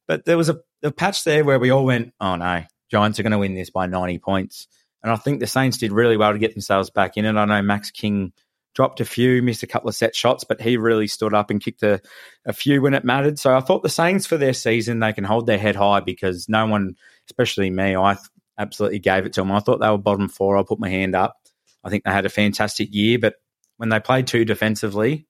but 0.09 0.25
there 0.25 0.37
was 0.39 0.49
a, 0.49 0.59
a 0.83 0.91
patch 0.91 1.23
there 1.23 1.45
where 1.45 1.59
we 1.61 1.71
all 1.71 1.85
went, 1.85 2.13
oh 2.21 2.35
no, 2.37 2.65
Giants 2.91 3.21
are 3.21 3.23
going 3.23 3.33
to 3.33 3.39
win 3.39 3.55
this 3.55 3.71
by 3.71 3.87
90 3.87 4.19
points. 4.19 4.67
And 5.03 5.13
I 5.13 5.17
think 5.17 5.39
the 5.41 5.47
Saints 5.47 5.79
did 5.79 5.93
really 5.93 6.17
well 6.17 6.33
to 6.33 6.39
get 6.39 6.55
themselves 6.55 6.91
back 6.91 7.17
in 7.17 7.25
it. 7.25 7.37
I 7.37 7.45
know 7.45 7.63
Max 7.63 7.91
King 7.91 8.33
dropped 8.75 9.01
a 9.01 9.05
few, 9.05 9.43
missed 9.43 9.63
a 9.63 9.67
couple 9.67 9.89
of 9.89 9.95
set 9.95 10.15
shots, 10.15 10.45
but 10.45 10.61
he 10.61 10.77
really 10.77 11.07
stood 11.07 11.35
up 11.35 11.51
and 11.51 11.63
kicked 11.63 11.83
a, 11.83 12.01
a 12.47 12.53
few 12.53 12.81
when 12.83 12.95
it 12.95 13.05
mattered. 13.05 13.39
So 13.39 13.57
I 13.57 13.61
thought 13.61 13.83
the 13.83 13.89
Saints 13.89 14.27
for 14.27 14.37
their 14.37 14.55
season, 14.55 15.01
they 15.01 15.13
can 15.13 15.25
hold 15.25 15.47
their 15.47 15.59
head 15.59 15.77
high 15.77 16.01
because 16.01 16.49
no 16.49 16.67
one, 16.67 16.97
especially 17.29 17.71
me, 17.71 17.97
I 17.97 18.17
absolutely 18.59 18.99
gave 18.99 19.27
it 19.27 19.35
to 19.35 19.41
them. 19.41 19.53
I 19.53 19.61
thought 19.61 19.81
they 19.81 19.91
were 19.91 19.99
bottom 19.99 20.29
four. 20.29 20.57
I'll 20.57 20.65
put 20.65 20.81
my 20.81 20.89
hand 20.89 21.15
up. 21.15 21.37
I 21.85 21.91
think 21.91 22.05
they 22.05 22.11
had 22.13 22.27
a 22.27 22.31
fantastic 22.31 22.89
year, 22.93 23.19
but 23.19 23.35
when 23.77 23.89
they 23.89 24.01
played 24.01 24.27
too 24.27 24.45
defensively, 24.45 25.27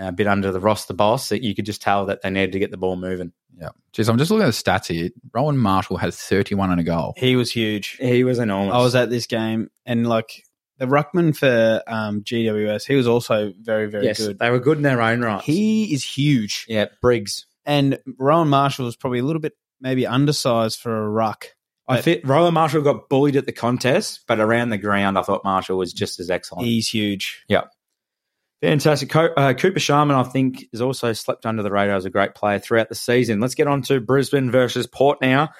uh, 0.00 0.06
a 0.06 0.12
bit 0.12 0.26
under 0.26 0.52
the 0.52 0.60
roster 0.60 0.94
boss, 0.94 1.28
that 1.28 1.42
you 1.42 1.54
could 1.54 1.66
just 1.66 1.80
tell 1.80 2.06
that 2.06 2.20
they 2.22 2.30
needed 2.30 2.52
to 2.52 2.58
get 2.58 2.70
the 2.70 2.76
ball 2.76 2.96
moving. 2.96 3.32
Yeah. 3.56 3.70
Jeez, 3.92 4.08
I'm 4.08 4.18
just 4.18 4.30
looking 4.30 4.46
at 4.46 4.52
the 4.52 4.52
stats 4.52 4.92
here. 4.92 5.10
Rowan 5.32 5.56
Marshall 5.56 5.96
has 5.98 6.16
31 6.16 6.72
and 6.72 6.80
a 6.80 6.84
goal. 6.84 7.14
He 7.16 7.36
was 7.36 7.52
huge. 7.52 7.96
He 8.00 8.24
was 8.24 8.38
enormous. 8.38 8.74
I 8.74 8.78
was 8.78 8.94
at 8.96 9.08
this 9.10 9.26
game, 9.26 9.70
and 9.86 10.06
like 10.06 10.44
the 10.78 10.86
ruckman 10.86 11.36
for 11.36 11.82
um, 11.86 12.22
GWS, 12.22 12.86
he 12.86 12.96
was 12.96 13.06
also 13.06 13.52
very, 13.60 13.86
very 13.86 14.06
yes, 14.06 14.18
good. 14.18 14.38
they 14.38 14.50
were 14.50 14.60
good 14.60 14.76
in 14.76 14.82
their 14.82 15.00
own 15.00 15.20
right. 15.20 15.42
He 15.42 15.92
is 15.92 16.04
huge, 16.04 16.66
yeah, 16.68 16.86
Briggs. 17.00 17.46
and 17.64 17.98
Rowan 18.18 18.48
Marshall 18.48 18.88
is 18.88 18.96
probably 18.96 19.20
a 19.20 19.24
little 19.24 19.40
bit 19.40 19.54
maybe 19.80 20.06
undersized 20.06 20.80
for 20.80 21.04
a 21.04 21.08
ruck. 21.08 21.48
I 21.86 22.00
think 22.00 22.22
Rowan 22.24 22.54
Marshall 22.54 22.80
got 22.80 23.10
bullied 23.10 23.36
at 23.36 23.44
the 23.44 23.52
contest, 23.52 24.20
but 24.26 24.40
around 24.40 24.70
the 24.70 24.78
ground, 24.78 25.18
I 25.18 25.22
thought 25.22 25.44
Marshall 25.44 25.76
was 25.76 25.92
just 25.92 26.18
as 26.18 26.30
excellent. 26.30 26.66
He's 26.66 26.88
huge. 26.88 27.44
Yeah. 27.46 27.64
Fantastic. 28.62 29.10
Co- 29.10 29.34
uh, 29.36 29.52
Cooper 29.52 29.80
Sharman, 29.80 30.16
I 30.16 30.22
think, 30.22 30.64
is 30.72 30.80
also 30.80 31.12
slept 31.12 31.44
under 31.44 31.62
the 31.62 31.70
radar 31.70 31.96
as 31.96 32.06
a 32.06 32.10
great 32.10 32.34
player 32.34 32.58
throughout 32.58 32.88
the 32.88 32.94
season. 32.94 33.38
Let's 33.38 33.54
get 33.54 33.66
on 33.66 33.82
to 33.82 34.00
Brisbane 34.00 34.50
versus 34.50 34.86
Port 34.86 35.20
now. 35.20 35.50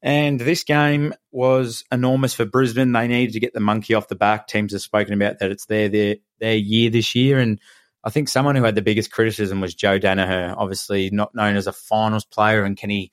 And 0.00 0.40
this 0.40 0.62
game 0.62 1.12
was 1.32 1.84
enormous 1.90 2.34
for 2.34 2.44
Brisbane. 2.44 2.92
They 2.92 3.08
needed 3.08 3.32
to 3.32 3.40
get 3.40 3.52
the 3.52 3.60
monkey 3.60 3.94
off 3.94 4.08
the 4.08 4.14
back. 4.14 4.46
Teams 4.46 4.72
have 4.72 4.82
spoken 4.82 5.14
about 5.14 5.40
that 5.40 5.50
it's 5.50 5.66
their 5.66 5.88
their 5.88 6.16
their 6.38 6.54
year 6.54 6.90
this 6.90 7.14
year. 7.14 7.38
And 7.38 7.60
I 8.04 8.10
think 8.10 8.28
someone 8.28 8.54
who 8.54 8.62
had 8.62 8.76
the 8.76 8.82
biggest 8.82 9.10
criticism 9.10 9.60
was 9.60 9.74
Joe 9.74 9.98
Daniher, 9.98 10.54
obviously 10.56 11.10
not 11.10 11.34
known 11.34 11.56
as 11.56 11.66
a 11.66 11.72
finals 11.72 12.24
player. 12.24 12.62
And 12.62 12.76
can 12.76 12.90
he 12.90 13.10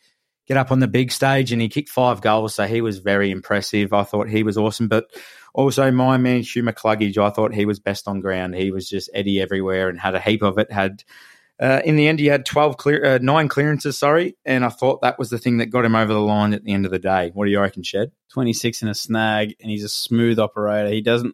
get 0.48 0.58
up 0.58 0.72
on 0.72 0.80
the 0.80 0.88
big 0.88 1.12
stage? 1.12 1.52
And 1.52 1.62
he 1.62 1.70
kicked 1.70 1.90
five 1.90 2.22
goals, 2.22 2.54
so 2.54 2.66
he 2.66 2.82
was 2.82 3.00
very 3.00 3.32
impressive. 3.32 3.92
I 3.92 4.04
thought 4.04 4.30
he 4.30 4.44
was 4.44 4.58
awesome. 4.58 4.88
But 4.88 5.06
also, 5.56 5.90
my 5.90 6.18
man 6.18 6.42
Hugh 6.42 6.62
McCluggage, 6.62 7.18
I 7.18 7.32
thought 7.32 7.54
he 7.54 7.66
was 7.66 7.80
best 7.80 8.08
on 8.08 8.20
ground. 8.20 8.54
He 8.54 8.70
was 8.70 8.88
just 8.88 9.10
Eddie 9.12 9.42
everywhere 9.42 9.90
and 9.90 10.00
had 10.00 10.14
a 10.14 10.20
heap 10.20 10.44
of 10.44 10.60
it. 10.60 10.72
Had 10.72 11.04
uh, 11.60 11.82
in 11.86 11.96
the 11.96 12.08
end, 12.08 12.20
he 12.20 12.26
had 12.28 12.46
twelve 12.46 12.78
clear, 12.78 13.04
uh, 13.06 13.20
nine 13.22 13.48
clearances. 13.48 13.98
Sorry, 13.98 14.36
and 14.46 14.66
I 14.66 14.70
thought 14.70 15.02
that 15.02 15.18
was 15.20 15.30
the 15.30 15.38
thing 15.38 15.58
that 15.58 15.68
got 15.68 15.86
him 15.86 15.96
over 15.96 16.12
the 16.14 16.20
line 16.20 16.54
at 16.54 16.64
the 16.64 16.74
end 16.74 16.86
of 16.86 16.92
the 16.92 17.00
day. 17.00 17.32
What 17.34 17.46
do 17.46 17.52
you 17.52 17.60
reckon, 17.62 17.84
Shed? 17.84 18.12
26 18.34 18.82
and 18.82 18.92
a 18.92 18.96
snag, 18.96 19.56
and 19.62 19.70
he's 19.72 19.84
a 19.84 19.90
smooth 19.90 20.38
operator. 20.40 20.90
He 20.90 21.02
doesn't. 21.02 21.34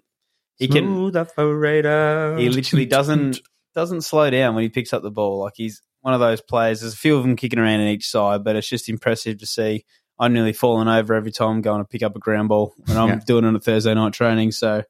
He 0.58 0.68
can. 0.68 0.86
Smooth 0.86 1.16
operator. 1.16 2.38
He 2.38 2.50
literally 2.50 2.86
doesn't 2.86 3.40
doesn't 3.74 4.02
slow 4.02 4.30
down 4.30 4.54
when 4.54 4.64
he 4.64 4.70
picks 4.70 4.94
up 4.94 5.02
the 5.02 5.10
ball. 5.12 5.40
Like 5.40 5.54
he's 5.56 5.82
one 6.02 6.14
of 6.14 6.20
those 6.20 6.42
players. 6.42 6.82
There's 6.82 6.94
a 6.94 6.98
few 6.98 7.16
of 7.18 7.24
them 7.24 7.36
kicking 7.36 7.60
around 7.60 7.80
on 7.80 7.88
each 7.88 8.08
side, 8.10 8.44
but 8.44 8.56
it's 8.56 8.68
just 8.68 8.90
impressive 8.90 9.38
to 9.40 9.46
see. 9.46 9.86
I'm 10.20 10.34
nearly 10.34 10.54
falling 10.54 10.88
over 10.88 11.16
every 11.16 11.32
time 11.32 11.50
I'm 11.50 11.62
going 11.62 11.82
to 11.82 11.88
pick 11.88 12.04
up 12.04 12.16
a 12.16 12.20
ground 12.20 12.50
ball 12.50 12.76
and 12.88 12.98
I'm 12.98 13.10
Yeah. 13.10 13.20
doing 13.26 13.44
it 13.44 13.48
on 13.48 13.56
a 13.56 13.60
Thursday 13.60 13.94
night 13.94 14.14
training. 14.14 14.52
So, 14.52 14.84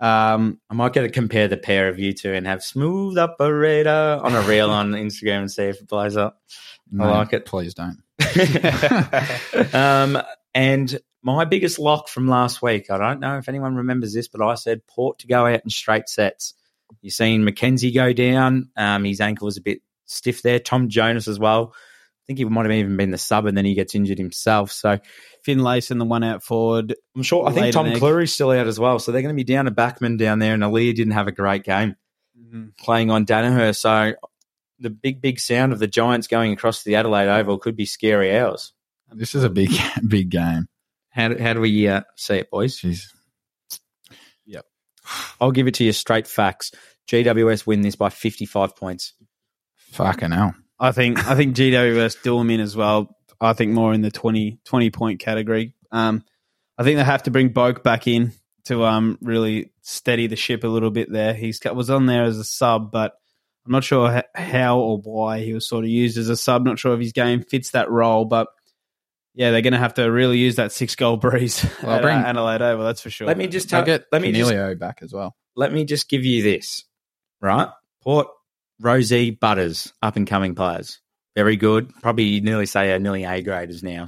um, 0.00 0.60
I 0.70 0.74
might 0.74 0.92
get 0.92 1.02
to 1.02 1.10
compare 1.10 1.48
the 1.48 1.56
pair 1.56 1.88
of 1.88 1.98
you 1.98 2.12
two 2.12 2.32
and 2.32 2.46
have 2.46 2.62
smooth 2.62 3.18
operator 3.18 4.20
on 4.22 4.34
a 4.34 4.42
reel 4.42 4.70
on 4.70 4.92
Instagram 4.92 5.40
and 5.40 5.50
see 5.50 5.64
if 5.64 5.80
it 5.80 5.88
blows 5.88 6.16
up. 6.16 6.40
I 6.98 7.06
like 7.08 7.32
it. 7.32 7.44
Please 7.44 7.74
don't. 7.74 7.98
um, 9.74 10.22
and 10.54 10.98
my 11.22 11.44
biggest 11.44 11.78
lock 11.78 12.08
from 12.08 12.28
last 12.28 12.62
week, 12.62 12.90
I 12.90 12.98
don't 12.98 13.20
know 13.20 13.38
if 13.38 13.48
anyone 13.48 13.76
remembers 13.76 14.14
this, 14.14 14.28
but 14.28 14.40
I 14.40 14.54
said 14.54 14.86
Port 14.86 15.18
to 15.20 15.26
go 15.26 15.46
out 15.46 15.60
in 15.64 15.70
straight 15.70 16.08
sets. 16.08 16.54
You've 17.02 17.12
seen 17.12 17.42
McKenzie 17.42 17.94
go 17.94 18.12
down. 18.12 18.70
Um, 18.76 19.04
his 19.04 19.20
ankle 19.20 19.46
was 19.46 19.56
a 19.56 19.62
bit 19.62 19.82
stiff 20.06 20.42
there. 20.42 20.58
Tom 20.58 20.88
Jonas 20.88 21.28
as 21.28 21.38
well. 21.38 21.74
I 22.28 22.32
think 22.34 22.38
he 22.40 22.44
might 22.44 22.66
have 22.66 22.72
even 22.72 22.96
been 22.96 23.10
the 23.10 23.18
sub 23.18 23.46
and 23.46 23.56
then 23.56 23.64
he 23.64 23.74
gets 23.74 23.94
injured 23.94 24.18
himself. 24.18 24.70
So 24.70 24.98
Finlayson, 25.46 25.98
the 25.98 26.04
one 26.04 26.22
out 26.22 26.42
forward. 26.42 26.94
I'm 27.16 27.22
sure, 27.22 27.48
I 27.48 27.52
think 27.52 27.72
Tom 27.72 27.86
an. 27.86 27.98
Cleary's 27.98 28.32
still 28.32 28.50
out 28.50 28.66
as 28.66 28.78
well. 28.78 28.98
So 28.98 29.12
they're 29.12 29.22
going 29.22 29.34
to 29.34 29.44
be 29.44 29.50
down 29.50 29.64
to 29.64 29.70
Backman 29.70 30.18
down 30.18 30.38
there 30.38 30.54
and 30.54 30.62
Aliir 30.62 30.94
didn't 30.94 31.14
have 31.14 31.28
a 31.28 31.32
great 31.32 31.64
game 31.64 31.96
playing 32.78 33.10
on 33.10 33.24
Daniher. 33.24 33.74
So 33.74 34.14
the 34.78 34.90
big, 34.90 35.22
big 35.22 35.40
sound 35.40 35.72
of 35.72 35.78
the 35.78 35.86
Giants 35.86 36.26
going 36.26 36.52
across 36.52 36.82
the 36.82 36.96
Adelaide 36.96 37.28
Oval 37.28 37.58
could 37.58 37.76
be 37.76 37.86
scary 37.86 38.36
hours. 38.36 38.72
This 39.10 39.34
is 39.34 39.42
a 39.42 39.50
big, 39.50 39.70
big 40.06 40.28
game. 40.28 40.68
How, 41.10 41.36
how 41.38 41.54
do 41.54 41.60
we 41.60 41.88
uh, 41.88 42.02
see 42.16 42.34
it, 42.34 42.50
boys? 42.50 42.78
Jeez. 42.78 43.04
I'll 45.40 45.52
give 45.52 45.66
it 45.66 45.74
to 45.74 45.84
you 45.84 45.92
straight 45.92 46.26
facts. 46.26 46.72
GWS 47.08 47.66
win 47.66 47.80
this 47.80 47.96
by 47.96 48.10
55 48.10 48.76
points. 48.76 49.14
Fucking 49.92 50.30
hell. 50.30 50.54
I 50.80 50.92
think 50.92 51.26
I 51.26 51.34
think 51.34 51.56
GWS 51.56 52.22
do 52.22 52.38
them 52.38 52.50
in 52.50 52.60
as 52.60 52.76
well. 52.76 53.16
I 53.40 53.52
think 53.52 53.72
more 53.72 53.92
in 53.94 54.02
the 54.02 54.10
20, 54.10 54.58
20 54.64 54.90
point 54.90 55.20
category. 55.20 55.74
Um, 55.92 56.24
I 56.76 56.82
think 56.84 56.98
they 56.98 57.04
have 57.04 57.24
to 57.24 57.30
bring 57.30 57.50
Boak 57.52 57.82
back 57.82 58.06
in 58.06 58.32
to 58.66 58.84
um, 58.84 59.18
really 59.20 59.72
steady 59.82 60.26
the 60.26 60.36
ship 60.36 60.64
a 60.64 60.68
little 60.68 60.90
bit 60.90 61.10
there. 61.10 61.34
He 61.34 61.52
was 61.72 61.90
on 61.90 62.06
there 62.06 62.24
as 62.24 62.38
a 62.38 62.44
sub, 62.44 62.92
but 62.92 63.14
I'm 63.66 63.72
not 63.72 63.84
sure 63.84 64.22
how 64.34 64.78
or 64.78 64.98
why 64.98 65.40
he 65.40 65.52
was 65.52 65.66
sort 65.68 65.84
of 65.84 65.90
used 65.90 66.18
as 66.18 66.28
a 66.28 66.36
sub. 66.36 66.64
Not 66.64 66.78
sure 66.78 66.94
if 66.94 67.00
his 67.00 67.12
game 67.12 67.42
fits 67.42 67.70
that 67.72 67.90
role, 67.90 68.24
but 68.24 68.48
yeah, 69.34 69.50
they're 69.50 69.62
going 69.62 69.72
to 69.72 69.78
have 69.78 69.94
to 69.94 70.10
really 70.10 70.38
use 70.38 70.56
that 70.56 70.72
six 70.72 70.96
goal 70.96 71.16
breeze 71.16 71.64
Well, 71.82 71.92
at 71.96 72.02
bring- 72.02 72.16
uh, 72.16 72.22
Adelaide 72.26 72.62
Oval. 72.62 72.84
That's 72.84 73.00
for 73.00 73.10
sure. 73.10 73.26
Let 73.26 73.38
me 73.38 73.46
just 73.46 73.72
I'll 73.72 73.84
tell, 73.84 73.86
get 73.86 74.06
let 74.10 74.20
me 74.22 74.32
just, 74.32 74.50
Coniglio 74.50 74.78
back 74.78 74.98
as 75.02 75.12
well. 75.12 75.36
let 75.54 75.72
me 75.72 75.84
just 75.84 76.08
give 76.08 76.24
you 76.24 76.42
this, 76.42 76.84
right? 77.40 77.68
Port, 78.02 78.28
Rozee, 78.82 79.38
Butters, 79.38 79.92
up 80.02 80.16
and 80.16 80.26
coming 80.26 80.54
players. 80.54 81.00
Very 81.36 81.56
good. 81.56 81.90
Probably 82.02 82.40
nearly 82.40 82.66
say 82.66 82.92
are 82.92 82.98
nearly 82.98 83.24
A 83.24 83.42
graders 83.42 83.82
now 83.82 84.06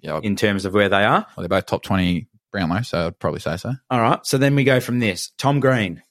Yeah. 0.00 0.20
in 0.22 0.36
terms 0.36 0.64
of 0.64 0.74
where 0.74 0.88
they 0.88 1.04
are. 1.04 1.26
Well, 1.36 1.42
they're 1.46 1.48
both 1.48 1.66
top 1.66 1.82
20 1.82 2.28
Brownlow, 2.52 2.82
so 2.82 3.08
I'd 3.08 3.18
probably 3.18 3.40
say 3.40 3.56
so. 3.56 3.72
All 3.90 4.00
right. 4.00 4.20
So 4.24 4.38
then 4.38 4.54
we 4.54 4.64
go 4.64 4.80
from 4.80 4.98
this 4.98 5.32
Tom 5.38 5.60
Green, 5.60 6.02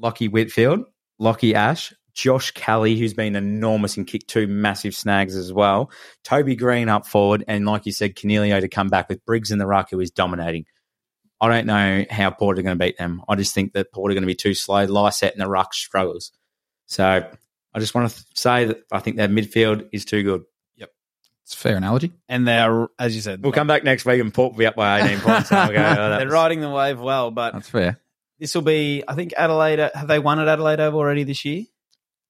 Lachie 0.00 0.30
Whitfield, 0.30 0.84
Lachie 1.20 1.54
Ash, 1.54 1.92
Josh 2.14 2.50
Kelly, 2.52 2.96
who's 2.98 3.14
been 3.14 3.36
enormous 3.36 3.96
and 3.96 4.06
kicked 4.06 4.28
two 4.28 4.46
massive 4.48 4.94
snags 4.94 5.36
as 5.36 5.52
well. 5.52 5.90
Toby 6.24 6.56
Greene 6.56 6.88
up 6.88 7.06
forward. 7.06 7.44
And 7.48 7.64
like 7.64 7.86
you 7.86 7.92
said, 7.92 8.16
Coniglio 8.16 8.60
to 8.60 8.68
come 8.68 8.88
back 8.88 9.08
with 9.08 9.24
Briggs 9.24 9.50
in 9.50 9.58
the 9.58 9.66
ruck, 9.66 9.90
who 9.90 10.00
is 10.00 10.10
dominating. 10.10 10.64
I 11.40 11.48
don't 11.48 11.66
know 11.66 12.04
how 12.10 12.30
Port 12.30 12.58
are 12.58 12.62
going 12.62 12.76
to 12.76 12.84
beat 12.84 12.98
them. 12.98 13.22
I 13.28 13.36
just 13.36 13.54
think 13.54 13.72
that 13.74 13.92
Port 13.92 14.10
are 14.10 14.14
going 14.14 14.22
to 14.22 14.26
be 14.26 14.34
too 14.34 14.54
slow. 14.54 14.84
Lycett 14.84 15.32
in 15.32 15.38
the 15.38 15.48
ruck 15.48 15.72
struggles. 15.74 16.32
So 16.86 17.24
I 17.78 17.80
just 17.80 17.94
want 17.94 18.10
to 18.10 18.24
say 18.34 18.64
that 18.66 18.82
I 18.92 18.98
think 18.98 19.16
their 19.16 19.28
midfield 19.28 19.88
is 19.92 20.04
too 20.04 20.22
good. 20.22 20.42
Yep, 20.76 20.90
it's 21.44 21.54
a 21.54 21.56
fair 21.56 21.76
analogy. 21.76 22.12
and 22.28 22.46
they're 22.46 22.88
as 22.98 23.14
you 23.14 23.22
said, 23.22 23.42
We'll 23.42 23.52
come 23.52 23.66
back 23.68 23.84
next 23.84 24.04
week 24.04 24.20
and 24.20 24.34
Port 24.34 24.52
will 24.52 24.58
be 24.58 24.66
up 24.66 24.74
by 24.76 25.00
18 25.00 25.20
points. 25.20 25.50
And 25.50 25.60
I'll 25.60 25.68
go, 25.72 25.76
oh, 26.02 26.16
they're 26.18 26.26
was- 26.26 26.32
riding 26.34 26.60
the 26.60 26.70
wave 26.70 26.98
well, 27.00 27.30
but 27.30 27.52
That's 27.52 27.68
fair. 27.70 28.00
this 28.38 28.54
will 28.54 28.62
be. 28.62 29.04
I 29.06 29.14
think 29.14 29.32
Adelaide 29.36 29.78
have 29.94 30.08
they 30.08 30.18
won 30.18 30.40
at 30.40 30.48
Adelaide 30.48 30.80
Oval 30.80 30.98
already 31.00 31.24
this 31.24 31.44
year, 31.44 31.64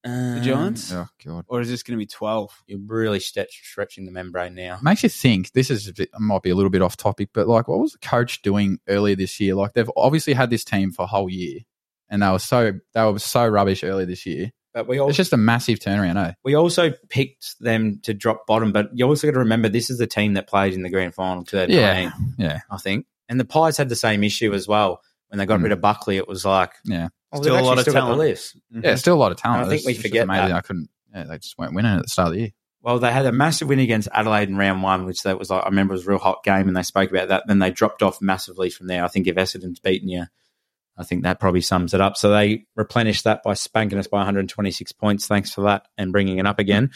the 0.05 0.41
Giants, 0.43 0.93
um, 0.93 1.09
Oh, 1.09 1.09
God. 1.25 1.45
or 1.49 1.61
is 1.61 1.69
this 1.69 1.83
going 1.83 1.99
to 1.99 2.03
be 2.03 2.07
twelve? 2.07 2.51
You're 2.67 2.79
really 2.87 3.21
stretch, 3.21 3.61
stretching 3.65 4.05
the 4.07 4.13
membrane 4.13 4.55
now. 4.55 4.79
Makes 4.83 5.03
you 5.03 5.09
think. 5.09 5.53
This 5.53 5.71
is 5.71 5.89
a 5.89 5.93
bit, 5.93 6.09
might 6.19 6.43
be 6.43 6.51
a 6.51 6.55
little 6.55 6.71
bit 6.71 6.83
off 6.83 6.97
topic, 6.97 7.31
but 7.35 7.49
like, 7.49 7.67
what 7.69 7.81
was 7.81 7.93
the 7.93 7.99
coach 7.99 8.41
doing 8.43 8.79
earlier 8.89 9.17
this 9.17 9.39
year? 9.41 9.55
Like, 9.55 9.73
they've 9.75 9.91
obviously 9.97 10.33
had 10.35 10.51
this 10.51 10.65
team 10.65 10.93
for 10.93 11.03
a 11.03 11.07
whole 11.07 11.29
year, 11.29 11.61
and 12.09 12.23
they 12.23 12.31
were 12.31 12.39
so 12.39 12.73
they 12.95 13.03
were 13.03 13.19
so 13.19 13.47
rubbish 13.49 13.83
earlier 13.85 14.07
this 14.07 14.25
year. 14.25 14.53
But 14.83 14.89
we 14.89 14.99
all 14.99 15.09
It's 15.09 15.17
just 15.17 15.33
a 15.33 15.37
massive 15.37 15.79
turnaround, 15.79 16.17
eh? 16.17 16.33
we 16.45 16.55
also 16.55 16.93
picked 17.09 17.59
them 17.61 18.01
to 18.05 18.15
drop 18.15 18.47
bottom, 18.47 18.73
but 18.73 18.89
you 18.95 19.07
also 19.07 19.27
got 19.27 19.33
to 19.35 19.39
remember 19.41 19.69
this 19.69 19.91
is 19.91 19.99
the 19.99 20.07
team 20.07 20.35
that 20.35 20.47
played 20.49 20.75
in 20.75 20.83
the 20.83 20.91
grand 20.91 21.15
final 21.15 21.45
2019, 21.45 22.13
Yeah, 22.39 22.47
yeah, 22.49 22.61
I 22.71 22.77
think. 22.79 23.07
And 23.29 23.39
the 23.39 23.45
Pies 23.45 23.77
had 23.77 23.89
the 23.89 23.97
same 23.97 24.23
issue 24.25 24.53
as 24.55 24.67
well. 24.69 25.01
When 25.29 25.39
they 25.39 25.47
got 25.47 25.61
Mm. 25.61 25.65
rid 25.65 25.73
of 25.73 25.81
Buckley, 25.81 26.17
it 26.17 26.27
was 26.27 26.45
like, 26.45 26.73
yeah, 26.85 27.09
oh, 27.33 27.41
Still 27.43 27.55
they've 27.57 27.63
a 27.63 27.67
lot 27.67 27.79
actually 27.79 27.81
of 27.81 27.83
still 27.83 27.93
got 27.95 28.01
talent. 28.01 28.19
the 28.19 28.25
list. 28.25 28.57
yeah. 28.71 28.95
Still 28.95 29.15
a 29.15 29.17
lot 29.17 29.33
of 29.33 29.39
talent. 29.39 29.67
I 29.67 29.69
think 29.69 29.85
we 29.85 29.95
forget 29.95 30.23
amazing. 30.25 30.49
that. 30.49 30.57
I 30.57 30.61
couldn't. 30.63 30.89
Yeah, 31.15 31.25
they 31.25 31.39
just 31.39 31.59
weren't 31.59 31.75
winning 31.75 31.93
at 31.93 32.03
the 32.03 32.09
start 32.09 32.29
of 32.29 32.35
the 32.35 32.41
year. 32.41 32.51
Well, 32.81 32.99
they 32.99 33.13
had 33.13 33.27
a 33.27 33.33
massive 33.33 33.69
win 33.69 33.81
against 33.81 34.09
Adelaide 34.13 34.49
in 34.49 34.57
round 34.57 34.83
one, 34.83 35.05
which 35.05 35.23
that 35.25 35.39
was 35.39 35.51
like, 35.51 35.65
I 35.65 35.69
remember 35.69 35.93
it 35.93 35.97
was 35.99 36.07
a 36.07 36.11
real 36.11 36.19
hot 36.19 36.45
game, 36.45 36.69
and 36.69 36.77
they 36.77 36.83
spoke 36.83 37.11
about 37.11 37.29
that. 37.29 37.43
Then 37.47 37.59
they 37.59 37.71
dropped 37.71 38.03
off 38.03 38.23
massively 38.23 38.71
from 38.71 38.87
there. 38.87 39.05
I 39.05 39.09
think 39.09 39.27
if 39.27 39.35
Essendon's 39.37 39.81
beaten 39.81 40.09
you, 40.09 40.25
I 40.99 41.05
think 41.05 41.23
that 41.23 41.39
probably 41.41 41.61
sums 41.61 41.95
it 41.95 42.01
up. 42.01 42.17
So 42.17 42.31
they 42.31 42.65
replenished 42.75 43.25
that 43.25 43.43
by 43.45 43.55
spanking 43.55 43.99
us 43.99 44.09
by 44.09 44.19
126 44.19 44.93
points. 44.93 45.27
Thanks 45.27 45.53
for 45.55 45.63
that 45.63 45.87
and 45.97 46.11
bringing 46.13 46.39
it 46.39 46.47
up 46.47 46.59
again. 46.59 46.91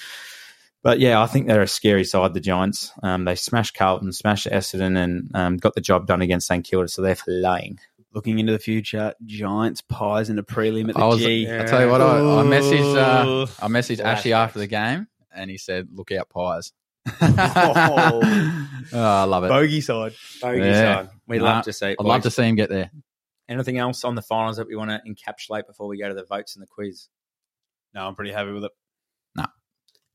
But 0.83 0.99
yeah, 0.99 1.23
I 1.23 1.27
think 1.27 1.47
they're 1.47 1.63
a 1.63 1.69
scary 1.69 2.03
side, 2.03 2.35
the 2.35 2.41
Giants. 2.41 2.91
Um, 3.05 3.25
they 3.25 3.37
smashed 3.37 3.75
Carlton, 3.77 4.13
smashed 4.13 4.49
Essendon, 4.49 4.99
and 4.99 5.31
um, 5.35 5.57
got 5.57 5.75
the 5.77 5.81
job 5.81 6.09
done 6.09 6.21
against 6.23 6.49
St 6.49 6.65
Kilda. 6.65 6.89
So 6.89 7.03
they're 7.03 7.15
flying. 7.15 7.79
Looking 8.13 8.41
into 8.41 8.53
the 8.53 8.59
future, 8.59 9.15
Giants 9.25 9.81
pies 9.81 10.29
in 10.29 10.39
a 10.39 10.43
prelim 10.43 10.89
at 10.89 10.97
the 10.97 11.01
I 11.03 11.07
was. 11.07 11.19
G. 11.21 11.47
I 11.49 11.63
tell 11.65 11.83
you 11.85 11.89
what, 11.89 12.01
I, 12.03 12.17
I 12.19 12.43
messaged. 12.43 12.97
Uh, 12.97 13.47
I 13.65 13.69
messaged 13.69 14.01
Ashley 14.01 14.33
after 14.33 14.59
the 14.59 14.67
game, 14.67 15.07
and 15.35 15.49
he 15.51 15.57
said, 15.57 15.89
"Look 15.93 16.11
out, 16.13 16.29
pies." 16.29 16.73
Oh. 17.21 18.21
Oh, 18.95 19.01
I 19.01 19.25
love 19.25 19.45
it. 19.45 19.49
Bogey 19.49 19.81
side. 19.81 20.13
Bogey 20.43 20.59
Yeah. 20.67 21.03
side. 21.05 21.11
We 21.27 21.39
Nah, 21.39 21.45
love 21.45 21.65
to 21.65 21.73
see. 21.73 21.87
I'd 21.99 21.99
love 22.01 22.23
to 22.25 22.31
see 22.31 22.43
him 22.43 22.57
get 22.57 22.69
there. 22.69 22.91
Anything 23.49 23.79
else 23.79 24.05
on 24.05 24.15
the 24.15 24.23
finals 24.23 24.57
that 24.57 24.67
we 24.69 24.77
want 24.77 24.91
to 24.91 25.01
encapsulate 25.07 25.67
before 25.67 25.89
we 25.89 25.99
go 25.99 26.09
to 26.09 26.15
the 26.15 26.25
votes 26.25 26.55
and 26.57 26.63
the 26.63 26.67
quiz? 26.67 27.09
No, 27.95 28.07
I'm 28.07 28.15
pretty 28.15 28.33
happy 28.33 28.53
with 28.53 28.65
it. 28.65 28.73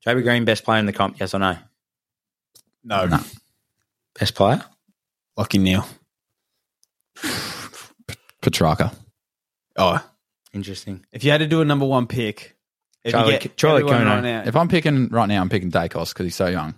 Toby 0.05 0.21
Greene, 0.21 0.45
best 0.45 0.63
player 0.63 0.79
in 0.79 0.85
the 0.85 0.93
comp, 0.93 1.19
yes 1.19 1.33
or 1.33 1.39
no? 1.39 1.57
No, 2.83 3.05
No. 3.07 3.19
Best 4.17 4.35
player? 4.35 4.63
Lachie 5.37 5.59
Neale. 5.59 5.85
Petracca. 8.41 8.95
Oh, 9.75 10.03
Interesting. 10.53 11.05
if 11.11 11.23
you 11.23 11.31
had 11.31 11.39
to 11.39 11.47
do 11.47 11.61
a 11.61 11.65
number 11.65 11.85
one 11.85 12.07
pick, 12.07 12.55
if 13.03 13.11
Charlie- 13.11 13.33
you 13.33 13.39
get 13.39 13.57
Charlie 13.57 13.81
everyone 13.81 14.01
Kono. 14.03 14.09
right 14.15 14.23
now, 14.23 14.43
If 14.45 14.55
I'm 14.55 14.67
picking 14.69 15.09
right 15.09 15.27
now, 15.27 15.41
I'm 15.41 15.49
picking 15.49 15.71
Daicos 15.71 16.09
because 16.13 16.25
he's 16.25 16.35
so 16.35 16.47
young. 16.47 16.75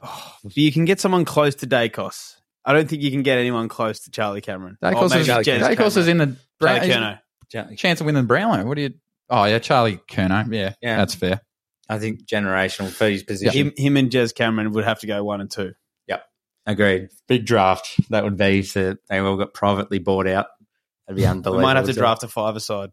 But 0.00 0.56
you 0.56 0.72
can 0.72 0.84
get 0.84 1.00
someone 1.00 1.24
close 1.24 1.54
to 1.56 1.66
Daicos. 1.66 2.36
I 2.64 2.72
don't 2.72 2.88
think 2.88 3.02
you 3.02 3.10
can 3.10 3.22
get 3.22 3.38
anyone 3.38 3.68
close 3.68 4.00
to 4.00 4.10
Charlie 4.10 4.40
Cameron. 4.40 4.78
Or 4.82 4.90
Daicos 4.92 5.16
is, 5.20 5.26
Charlie 5.26 5.44
Jez 5.44 5.60
Daicos 5.60 5.96
is 5.96 6.08
in 6.08 6.18
the 6.18 6.36
Brown, 6.58 6.76
Charlie 6.76 6.86
he's- 6.86 6.96
Curnow. 6.98 7.18
Charlie- 7.50 7.76
chance 7.76 8.00
of 8.00 8.06
winning 8.06 8.26
Brownlow. 8.26 8.64
What 8.64 8.76
do 8.76 8.82
you? 8.82 8.94
Oh 9.30 9.44
yeah, 9.44 9.58
Charlie 9.58 9.98
Curnow. 10.10 10.52
Yeah, 10.52 10.72
Yeah. 10.82 10.96
that's 10.96 11.14
fair. 11.14 11.40
I 11.88 11.98
think 11.98 12.24
generational 12.26 12.90
for 12.90 13.08
his 13.08 13.22
position. 13.22 13.66
Him, 13.68 13.72
him 13.76 13.96
and 13.98 14.10
Jez 14.10 14.34
Cameron 14.34 14.72
would 14.72 14.84
have 14.84 15.00
to 15.00 15.06
go 15.06 15.22
one 15.22 15.40
and 15.42 15.50
two. 15.50 15.72
Yep, 16.08 16.24
Agreed. 16.66 17.08
Big 17.28 17.44
draft. 17.44 17.90
That 18.10 18.24
would 18.24 18.36
be 18.38 18.62
so 18.62 18.96
they 19.08 19.18
all 19.18 19.36
got 19.36 19.52
privately 19.52 19.98
bought 19.98 20.26
out. 20.26 20.46
That'd 21.06 21.16
be 21.18 21.26
unbelievable. 21.26 21.58
We 21.58 21.62
might 21.64 21.76
have 21.76 21.86
to 21.86 21.92
draft 21.92 22.22
a 22.22 22.28
five 22.28 22.56
aside. 22.56 22.90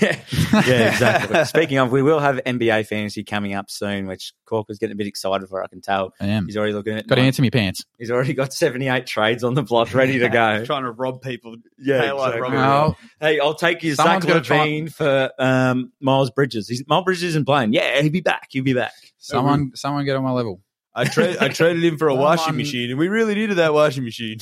Yeah, 0.00 0.20
yeah, 0.66 0.90
exactly. 0.92 1.44
Speaking 1.44 1.78
of, 1.78 1.90
we 1.90 2.02
will 2.02 2.18
have 2.20 2.36
NBA 2.36 2.86
fantasy 2.86 3.24
coming 3.24 3.54
up 3.54 3.70
soon, 3.70 4.06
which 4.06 4.32
Corka's 4.46 4.78
getting 4.78 4.92
a 4.92 4.96
bit 4.96 5.06
excited 5.06 5.48
for. 5.48 5.62
I 5.62 5.66
can 5.68 5.80
tell. 5.80 6.12
I 6.20 6.26
am. 6.26 6.46
He's 6.46 6.56
already 6.56 6.72
looking 6.72 6.94
at. 6.96 7.06
Got 7.06 7.16
to 7.16 7.20
answer 7.22 7.42
me 7.42 7.50
pants. 7.50 7.84
He's 7.98 8.10
already 8.10 8.34
got 8.34 8.52
seventy-eight 8.52 9.06
trades 9.06 9.42
on 9.44 9.54
the 9.54 9.62
block 9.62 9.92
ready 9.94 10.18
to 10.18 10.28
go. 10.28 10.64
Trying 10.66 10.84
to 10.84 10.92
rob 10.92 11.22
people. 11.22 11.56
Yeah, 11.78 12.00
Hey, 12.02 12.10
exactly. 12.12 12.40
Robert- 12.40 12.54
No, 12.56 12.96
Hey, 13.20 13.40
I'll 13.40 13.54
take 13.54 13.82
you, 13.82 13.94
Someone's 13.94 14.24
Zach 14.24 14.28
gotta 14.32 14.40
try- 14.44 14.58
LaVine 14.68 14.92
for 14.92 15.30
um, 15.38 15.92
Miles 16.00 16.30
Bridges. 16.30 16.68
He's, 16.68 16.84
Miles 16.86 17.04
Bridges 17.04 17.22
isn't 17.24 17.44
playing. 17.46 17.72
Yeah, 17.72 18.00
he'll 18.00 18.12
be 18.12 18.20
back. 18.20 18.48
He'll 18.50 18.64
be 18.64 18.74
back. 18.74 18.92
someone, 19.18 19.72
someone 19.74 20.04
get 20.04 20.16
on 20.16 20.24
my 20.24 20.30
level. 20.32 20.60
I, 20.94 21.04
tra- 21.04 21.36
I 21.40 21.48
traded 21.48 21.84
him 21.84 21.98
for 21.98 22.08
a 22.08 22.14
washing 22.14 22.56
machine, 22.56 22.90
and 22.90 22.98
we 22.98 23.06
really 23.08 23.34
needed 23.36 23.58
that 23.58 23.72
washing 23.72 24.02
machine. 24.04 24.38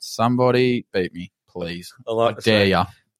Somebody 0.00 0.86
beat 0.92 1.12
me, 1.14 1.32
please. 1.48 1.92
I 2.06 2.10
I 2.10 2.14
like 2.14 2.36
to 2.36 2.42
dare 2.42 2.64
see. 2.66 2.70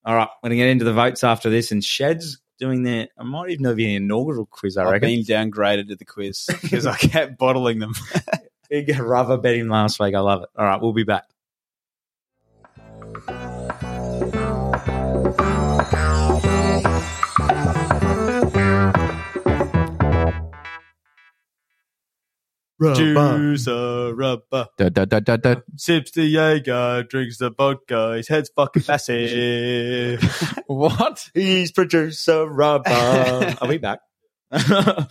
All 0.09 0.14
right, 0.14 0.28
we're 0.42 0.48
going 0.48 0.56
to 0.59 0.64
get 0.64 0.68
into 0.70 0.86
the 0.86 0.94
votes 0.94 1.22
after 1.22 1.50
this, 1.50 1.70
and 1.70 1.84
Shed's 1.84 2.38
doing 2.59 2.82
their. 2.82 3.09
I 3.18 3.24
might 3.24 3.50
even 3.50 3.66
have 3.66 3.76
the 3.76 3.94
inaugural 3.94 4.46
quiz. 4.46 4.78
I 4.78 4.84
I've 4.86 4.92
reckon. 4.92 5.11
been 5.11 5.22
downgraded 5.22 5.88
to 5.88 5.96
the 5.96 6.06
quiz 6.06 6.48
because 6.62 6.86
I 6.86 6.96
kept 6.96 7.36
bottling 7.36 7.78
them. 7.78 7.92
Big 8.70 8.98
rubber 8.98 9.36
bet 9.36 9.56
him 9.56 9.68
last 9.68 10.00
week. 10.00 10.14
I 10.14 10.20
love 10.20 10.44
it. 10.44 10.48
All 10.56 10.64
right, 10.64 10.80
we'll 10.80 10.94
be 10.94 11.04
back. 11.04 11.24
Juicer 22.81 24.16
rubber. 24.16 24.68
Da, 24.76 24.89
da, 24.89 25.05
da, 25.05 25.20
da, 25.20 25.37
da. 25.37 25.57
Sips 25.76 26.12
the 26.12 26.24
Jaeger, 26.24 27.05
drinks 27.05 27.39
the 27.39 27.51
vodka, 27.51 28.12
his 28.12 28.29
head's 28.29 28.51
fucking 28.55 28.85
massive. 28.87 30.55
What? 30.68 31.31
He's 31.33 31.72
producer 31.72 32.47
rubber. 32.47 32.91
Are 33.61 33.66
we 33.66 33.79
back? 33.79 34.01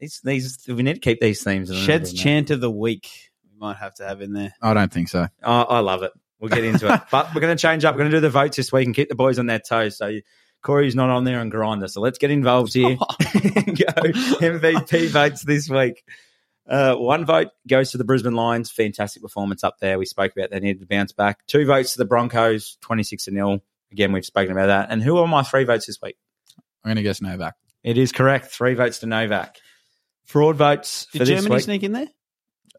these, 0.00 0.20
these, 0.24 0.58
we 0.66 0.82
need 0.82 0.94
to 0.94 1.00
keep 1.00 1.20
these 1.20 1.44
themes. 1.44 1.68
in 1.68 1.76
the 1.76 1.82
Shed's 1.82 2.12
middle, 2.12 2.24
chant 2.24 2.50
of 2.50 2.62
the 2.62 2.70
week. 2.70 3.30
We 3.44 3.58
might 3.58 3.76
have 3.76 3.94
to 3.96 4.06
have 4.06 4.22
in 4.22 4.32
there. 4.32 4.54
I 4.62 4.72
don't 4.72 4.90
think 4.90 5.10
so. 5.10 5.28
Oh, 5.42 5.62
I 5.62 5.80
love 5.80 6.02
it. 6.02 6.12
We'll 6.40 6.48
get 6.48 6.64
into 6.64 6.92
it. 6.92 7.00
But 7.10 7.34
we're 7.34 7.42
going 7.42 7.54
to 7.54 7.60
change 7.60 7.84
up. 7.84 7.94
We're 7.94 8.00
going 8.00 8.10
to 8.10 8.16
do 8.16 8.22
the 8.22 8.30
votes 8.30 8.56
this 8.56 8.72
week 8.72 8.86
and 8.86 8.94
keep 8.94 9.10
the 9.10 9.14
boys 9.14 9.38
on 9.38 9.44
their 9.44 9.58
toes. 9.58 9.98
So 9.98 10.20
Corey's 10.62 10.96
not 10.96 11.10
on 11.10 11.24
there 11.24 11.40
and 11.40 11.50
grinder. 11.50 11.88
So 11.88 12.00
let's 12.00 12.16
get 12.16 12.30
involved 12.30 12.72
here. 12.72 12.96
Go 12.96 13.04
MVP 13.20 15.08
votes 15.08 15.42
this 15.44 15.68
week. 15.68 16.02
Uh, 16.70 16.94
one 16.94 17.24
vote 17.26 17.48
goes 17.68 17.90
to 17.90 17.98
the 17.98 18.04
Brisbane 18.04 18.34
Lions. 18.34 18.70
Fantastic 18.70 19.22
performance 19.22 19.64
up 19.64 19.78
there. 19.80 19.98
We 19.98 20.06
spoke 20.06 20.32
about 20.36 20.50
they 20.50 20.60
needed 20.60 20.80
to 20.80 20.86
bounce 20.86 21.10
back. 21.12 21.44
Two 21.46 21.66
votes 21.66 21.92
to 21.92 21.98
the 21.98 22.04
Broncos, 22.04 22.78
26 22.82 23.24
to 23.24 23.30
nil. 23.32 23.58
Again, 23.90 24.12
we've 24.12 24.24
spoken 24.24 24.52
about 24.52 24.66
that. 24.66 24.86
And 24.90 25.02
who 25.02 25.18
are 25.18 25.26
my 25.26 25.42
three 25.42 25.64
votes 25.64 25.86
this 25.86 25.98
week? 26.00 26.16
I'm 26.84 26.90
going 26.90 26.96
to 26.96 27.02
guess 27.02 27.20
Novak. 27.20 27.54
It 27.82 27.98
is 27.98 28.12
correct. 28.12 28.46
Three 28.46 28.74
votes 28.74 29.00
to 29.00 29.06
Novak. 29.06 29.56
Fraud 30.26 30.54
votes 30.56 31.06
Did 31.12 31.18
for 31.18 31.24
this 31.24 31.28
Germany 31.40 31.54
week. 31.56 31.64
sneak 31.64 31.82
in 31.82 31.92
there? 31.92 32.08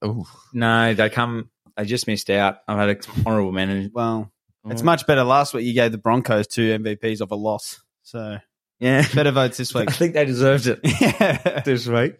Oh, 0.01 0.25
No, 0.53 0.93
they 0.93 1.09
come. 1.09 1.49
They 1.75 1.83
just 1.83 2.07
missed 2.07 2.29
out. 2.29 2.59
I've 2.67 2.77
had 2.77 2.89
a 2.89 3.21
horrible 3.23 3.51
mention. 3.51 3.91
Well, 3.93 4.31
it's 4.69 4.83
much 4.83 5.05
better 5.05 5.23
last 5.23 5.53
week. 5.53 5.65
You 5.65 5.73
gave 5.73 5.91
the 5.91 5.97
Broncos 5.97 6.47
two 6.47 6.77
MVPs 6.79 7.19
of 7.19 7.31
a 7.31 7.35
loss. 7.35 7.81
So 8.03 8.37
Yeah, 8.81 9.05
better 9.13 9.29
votes 9.29 9.57
this 9.57 9.73
week. 9.75 9.89
I 9.89 9.93
think 9.93 10.15
they 10.15 10.25
deserved 10.25 10.65
it 10.65 10.79
yeah. 10.99 11.61
this 11.61 11.85
week, 11.87 12.15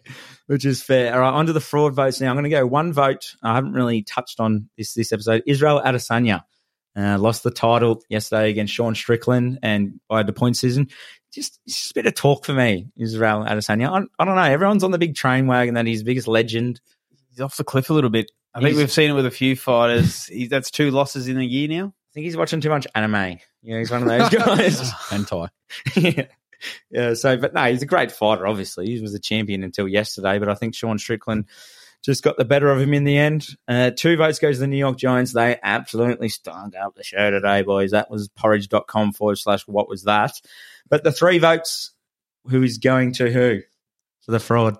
which 0.46 0.64
is 0.64 0.80
fair. 0.80 1.12
All 1.12 1.20
right, 1.20 1.32
on 1.32 1.46
to 1.46 1.52
the 1.52 1.60
fraud 1.60 1.94
votes 1.94 2.20
now. 2.20 2.30
I'm 2.30 2.36
going 2.36 2.44
to 2.44 2.50
go 2.50 2.64
one 2.64 2.92
vote. 2.92 3.34
I 3.42 3.56
haven't 3.56 3.72
really 3.72 4.02
touched 4.02 4.38
on 4.38 4.70
this 4.78 4.94
this 4.94 5.12
episode. 5.12 5.42
Israel 5.44 5.82
Adesanya 5.84 6.42
uh, 6.96 7.18
lost 7.18 7.42
the 7.42 7.50
title 7.50 8.00
yesterday 8.08 8.48
against 8.48 8.72
Sean 8.72 8.94
Strickland 8.94 9.58
and 9.62 10.00
by 10.08 10.22
the 10.22 10.32
point 10.32 10.54
decision. 10.54 10.88
Just, 11.32 11.58
it's 11.66 11.80
just 11.80 11.90
a 11.92 11.94
bit 11.94 12.06
of 12.06 12.14
talk 12.14 12.44
for 12.44 12.52
me, 12.52 12.88
Israel 12.96 13.44
Adesanya. 13.44 13.88
I, 13.88 14.22
I 14.22 14.24
don't 14.24 14.36
know. 14.36 14.42
Everyone's 14.42 14.84
on 14.84 14.92
the 14.92 14.98
big 14.98 15.16
train 15.16 15.48
wagon 15.48 15.74
that 15.74 15.86
he's 15.86 16.00
the 16.00 16.04
biggest 16.04 16.28
legend. 16.28 16.80
He's 17.30 17.40
off 17.40 17.56
the 17.56 17.64
cliff 17.64 17.90
a 17.90 17.94
little 17.94 18.10
bit. 18.10 18.30
I 18.54 18.60
think 18.60 18.76
we've 18.76 18.92
seen 18.92 19.10
it 19.10 19.14
with 19.14 19.26
a 19.26 19.30
few 19.30 19.56
fighters. 19.56 20.26
He, 20.32 20.46
that's 20.46 20.70
two 20.70 20.92
losses 20.92 21.26
in 21.26 21.38
a 21.38 21.42
year 21.42 21.68
now. 21.68 21.86
I 21.86 22.10
think 22.14 22.24
he's 22.24 22.36
watching 22.36 22.60
too 22.60 22.68
much 22.68 22.86
anime. 22.94 23.38
Yeah, 23.62 23.78
he's 23.78 23.90
one 23.90 24.02
of 24.02 24.08
those 24.08 24.28
guys. 24.28 24.80
hentai. 25.08 25.48
yeah. 25.96 26.26
Yeah, 26.90 27.14
so 27.14 27.36
but 27.36 27.54
no, 27.54 27.64
he's 27.64 27.82
a 27.82 27.86
great 27.86 28.12
fighter, 28.12 28.46
obviously. 28.46 28.86
He 28.86 29.00
was 29.00 29.14
a 29.14 29.18
champion 29.20 29.62
until 29.64 29.88
yesterday, 29.88 30.38
but 30.38 30.48
I 30.48 30.54
think 30.54 30.74
Sean 30.74 30.98
Strickland 30.98 31.46
just 32.02 32.22
got 32.22 32.36
the 32.36 32.44
better 32.44 32.70
of 32.70 32.80
him 32.80 32.94
in 32.94 33.04
the 33.04 33.16
end. 33.16 33.46
Uh, 33.68 33.90
two 33.90 34.16
votes 34.16 34.38
goes 34.38 34.56
to 34.56 34.60
the 34.60 34.66
New 34.66 34.76
York 34.76 34.96
Giants. 34.98 35.32
They 35.32 35.58
absolutely 35.62 36.28
stunk 36.28 36.74
up 36.76 36.94
the 36.94 37.04
show 37.04 37.30
today, 37.30 37.62
boys. 37.62 37.92
That 37.92 38.10
was 38.10 38.28
porridge.com 38.28 39.12
forward 39.12 39.38
slash 39.38 39.66
what 39.68 39.88
was 39.88 40.04
that. 40.04 40.32
But 40.88 41.04
the 41.04 41.12
three 41.12 41.38
votes, 41.38 41.92
who 42.48 42.62
is 42.62 42.78
going 42.78 43.12
to 43.14 43.30
who? 43.30 43.60
For 44.22 44.32
the 44.32 44.40
fraud. 44.40 44.76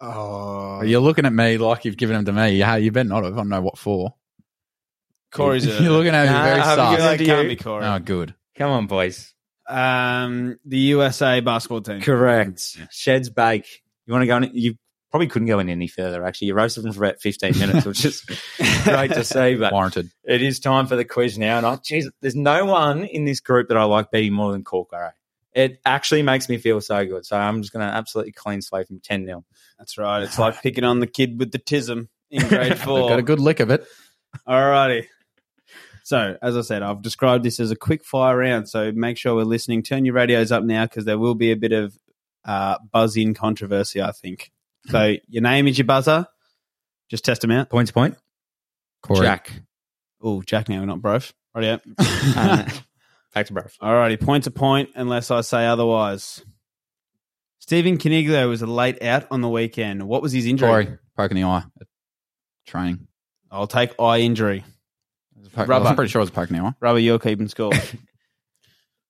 Oh, 0.00 0.82
You're 0.82 1.00
looking 1.00 1.26
at 1.26 1.32
me 1.32 1.58
like 1.58 1.84
you've 1.84 1.96
given 1.96 2.14
them 2.16 2.24
to 2.26 2.32
me. 2.32 2.56
Yeah, 2.56 2.76
you 2.76 2.92
better 2.92 3.08
not 3.08 3.24
have. 3.24 3.34
I 3.34 3.36
don't 3.36 3.48
know 3.48 3.60
what 3.60 3.78
for. 3.78 4.14
Corey's 5.32 5.66
a, 5.66 5.70
You're 5.82 5.92
looking 5.92 6.14
at 6.14 6.26
me 6.26 6.32
Nah, 6.32 6.42
very 6.44 6.60
have 6.60 6.76
sus. 6.76 7.00
Like, 7.00 7.20
can't 7.20 7.48
be 7.48 7.56
Corey. 7.56 7.84
Oh, 7.84 7.98
good. 7.98 8.34
Come 8.54 8.70
on, 8.70 8.86
boys. 8.86 9.34
Um, 9.68 10.58
the 10.64 10.78
USA 10.78 11.40
basketball 11.40 11.82
team. 11.82 12.00
Correct. 12.00 12.78
Sheds 12.90 13.30
bake. 13.30 13.82
You 14.06 14.12
want 14.12 14.22
to 14.22 14.26
go 14.26 14.36
in? 14.38 14.50
You 14.54 14.74
probably 15.10 15.26
couldn't 15.26 15.48
go 15.48 15.58
in 15.58 15.68
any 15.68 15.86
further, 15.88 16.24
actually. 16.24 16.48
You 16.48 16.54
roasted 16.54 16.84
them 16.84 16.92
for 16.92 17.04
about 17.04 17.20
15 17.20 17.58
minutes, 17.58 17.86
which 17.86 18.04
is 18.04 18.22
great 18.84 19.12
to 19.12 19.24
see. 19.24 19.56
But 19.56 19.72
Warranted. 19.72 20.10
It 20.24 20.42
is 20.42 20.60
time 20.60 20.86
for 20.86 20.96
the 20.96 21.04
quiz 21.04 21.38
now. 21.38 21.58
And 21.58 21.66
I, 21.66 21.76
geez, 21.76 22.10
there's 22.20 22.36
no 22.36 22.64
one 22.64 23.04
in 23.04 23.24
this 23.24 23.40
group 23.40 23.68
that 23.68 23.76
I 23.76 23.84
like 23.84 24.10
beating 24.10 24.32
more 24.32 24.52
than 24.52 24.64
Corco. 24.64 25.12
It 25.52 25.80
actually 25.84 26.22
makes 26.22 26.48
me 26.48 26.58
feel 26.58 26.80
so 26.80 27.04
good. 27.06 27.26
So 27.26 27.36
I'm 27.36 27.62
just 27.62 27.72
going 27.72 27.86
to 27.86 27.92
absolutely 27.92 28.32
clean 28.32 28.62
slate 28.62 28.86
from 28.86 29.00
10 29.00 29.26
0. 29.26 29.44
That's 29.78 29.98
right. 29.98 30.22
It's 30.22 30.38
like 30.38 30.62
picking 30.62 30.84
on 30.84 31.00
the 31.00 31.06
kid 31.06 31.38
with 31.38 31.52
the 31.52 31.58
tism 31.58 32.08
in 32.30 32.46
grade 32.46 32.78
four. 32.84 33.08
got 33.08 33.18
a 33.18 33.22
good 33.22 33.40
lick 33.40 33.60
of 33.60 33.70
it. 33.70 33.84
Alrighty. 34.46 35.06
So, 36.08 36.38
as 36.40 36.56
I 36.56 36.62
said, 36.62 36.82
I've 36.82 37.02
described 37.02 37.44
this 37.44 37.60
as 37.60 37.70
a 37.70 37.76
quick 37.76 38.02
fire 38.02 38.34
round. 38.34 38.66
So 38.66 38.92
make 38.92 39.18
sure 39.18 39.34
we're 39.34 39.42
listening. 39.42 39.82
Turn 39.82 40.06
your 40.06 40.14
radios 40.14 40.50
up 40.50 40.64
now 40.64 40.86
because 40.86 41.04
there 41.04 41.18
will 41.18 41.34
be 41.34 41.50
a 41.52 41.54
bit 41.54 41.72
of 41.72 41.98
uh, 42.46 42.78
buzz 42.90 43.14
in 43.18 43.34
controversy, 43.34 44.00
I 44.00 44.12
think. 44.12 44.50
So, 44.88 45.16
your 45.28 45.42
name 45.42 45.68
is 45.68 45.76
your 45.76 45.84
buzzer. 45.84 46.26
Just 47.10 47.26
test 47.26 47.42
them 47.42 47.50
out. 47.50 47.68
Point 47.68 47.88
to 47.88 47.92
point. 47.92 48.16
Corey. 49.02 49.20
Jack. 49.20 49.52
Oh, 50.22 50.40
Jack 50.40 50.70
now, 50.70 50.82
not 50.86 51.02
Broph. 51.02 51.34
Right 51.54 51.64
out. 51.66 51.82
Uh, 52.34 52.66
back 53.34 53.46
to 53.48 53.52
Broph. 53.52 53.76
Alrighty, 53.78 54.18
point 54.18 54.44
to 54.44 54.50
point, 54.50 54.88
unless 54.94 55.30
I 55.30 55.42
say 55.42 55.66
otherwise. 55.66 56.42
Stephen 57.58 57.98
Coniglio 57.98 58.48
was 58.48 58.62
a 58.62 58.66
late 58.66 59.02
out 59.02 59.26
on 59.30 59.42
the 59.42 59.48
weekend. 59.50 60.08
What 60.08 60.22
was 60.22 60.32
his 60.32 60.46
injury? 60.46 60.68
Corey. 60.68 60.98
Poking 61.18 61.36
the 61.36 61.44
eye. 61.44 61.64
Training. 62.66 63.08
I'll 63.50 63.66
take 63.66 63.90
eye 64.00 64.20
injury. 64.20 64.64
Poke- 65.52 65.68
Rubber. 65.68 65.86
I'm 65.88 65.94
pretty 65.96 66.10
sure 66.10 66.20
it 66.20 66.24
was 66.24 66.30
poking 66.30 66.56
the 66.56 66.62
eye. 66.62 66.72
Rubber, 66.80 66.98
you're 66.98 67.18
keeping 67.18 67.48
score. 67.48 67.72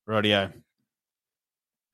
Rodeo. 0.06 0.52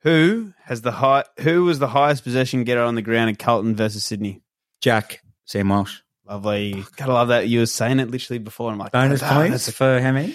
Who 0.03 0.53
has 0.65 0.83
the 0.83 0.93
high? 0.93 1.25
Who 1.41 1.65
was 1.65 1.79
the 1.79 1.89
highest 1.89 2.25
possession 2.25 2.65
getter 2.65 2.83
on 2.83 2.95
the 2.95 3.03
ground 3.03 3.31
in 3.31 3.37
Carlton 3.37 3.75
versus 3.75 4.05
Sydney? 4.05 4.43
Jack. 4.81 5.21
Sam 5.47 5.69
Walsh. 5.69 6.01
Lovely. 6.27 6.85
Gotta 6.97 7.13
love 7.13 7.29
that. 7.29 7.49
You 7.49 7.61
were 7.61 7.67
saying 7.67 8.01
it 8.01 8.11
literally 8.11 8.39
before. 8.39 8.71
I'm 8.71 8.79
like, 8.79 8.93
Bonus 8.93 9.23
ah, 9.23 9.35
points 9.35 9.51
that's 9.53 9.69
a- 9.69 9.73
for 9.73 10.01
how 10.01 10.13
many? 10.13 10.35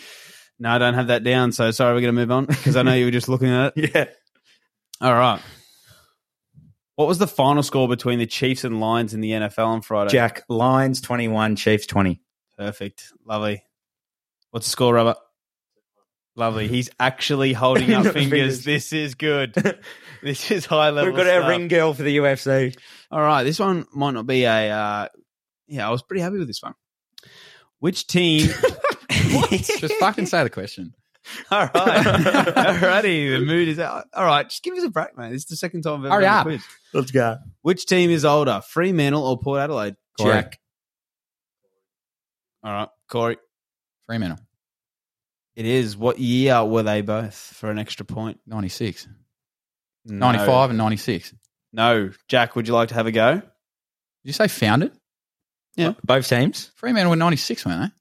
no, 0.59 0.69
I 0.71 0.77
don't 0.77 0.93
have 0.95 1.07
that 1.07 1.23
down. 1.23 1.51
So 1.51 1.71
sorry, 1.71 1.93
we're 1.93 2.01
gonna 2.01 2.13
move 2.13 2.31
on 2.31 2.45
because 2.45 2.75
I 2.75 2.81
know 2.83 2.93
you 2.93 3.05
were 3.05 3.11
just 3.11 3.29
looking 3.29 3.49
at 3.49 3.73
it. 3.75 3.91
Yeah. 3.95 4.05
All 5.01 5.13
right. 5.13 5.41
What 6.95 7.07
was 7.07 7.17
the 7.17 7.27
final 7.27 7.63
score 7.63 7.87
between 7.87 8.19
the 8.19 8.25
Chiefs 8.25 8.65
and 8.65 8.81
Lions 8.81 9.13
in 9.13 9.21
the 9.21 9.31
NFL 9.31 9.65
on 9.65 9.81
Friday? 9.81 10.11
Jack. 10.11 10.43
Lions 10.49 10.99
21, 10.99 11.55
Chiefs 11.55 11.85
20. 11.85 12.19
Perfect. 12.57 13.13
Lovely. 13.25 13.63
What's 14.51 14.65
the 14.67 14.71
score, 14.71 14.93
Robert? 14.93 15.17
Lovely. 16.35 16.67
He's 16.69 16.89
actually 16.99 17.53
holding 17.53 17.93
up 17.93 18.03
fingers. 18.05 18.29
Fingers. 18.29 18.63
This 18.63 18.93
is 18.93 19.15
good. 19.15 19.55
This 20.21 20.51
is 20.51 20.65
high 20.65 20.89
level. 20.89 21.13
We've 21.13 21.15
got 21.23 21.27
our 21.33 21.39
stuff. 21.43 21.49
ring 21.49 21.69
girl 21.69 21.93
for 21.93 22.03
the 22.03 22.17
UFC. 22.17 22.75
All 23.09 23.21
right, 23.21 23.43
this 23.43 23.57
one 23.57 23.85
might 23.93 24.11
not 24.11 24.27
be 24.27 24.43
a. 24.43 24.69
Uh, 24.69 25.07
yeah, 25.65 25.87
I 25.87 25.91
was 25.91 26.01
pretty 26.03 26.19
happy 26.21 26.37
with 26.37 26.47
this 26.47 26.61
one. 26.61 26.73
Which 27.79 28.05
team? 28.05 28.49
Just 29.09 29.93
fucking 29.93 30.25
say 30.25 30.43
the 30.43 30.49
question. 30.49 30.93
All 31.49 31.61
right, 31.61 31.71
alrighty. 31.71 33.31
The 33.31 33.45
mood 33.45 33.69
is 33.69 33.79
out. 33.79 34.07
All 34.13 34.25
right, 34.25 34.49
just 34.49 34.61
give 34.61 34.75
us 34.75 34.83
a 34.83 34.89
break, 34.89 35.17
mate. 35.17 35.29
This 35.29 35.43
is 35.43 35.45
the 35.45 35.55
second 35.55 35.83
time 35.83 36.01
I've 36.01 36.05
ever 36.07 36.15
Hurry 36.15 36.23
done 36.25 36.33
a 36.35 36.39
up. 36.39 36.43
quiz. 36.47 36.63
Let's 36.93 37.11
go. 37.11 37.37
Which 37.61 37.85
team 37.85 38.09
is 38.09 38.25
older, 38.25 38.61
Fremantle 38.67 39.25
or 39.25 39.39
Port 39.39 39.61
Adelaide? 39.61 39.95
Corey. 40.19 40.33
Jack. 40.33 40.59
All 42.61 42.73
right, 42.73 42.89
Corey. 43.09 43.37
Fremantle, 44.09 44.39
It 45.55 45.67
is. 45.67 45.95
What 45.95 46.17
year 46.17 46.65
were 46.65 46.81
they 46.81 47.01
both 47.01 47.35
for 47.35 47.69
an 47.69 47.77
extra 47.77 48.07
point? 48.07 48.39
96. 48.47 49.07
No. 50.05 50.31
95 50.31 50.71
and 50.71 50.79
96. 50.79 51.35
No, 51.71 52.09
Jack. 52.27 52.55
Would 52.55 52.67
you 52.67 52.73
like 52.73 52.87
to 52.87 52.95
have 52.95 53.05
a 53.05 53.11
go? 53.11 53.35
Did 53.35 53.43
you 54.23 54.33
say 54.33 54.47
founded? 54.47 54.93
Yeah. 55.75 55.93
Both 56.03 56.27
teams. 56.27 56.71
Fremantle 56.73 57.11
were 57.11 57.17
96, 57.17 57.67
weren't 57.67 57.81
they? 57.81 57.95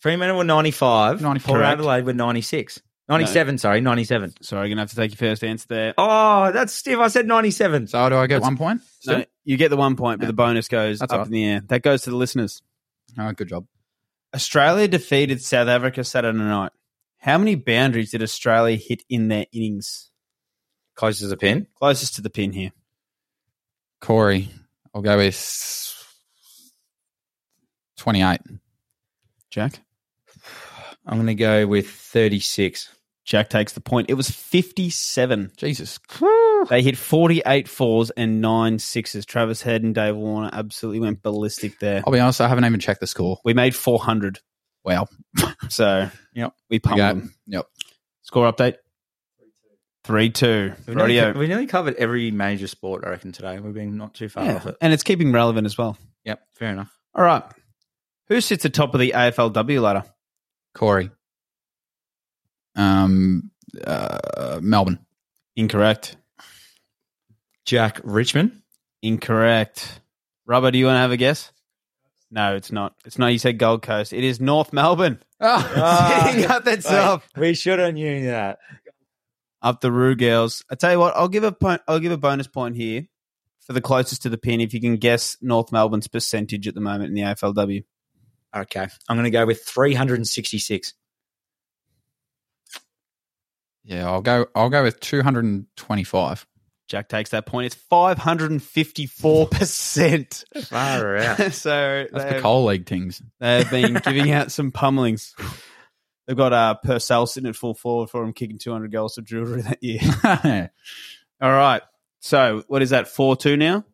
Fremantle 0.00 0.38
were 0.38 0.42
95. 0.44 1.22
94. 1.22 1.54
Port 1.54 1.64
Adelaide 1.64 2.04
were 2.04 2.14
96. 2.14 2.82
97, 3.08 3.58
sorry, 3.58 3.80
97. 3.80 4.34
Sorry, 4.42 4.66
you're 4.66 4.74
gonna 4.74 4.82
have 4.82 4.90
to 4.90 4.96
take 4.96 5.12
your 5.12 5.30
first 5.30 5.44
answer 5.44 5.66
there. 5.68 5.94
Oh, 5.96 6.50
that's 6.50 6.72
stiff. 6.72 6.98
I 6.98 7.06
said 7.06 7.28
97. 7.28 7.86
So 7.86 8.08
do 8.08 8.16
I 8.16 8.26
get 8.26 8.42
one 8.42 8.56
point? 8.56 8.80
No, 9.06 9.24
you 9.44 9.56
get 9.56 9.68
the 9.68 9.76
one 9.76 9.94
point, 9.94 10.18
but 10.18 10.26
the 10.26 10.32
bonus 10.32 10.66
goes 10.66 10.98
That's 10.98 11.12
up 11.12 11.18
right. 11.18 11.26
in 11.28 11.32
the 11.32 11.44
air. 11.44 11.60
That 11.68 11.82
goes 11.82 12.02
to 12.02 12.10
the 12.10 12.16
listeners. 12.16 12.60
Oh, 13.16 13.30
good 13.30 13.46
job. 13.50 13.66
Australia 14.34 14.88
defeated 14.88 15.40
South 15.42 15.68
Africa 15.68 16.02
Saturday 16.02 16.36
night. 16.36 16.72
How 17.18 17.38
many 17.38 17.54
boundaries 17.54 18.10
did 18.10 18.22
Australia 18.22 18.76
hit 18.76 19.02
in 19.08 19.28
their 19.28 19.46
innings? 19.52 20.10
Close 20.96 21.22
as 21.22 21.32
a 21.32 21.36
pin. 21.36 21.66
Closest 21.76 22.16
to 22.16 22.22
the 22.22 22.30
pin 22.30 22.52
here. 22.52 22.72
Corey, 24.00 24.50
I'll 24.94 25.02
go 25.02 25.16
with 25.16 25.36
28. 27.98 28.40
Jack. 29.50 29.80
I'm 31.06 31.16
going 31.16 31.26
to 31.28 31.34
go 31.34 31.66
with 31.66 31.88
36. 31.88 32.90
Jack 33.24 33.48
takes 33.48 33.72
the 33.72 33.80
point. 33.80 34.10
It 34.10 34.14
was 34.14 34.30
57. 34.30 35.52
Jesus. 35.56 35.98
They 36.68 36.82
hit 36.82 36.96
48 36.96 37.68
fours 37.68 38.10
and 38.10 38.40
nine 38.40 38.78
sixes. 38.78 39.26
Travis 39.26 39.62
Head 39.62 39.82
and 39.82 39.94
Dave 39.94 40.16
Warner 40.16 40.50
absolutely 40.52 41.00
went 41.00 41.22
ballistic 41.22 41.78
there. 41.78 42.02
I'll 42.06 42.12
be 42.12 42.20
honest, 42.20 42.40
I 42.40 42.48
haven't 42.48 42.64
even 42.64 42.80
checked 42.80 43.00
the 43.00 43.06
score. 43.06 43.38
We 43.44 43.54
made 43.54 43.74
400. 43.74 44.40
Wow. 44.84 45.08
So 45.68 46.10
Yep. 46.34 46.52
we 46.70 46.74
We 46.76 46.78
pumped 46.80 46.98
got- 46.98 47.14
them. 47.16 47.34
Yep. 47.46 47.66
Score 48.22 48.50
update 48.52 48.76
3 50.04 50.30
2. 50.30 50.72
We 50.86 50.94
nearly, 50.94 51.16
Radio. 51.18 51.38
we 51.38 51.46
nearly 51.46 51.66
covered 51.66 51.94
every 51.96 52.30
major 52.30 52.66
sport, 52.66 53.04
I 53.04 53.10
reckon, 53.10 53.32
today. 53.32 53.58
We've 53.60 53.72
been 53.74 53.96
not 53.96 54.14
too 54.14 54.28
far 54.28 54.44
off 54.56 54.66
it. 54.66 54.76
And 54.80 54.92
it's 54.92 55.02
keeping 55.02 55.32
relevant 55.32 55.64
as 55.66 55.76
well. 55.78 55.96
Yep, 56.24 56.40
fair 56.54 56.70
enough. 56.70 56.92
All 57.14 57.24
right. 57.24 57.42
Who 58.28 58.40
sits 58.40 58.64
atop 58.64 58.94
of 58.94 59.00
the 59.00 59.12
AFLW 59.14 59.80
ladder? 59.82 60.04
Corey. 60.74 61.10
Um, 62.76 63.50
uh, 63.86 64.60
Melbourne. 64.62 64.98
Incorrect. 65.56 66.16
Jack 67.64 68.00
Richmond. 68.04 68.62
Incorrect. 69.02 70.00
Rubber, 70.46 70.70
do 70.70 70.78
you 70.78 70.86
want 70.86 70.96
to 70.96 71.00
have 71.00 71.12
a 71.12 71.16
guess? 71.16 71.52
No, 72.30 72.56
it's 72.56 72.72
not. 72.72 72.94
It's 73.04 73.18
not. 73.18 73.28
You 73.28 73.38
said 73.38 73.58
Gold 73.58 73.82
Coast. 73.82 74.12
It 74.12 74.24
is 74.24 74.40
North 74.40 74.72
Melbourne. 74.72 75.22
Ah. 75.40 76.28
Sitting 76.32 76.50
up 76.50 76.64
that 76.64 76.82
top. 76.82 77.22
We 77.36 77.54
should 77.54 77.78
have 77.78 77.92
knew 77.94 78.26
that. 78.26 78.58
Up 79.60 79.80
the 79.80 79.92
Roo 79.92 80.14
girls. 80.14 80.64
I 80.70 80.74
tell 80.74 80.92
you 80.92 80.98
what, 80.98 81.14
I'll 81.16 81.28
give 81.28 81.44
a 81.44 81.52
point. 81.52 81.82
I'll 81.86 81.98
give 81.98 82.12
a 82.12 82.16
bonus 82.16 82.46
point 82.46 82.76
here 82.76 83.06
for 83.66 83.72
the 83.74 83.80
closest 83.82 84.22
to 84.22 84.30
the 84.30 84.38
pin 84.38 84.60
if 84.60 84.72
you 84.72 84.80
can 84.80 84.96
guess 84.96 85.36
North 85.42 85.70
Melbourne's 85.72 86.08
percentage 86.08 86.66
at 86.66 86.74
the 86.74 86.80
moment 86.80 87.08
in 87.08 87.14
the 87.14 87.22
AFLW. 87.22 87.84
Okay. 88.56 88.86
I'm 89.08 89.16
going 89.16 89.24
to 89.24 89.30
go 89.30 89.44
with 89.44 89.64
366. 89.64 90.94
Yeah, 93.84 94.08
I'll 94.08 94.22
go. 94.22 94.46
I'll 94.54 94.70
go 94.70 94.82
with 94.82 95.00
225. 95.00 96.46
Jack 96.88 97.08
takes 97.08 97.30
that 97.30 97.46
point. 97.46 97.66
It's 97.66 97.74
five 97.74 98.18
hundred 98.18 98.50
and 98.50 98.62
fifty-four 98.62 99.46
percent. 99.48 100.44
Far 100.64 101.16
out. 101.16 101.38
So 101.52 102.06
That's 102.12 102.34
the 102.34 102.40
coal 102.40 102.66
league 102.66 102.86
things. 102.86 103.22
they 103.40 103.62
have 103.62 103.70
been 103.70 103.94
giving 104.04 104.30
out 104.30 104.52
some 104.52 104.70
pummelings. 104.70 105.32
They've 106.26 106.36
got 106.36 106.52
uh, 106.52 106.74
Purcell 106.74 107.26
sitting 107.26 107.48
at 107.48 107.56
full 107.56 107.74
forward 107.74 108.10
for 108.10 108.22
him, 108.22 108.32
kicking 108.32 108.58
two 108.58 108.72
hundred 108.72 108.92
goals 108.92 109.16
of 109.18 109.24
jewelry 109.24 109.62
that 109.62 109.82
year. 109.82 110.00
All 111.40 111.50
right. 111.50 111.82
So 112.20 112.64
what 112.68 112.82
is 112.82 112.90
that? 112.90 113.08
Four 113.08 113.36
two 113.36 113.56
now. 113.56 113.84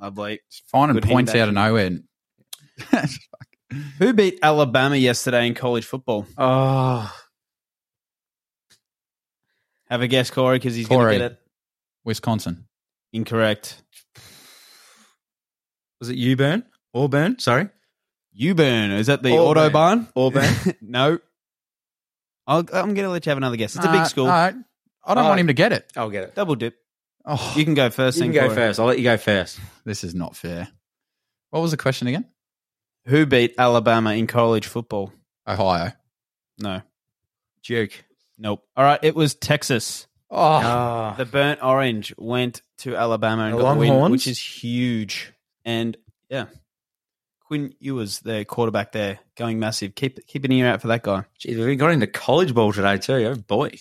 Lovely. 0.00 0.40
Finding 0.68 0.94
Good 0.96 1.04
points 1.08 1.34
out 1.34 1.48
of 1.48 1.54
nowhere. 1.54 1.90
Who 3.98 4.12
beat 4.14 4.38
Alabama 4.42 4.96
yesterday 4.96 5.46
in 5.46 5.54
college 5.54 5.84
football? 5.84 6.26
Oh, 6.38 7.14
Have 9.90 10.02
a 10.02 10.08
guess, 10.08 10.30
Corey, 10.30 10.58
because 10.58 10.74
he's 10.74 10.88
going 10.88 11.06
to 11.06 11.18
get 11.18 11.32
it. 11.32 11.38
Wisconsin. 12.04 12.66
Incorrect. 13.12 13.82
was 16.00 16.08
it 16.08 16.16
Uburn? 16.16 16.64
Auburn? 16.94 17.38
Sorry. 17.38 17.68
Uburn. 18.40 18.96
Is 18.98 19.06
that 19.08 19.22
the 19.22 19.36
Auburn. 19.36 19.72
Autobahn? 19.72 20.08
Auburn. 20.16 20.76
no. 20.80 21.18
I'll, 22.46 22.58
I'm 22.60 22.94
going 22.94 22.96
to 22.96 23.10
let 23.10 23.26
you 23.26 23.30
have 23.30 23.36
another 23.38 23.56
guess. 23.56 23.76
It's 23.76 23.84
a 23.84 23.88
big 23.90 24.00
Uh, 24.00 24.04
school. 24.04 24.24
all 24.26 24.30
right. 24.32 24.54
I 25.04 25.14
don't 25.14 25.24
Uh, 25.24 25.28
want 25.28 25.40
him 25.40 25.46
to 25.48 25.52
get 25.52 25.72
it. 25.72 25.90
I'll 25.96 26.10
get 26.10 26.24
it. 26.24 26.34
Double 26.34 26.54
dip. 26.54 26.76
Oh, 27.24 27.52
You 27.56 27.64
can 27.64 27.74
go 27.74 27.90
first. 27.90 28.16
You 28.18 28.24
can 28.24 28.32
go 28.32 28.40
Corey. 28.46 28.54
first. 28.54 28.80
I'll 28.80 28.86
let 28.86 28.98
you 28.98 29.04
go 29.04 29.16
first. 29.16 29.60
this 29.84 30.04
is 30.04 30.14
not 30.14 30.36
fair. 30.36 30.68
What 31.50 31.60
was 31.60 31.70
the 31.70 31.76
question 31.76 32.08
again? 32.08 32.26
Who 33.06 33.26
beat 33.26 33.54
Alabama 33.58 34.12
in 34.14 34.26
college 34.26 34.66
football? 34.66 35.12
Ohio. 35.46 35.92
No. 36.58 36.82
Duke. 37.62 38.04
Nope. 38.38 38.64
All 38.76 38.84
right. 38.84 39.00
It 39.02 39.14
was 39.14 39.34
Texas. 39.34 40.06
Oh, 40.30 40.60
Oh. 40.62 41.14
The 41.18 41.24
burnt 41.24 41.60
orange 41.62 42.14
went 42.16 42.62
to 42.78 42.96
Alabama 42.96 43.44
and 43.46 43.54
The 43.54 43.62
got 43.62 43.74
the 43.74 43.80
win, 43.80 43.88
Longhorns? 43.90 44.12
which 44.12 44.26
is 44.28 44.38
huge. 44.38 45.32
And 45.64 45.96
yeah, 46.28 46.46
Quinn 47.46 47.74
Ewers, 47.80 48.20
their 48.20 48.44
quarterback 48.44 48.92
there, 48.92 49.18
going 49.36 49.58
massive. 49.58 49.94
Keep 49.96 50.26
keep 50.26 50.44
an 50.44 50.52
ear 50.52 50.68
out 50.68 50.80
for 50.82 50.88
that 50.88 51.02
guy. 51.02 51.24
Jeez, 51.40 51.64
we 51.64 51.74
got 51.76 51.90
into 51.90 52.06
college 52.06 52.54
ball 52.54 52.72
today 52.72 52.96
too. 52.98 53.12
Oh 53.26 53.34
boy. 53.34 53.72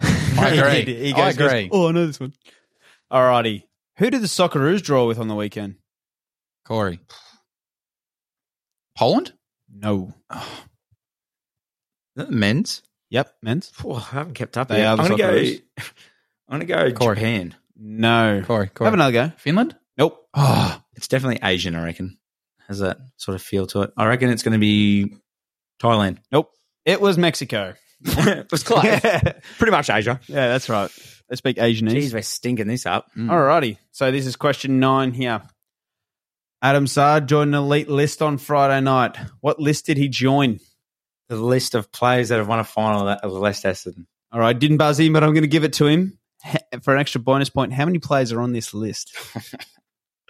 I 0.00 0.48
agree. 0.54 0.78
He 0.78 0.84
did. 0.84 1.02
He 1.06 1.12
I 1.12 1.16
goes- 1.16 1.36
goes, 1.36 1.48
agree. 1.52 1.68
oh, 1.72 1.88
I 1.88 1.92
know 1.92 2.06
this 2.06 2.18
one. 2.20 2.32
All 3.10 3.22
righty. 3.22 3.68
Who 3.98 4.10
did 4.10 4.22
the 4.22 4.26
Socceroos 4.26 4.82
draw 4.82 5.06
with 5.06 5.18
on 5.18 5.28
the 5.28 5.34
weekend? 5.36 5.76
Corey. 6.64 6.98
Poland? 8.96 9.32
No. 9.72 10.14
Is 10.32 10.40
that 12.16 12.26
the 12.30 12.32
men's? 12.32 12.82
Yep, 13.14 13.32
men's. 13.42 13.72
Oh, 13.84 13.94
I 13.94 14.00
haven't 14.00 14.34
kept 14.34 14.58
up 14.58 14.66
They 14.66 14.78
yet. 14.78 14.86
are 14.88 14.96
the 14.96 15.02
I'm 15.04 15.08
gonna 15.16 15.22
go. 15.22 15.54
I'm 16.48 16.60
gonna 16.60 16.64
go 16.64 16.92
Corey. 16.92 17.14
Japan. 17.14 17.54
No. 17.76 18.42
Corey. 18.44 18.66
Corey. 18.66 18.86
Have 18.86 18.94
another 18.94 19.12
go. 19.12 19.32
Finland? 19.36 19.76
Nope. 19.96 20.26
Oh, 20.34 20.82
It's 20.94 21.06
definitely 21.06 21.38
Asian. 21.48 21.76
I 21.76 21.84
reckon. 21.84 22.18
Has 22.66 22.80
that 22.80 22.98
sort 23.16 23.36
of 23.36 23.42
feel 23.42 23.68
to 23.68 23.82
it? 23.82 23.92
I 23.96 24.06
reckon 24.06 24.30
it's 24.30 24.42
going 24.42 24.54
to 24.54 24.58
be 24.58 25.14
Thailand. 25.80 26.18
Nope. 26.32 26.50
It 26.84 27.00
was 27.00 27.16
Mexico. 27.16 27.74
it 28.04 28.50
was 28.50 28.64
close. 28.64 28.82
yeah, 29.04 29.34
Pretty 29.58 29.70
much 29.70 29.90
Asia. 29.90 30.18
Yeah, 30.26 30.48
that's 30.48 30.68
right. 30.68 30.90
They 31.28 31.36
speak 31.36 31.58
Asianese. 31.58 31.92
Jeez, 31.92 32.14
we're 32.14 32.22
stinking 32.22 32.66
this 32.66 32.84
up. 32.84 33.06
mm. 33.16 33.28
Alrighty. 33.30 33.78
So 33.92 34.10
this 34.10 34.26
is 34.26 34.34
question 34.34 34.80
nine 34.80 35.12
here. 35.12 35.40
Adam 36.62 36.86
Saad 36.88 37.28
joined 37.28 37.54
an 37.54 37.62
elite 37.62 37.88
list 37.88 38.22
on 38.22 38.38
Friday 38.38 38.80
night. 38.80 39.16
What 39.40 39.60
list 39.60 39.86
did 39.86 39.98
he 39.98 40.08
join? 40.08 40.58
The 41.28 41.36
list 41.36 41.74
of 41.74 41.90
players 41.90 42.28
that 42.28 42.38
have 42.38 42.48
won 42.48 42.58
a 42.58 42.64
final 42.64 43.08
of 43.08 43.32
West 43.38 43.64
Essendon. 43.64 44.06
All 44.30 44.40
right, 44.40 44.58
didn't 44.58 44.76
buzz 44.78 45.00
in, 45.00 45.12
but 45.12 45.22
I'm 45.22 45.32
going 45.32 45.42
to 45.42 45.48
give 45.48 45.64
it 45.64 45.74
to 45.74 45.86
him 45.86 46.18
for 46.82 46.92
an 46.94 47.00
extra 47.00 47.20
bonus 47.20 47.48
point. 47.48 47.72
How 47.72 47.84
many 47.84 47.98
players 47.98 48.32
are 48.32 48.40
on 48.40 48.52
this 48.52 48.74
list? 48.74 49.16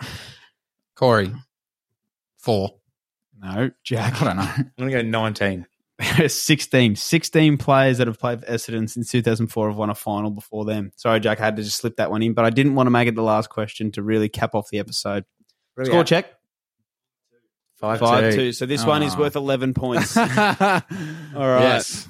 Corey. 0.94 1.32
Four. 2.38 2.74
No, 3.40 3.70
Jack. 3.82 4.20
I 4.22 4.24
don't 4.24 4.36
know. 4.36 4.42
I'm 4.56 4.72
going 4.76 4.90
to 4.90 5.02
go 5.02 5.08
19. 5.08 5.66
16. 6.26 6.96
16 6.96 7.56
players 7.56 7.98
that 7.98 8.06
have 8.06 8.18
played 8.18 8.40
for 8.40 8.46
Essendon 8.46 8.90
since 8.90 9.10
2004 9.10 9.68
have 9.68 9.76
won 9.76 9.90
a 9.90 9.94
final 9.94 10.30
before 10.30 10.64
them. 10.64 10.92
Sorry, 10.96 11.20
Jack, 11.20 11.40
I 11.40 11.44
had 11.44 11.56
to 11.56 11.62
just 11.62 11.76
slip 11.76 11.96
that 11.96 12.10
one 12.10 12.22
in, 12.22 12.34
but 12.34 12.44
I 12.44 12.50
didn't 12.50 12.74
want 12.74 12.86
to 12.86 12.90
make 12.90 13.08
it 13.08 13.14
the 13.14 13.22
last 13.22 13.48
question 13.48 13.92
to 13.92 14.02
really 14.02 14.28
cap 14.28 14.54
off 14.54 14.70
the 14.70 14.78
episode. 14.78 15.24
Score 15.82 16.04
check. 16.04 16.26
Five, 17.98 18.34
two. 18.34 18.52
So 18.52 18.66
this 18.66 18.84
one 18.84 19.02
is 19.02 19.14
Oh. 19.14 19.20
worth 19.20 19.36
11 19.36 19.74
points. 19.74 20.16
All 20.18 20.24
right. 20.26 20.82
Yes. 21.34 22.08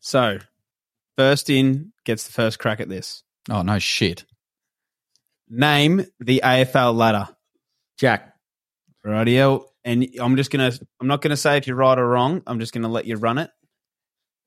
So, 0.00 0.38
first 1.16 1.50
in 1.50 1.92
gets 2.04 2.26
the 2.26 2.32
first 2.32 2.58
crack 2.58 2.80
at 2.80 2.88
this. 2.88 3.22
Oh, 3.50 3.62
no 3.62 3.78
shit. 3.78 4.24
Name 5.48 6.04
the 6.20 6.42
AFL 6.44 6.94
ladder. 6.94 7.28
Jack. 7.98 8.34
Rightio. 9.04 9.64
And 9.84 10.08
I'm 10.20 10.36
just 10.36 10.50
gonna 10.50 10.72
I'm 11.00 11.06
not 11.06 11.22
gonna 11.22 11.36
say 11.36 11.56
if 11.58 11.66
you're 11.68 11.76
right 11.76 11.96
or 11.98 12.06
wrong. 12.08 12.42
I'm 12.46 12.58
just 12.58 12.72
gonna 12.74 12.88
let 12.88 13.04
you 13.04 13.16
run 13.16 13.38
it. 13.38 13.50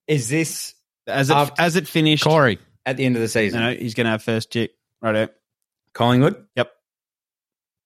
Is 0.08 0.28
this 0.28 0.74
As 1.08 1.30
it 1.30 1.34
After- 1.36 1.62
as 1.62 1.76
it 1.78 1.88
finished, 1.88 2.24
Corey. 2.26 2.60
at 2.86 2.98
the 2.98 3.06
end 3.06 3.16
of 3.16 3.22
the 3.22 3.30
season? 3.30 3.62
no, 3.62 3.74
he's 3.74 3.94
going 3.94 4.06
to 4.06 4.12
have 4.12 4.22
first 4.24 4.52
chick. 4.52 4.72
Right 5.02 5.16
out. 5.16 5.30
Collingwood, 5.94 6.46
Yep. 6.56 6.72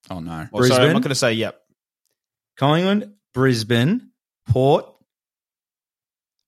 Oh 0.09 0.19
no. 0.19 0.47
Well, 0.51 0.63
sorry, 0.63 0.87
I'm 0.87 0.93
not 0.93 1.01
going 1.03 1.09
to 1.09 1.15
say 1.15 1.33
yep. 1.33 1.61
Collingwood, 2.57 3.13
Brisbane, 3.33 4.11
Port, 4.47 4.85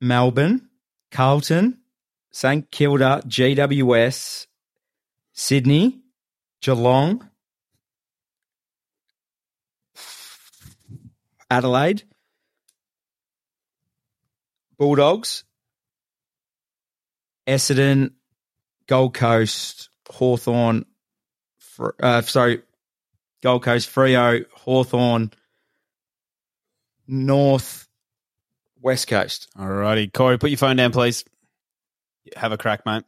Melbourne, 0.02 0.70
Carlton, 1.12 1.80
St 2.32 2.70
Kilda, 2.70 3.22
GWS, 3.26 4.48
Sydney, 5.34 6.02
Geelong, 6.62 7.28
Adelaide, 11.50 12.04
Bulldogs, 14.78 15.44
Essendon, 17.48 18.12
Gold 18.88 19.14
Coast, 19.14 19.90
Hawthorn, 20.10 20.86
uh, 22.02 22.22
sorry, 22.22 22.62
Gold 23.42 23.64
Coast, 23.64 23.90
Freo, 23.90 24.46
Hawthorn, 24.52 25.32
North, 27.08 27.88
West 28.82 29.08
Coast. 29.08 29.48
Alrighty, 29.58 30.12
Corey, 30.12 30.38
put 30.38 30.50
your 30.50 30.58
phone 30.58 30.76
down, 30.76 30.92
please. 30.92 31.24
Have 32.36 32.52
a 32.52 32.58
crack, 32.58 32.86
mate. 32.86 33.04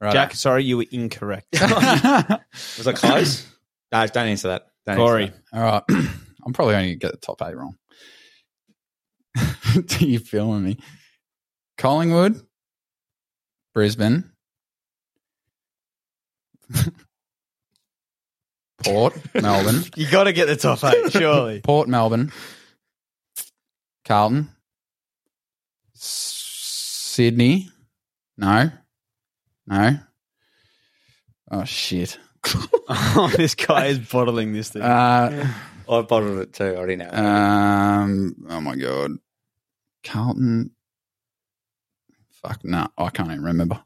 Right. 0.00 0.12
Jack, 0.12 0.34
sorry, 0.34 0.64
you 0.64 0.76
were 0.78 0.86
incorrect. 0.90 1.48
Was 1.60 2.84
that 2.84 2.96
close? 2.96 3.46
no, 3.92 4.06
don't 4.06 4.28
answer 4.28 4.48
that. 4.48 4.66
Don't 4.86 4.96
Corey, 4.96 5.24
answer 5.24 5.42
All 5.52 5.60
right. 5.60 5.82
I'm 6.46 6.52
probably 6.52 6.74
only 6.76 6.94
going 6.94 6.98
to 6.98 7.06
get 7.06 7.12
the 7.12 7.18
top 7.18 7.42
eight 7.42 7.56
wrong. 7.56 7.76
Do 9.86 10.06
you 10.06 10.18
feeling 10.18 10.64
me? 10.64 10.78
Collingwood, 11.76 12.40
Brisbane, 13.74 14.30
Port, 18.84 19.14
Melbourne, 19.34 19.84
you 19.96 20.10
got 20.10 20.24
to 20.24 20.32
get 20.32 20.46
the 20.46 20.56
top 20.56 20.82
eight, 20.84 21.12
surely. 21.12 21.60
Port, 21.60 21.88
Melbourne, 21.88 22.32
Carlton, 24.08 24.48
Sydney. 25.94 27.68
No, 28.36 28.70
no. 29.66 29.98
Oh 31.50 31.64
shit. 31.64 32.18
oh, 32.88 33.30
this 33.36 33.54
guy 33.54 33.86
is 33.86 33.98
bottling 33.98 34.52
this 34.52 34.70
thing. 34.70 34.82
Uh, 34.82 35.28
that. 35.30 35.54
I 35.92 36.02
bottled 36.02 36.38
it 36.38 36.52
too. 36.52 36.64
I 36.64 36.76
already 36.76 36.96
know. 36.96 37.10
Um. 37.10 38.34
Oh 38.48 38.60
my 38.60 38.76
god, 38.76 39.12
Carlton. 40.04 40.70
Fuck 42.30 42.64
no, 42.64 42.86
I 42.96 43.10
can't 43.10 43.30
even 43.30 43.42
remember. 43.44 43.82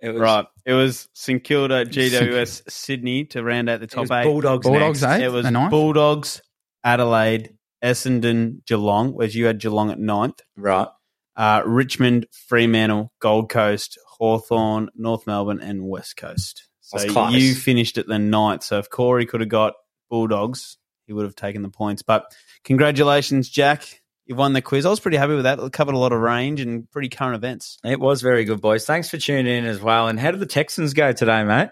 it 0.00 0.10
was, 0.10 0.20
right, 0.20 0.44
it 0.66 0.72
was 0.74 1.08
St 1.14 1.42
Kilda, 1.42 1.86
GWS, 1.86 2.70
Sydney 2.70 3.24
to 3.26 3.42
round 3.42 3.70
out 3.70 3.78
the 3.80 3.84
It 3.84 3.90
top 3.90 4.02
was 4.02 4.10
eight. 4.10 4.24
Bulldogs. 4.24 4.66
Bulldogs, 4.66 5.02
next. 5.02 5.20
eh? 5.22 5.24
It 5.24 5.32
was 5.32 5.46
The? 5.46 5.70
Bulldogs, 5.70 6.42
Adelaide, 6.84 7.55
Essendon, 7.86 8.64
Geelong, 8.66 9.12
whereas 9.12 9.34
you 9.34 9.46
had 9.46 9.60
Geelong 9.60 9.90
at 9.90 9.98
ninth. 9.98 10.40
Right. 10.56 10.88
Uh, 11.36 11.62
Richmond, 11.64 12.26
Fremantle, 12.48 13.12
Gold 13.20 13.48
Coast, 13.48 13.98
Hawthorn, 14.18 14.90
North 14.96 15.26
Melbourne, 15.26 15.60
and 15.60 15.86
West 15.86 16.16
Coast. 16.16 16.68
So 16.80 17.28
you 17.28 17.54
finished 17.54 17.98
at 17.98 18.06
the 18.06 18.18
ninth. 18.18 18.64
So 18.64 18.78
if 18.78 18.90
Corey 18.90 19.26
could 19.26 19.40
have 19.40 19.48
got 19.48 19.74
Bulldogs, 20.08 20.78
he 21.06 21.12
would 21.12 21.24
have 21.24 21.36
taken 21.36 21.62
the 21.62 21.68
points. 21.68 22.02
But 22.02 22.34
congratulations, 22.64 23.48
Jack. 23.48 24.02
You've 24.24 24.38
won 24.38 24.54
the 24.54 24.62
quiz. 24.62 24.84
I 24.84 24.90
was 24.90 24.98
pretty 24.98 25.18
happy 25.18 25.34
with 25.34 25.44
that. 25.44 25.60
It 25.60 25.72
covered 25.72 25.94
a 25.94 25.98
lot 25.98 26.12
of 26.12 26.20
range 26.20 26.60
and 26.60 26.90
pretty 26.90 27.08
current 27.08 27.36
events. 27.36 27.78
It 27.84 28.00
was 28.00 28.22
very 28.22 28.44
good, 28.44 28.60
boys. 28.60 28.84
Thanks 28.84 29.08
for 29.08 29.18
tuning 29.18 29.46
in 29.46 29.64
as 29.64 29.80
well. 29.80 30.08
And 30.08 30.18
how 30.18 30.32
did 30.32 30.40
the 30.40 30.46
Texans 30.46 30.94
go 30.94 31.12
today, 31.12 31.44
mate? 31.44 31.68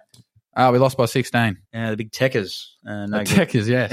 Uh, 0.56 0.70
we 0.72 0.78
lost 0.78 0.96
by 0.96 1.06
16. 1.06 1.58
Yeah, 1.72 1.90
the 1.90 1.96
big 1.96 2.10
techers. 2.12 2.66
Uh, 2.86 3.06
no 3.06 3.18
the 3.24 3.24
good. 3.24 3.48
Techers, 3.48 3.66
yeah. 3.68 3.88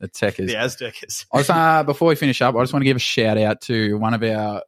The 0.00 0.08
Techers. 0.08 0.46
The 0.46 0.56
Aztecs. 0.56 1.26
I 1.32 1.40
uh, 1.40 1.82
before 1.82 2.08
we 2.08 2.14
finish 2.14 2.40
up, 2.42 2.54
I 2.56 2.62
just 2.62 2.72
want 2.72 2.82
to 2.82 2.86
give 2.86 2.96
a 2.96 3.00
shout 3.00 3.36
out 3.38 3.60
to 3.62 3.98
one 3.98 4.14
of 4.14 4.22
our 4.22 4.62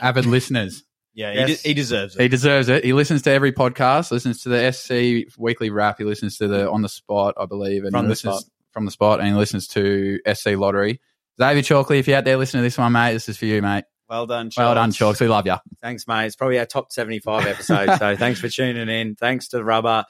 avid 0.00 0.26
listeners. 0.26 0.82
Yeah, 1.16 1.32
Yes. 1.32 1.48
he, 1.48 1.54
de- 1.54 1.68
he 1.68 1.74
deserves 1.74 2.16
it. 2.16 2.22
He 2.22 2.26
deserves 2.26 2.68
it. 2.68 2.82
He 2.84 2.92
listens 2.92 3.22
to 3.22 3.30
every 3.30 3.52
podcast, 3.52 4.10
listens 4.10 4.42
to 4.42 4.48
the 4.48 4.72
SC 4.72 5.32
weekly 5.38 5.70
wrap. 5.70 5.98
He 5.98 6.02
listens 6.02 6.38
to 6.38 6.48
the 6.48 6.68
on 6.68 6.82
the 6.82 6.88
spot, 6.88 7.34
I 7.38 7.46
believe, 7.46 7.84
and 7.84 7.92
From 7.92 8.08
the 8.08 8.16
Spot. 8.16 8.42
from 8.72 8.84
the 8.84 8.90
spot, 8.90 9.20
and 9.20 9.28
he 9.28 9.34
listens 9.34 9.68
to 9.68 10.18
SC 10.34 10.56
Lottery. 10.56 11.00
Xavier 11.40 11.62
Chalkley, 11.62 12.00
if 12.00 12.08
you're 12.08 12.16
out 12.18 12.24
there 12.24 12.36
listening 12.36 12.62
to 12.62 12.66
this 12.66 12.76
one, 12.76 12.90
mate, 12.90 13.12
this 13.12 13.28
is 13.28 13.36
for 13.36 13.46
you, 13.46 13.62
mate. 13.62 13.84
Well 14.10 14.26
done, 14.26 14.50
Well 14.56 14.74
done. 14.74 14.90
Chalks. 14.90 15.20
We 15.20 15.28
love 15.28 15.46
you. 15.46 15.54
Thanks, 15.80 16.04
mate. 16.08 16.26
It's 16.26 16.34
probably 16.34 16.58
our 16.58 16.66
top 16.66 16.90
75 16.90 17.46
episode. 17.46 17.96
so 17.96 18.16
thanks 18.18 18.40
for 18.40 18.48
tuning 18.48 18.88
in. 18.88 19.14
Thanks 19.14 19.46
to 19.50 19.58
the 19.58 19.64
Rubber. 19.64 20.06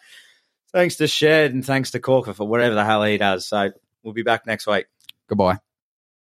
Thanks 0.75 0.97
to 0.97 1.07
Shed 1.07 1.55
and 1.55 1.65
thanks 1.65 1.93
to 1.93 2.01
Corka 2.01 2.35
for 2.35 2.49
whatever 2.49 2.75
the 2.75 2.85
hell 2.85 3.05
he 3.05 3.17
does. 3.17 3.47
So 3.47 3.71
we'll 4.03 4.13
be 4.13 4.25
back 4.25 4.45
next 4.45 4.67
week. 4.67 4.87
Goodbye. 5.29 5.59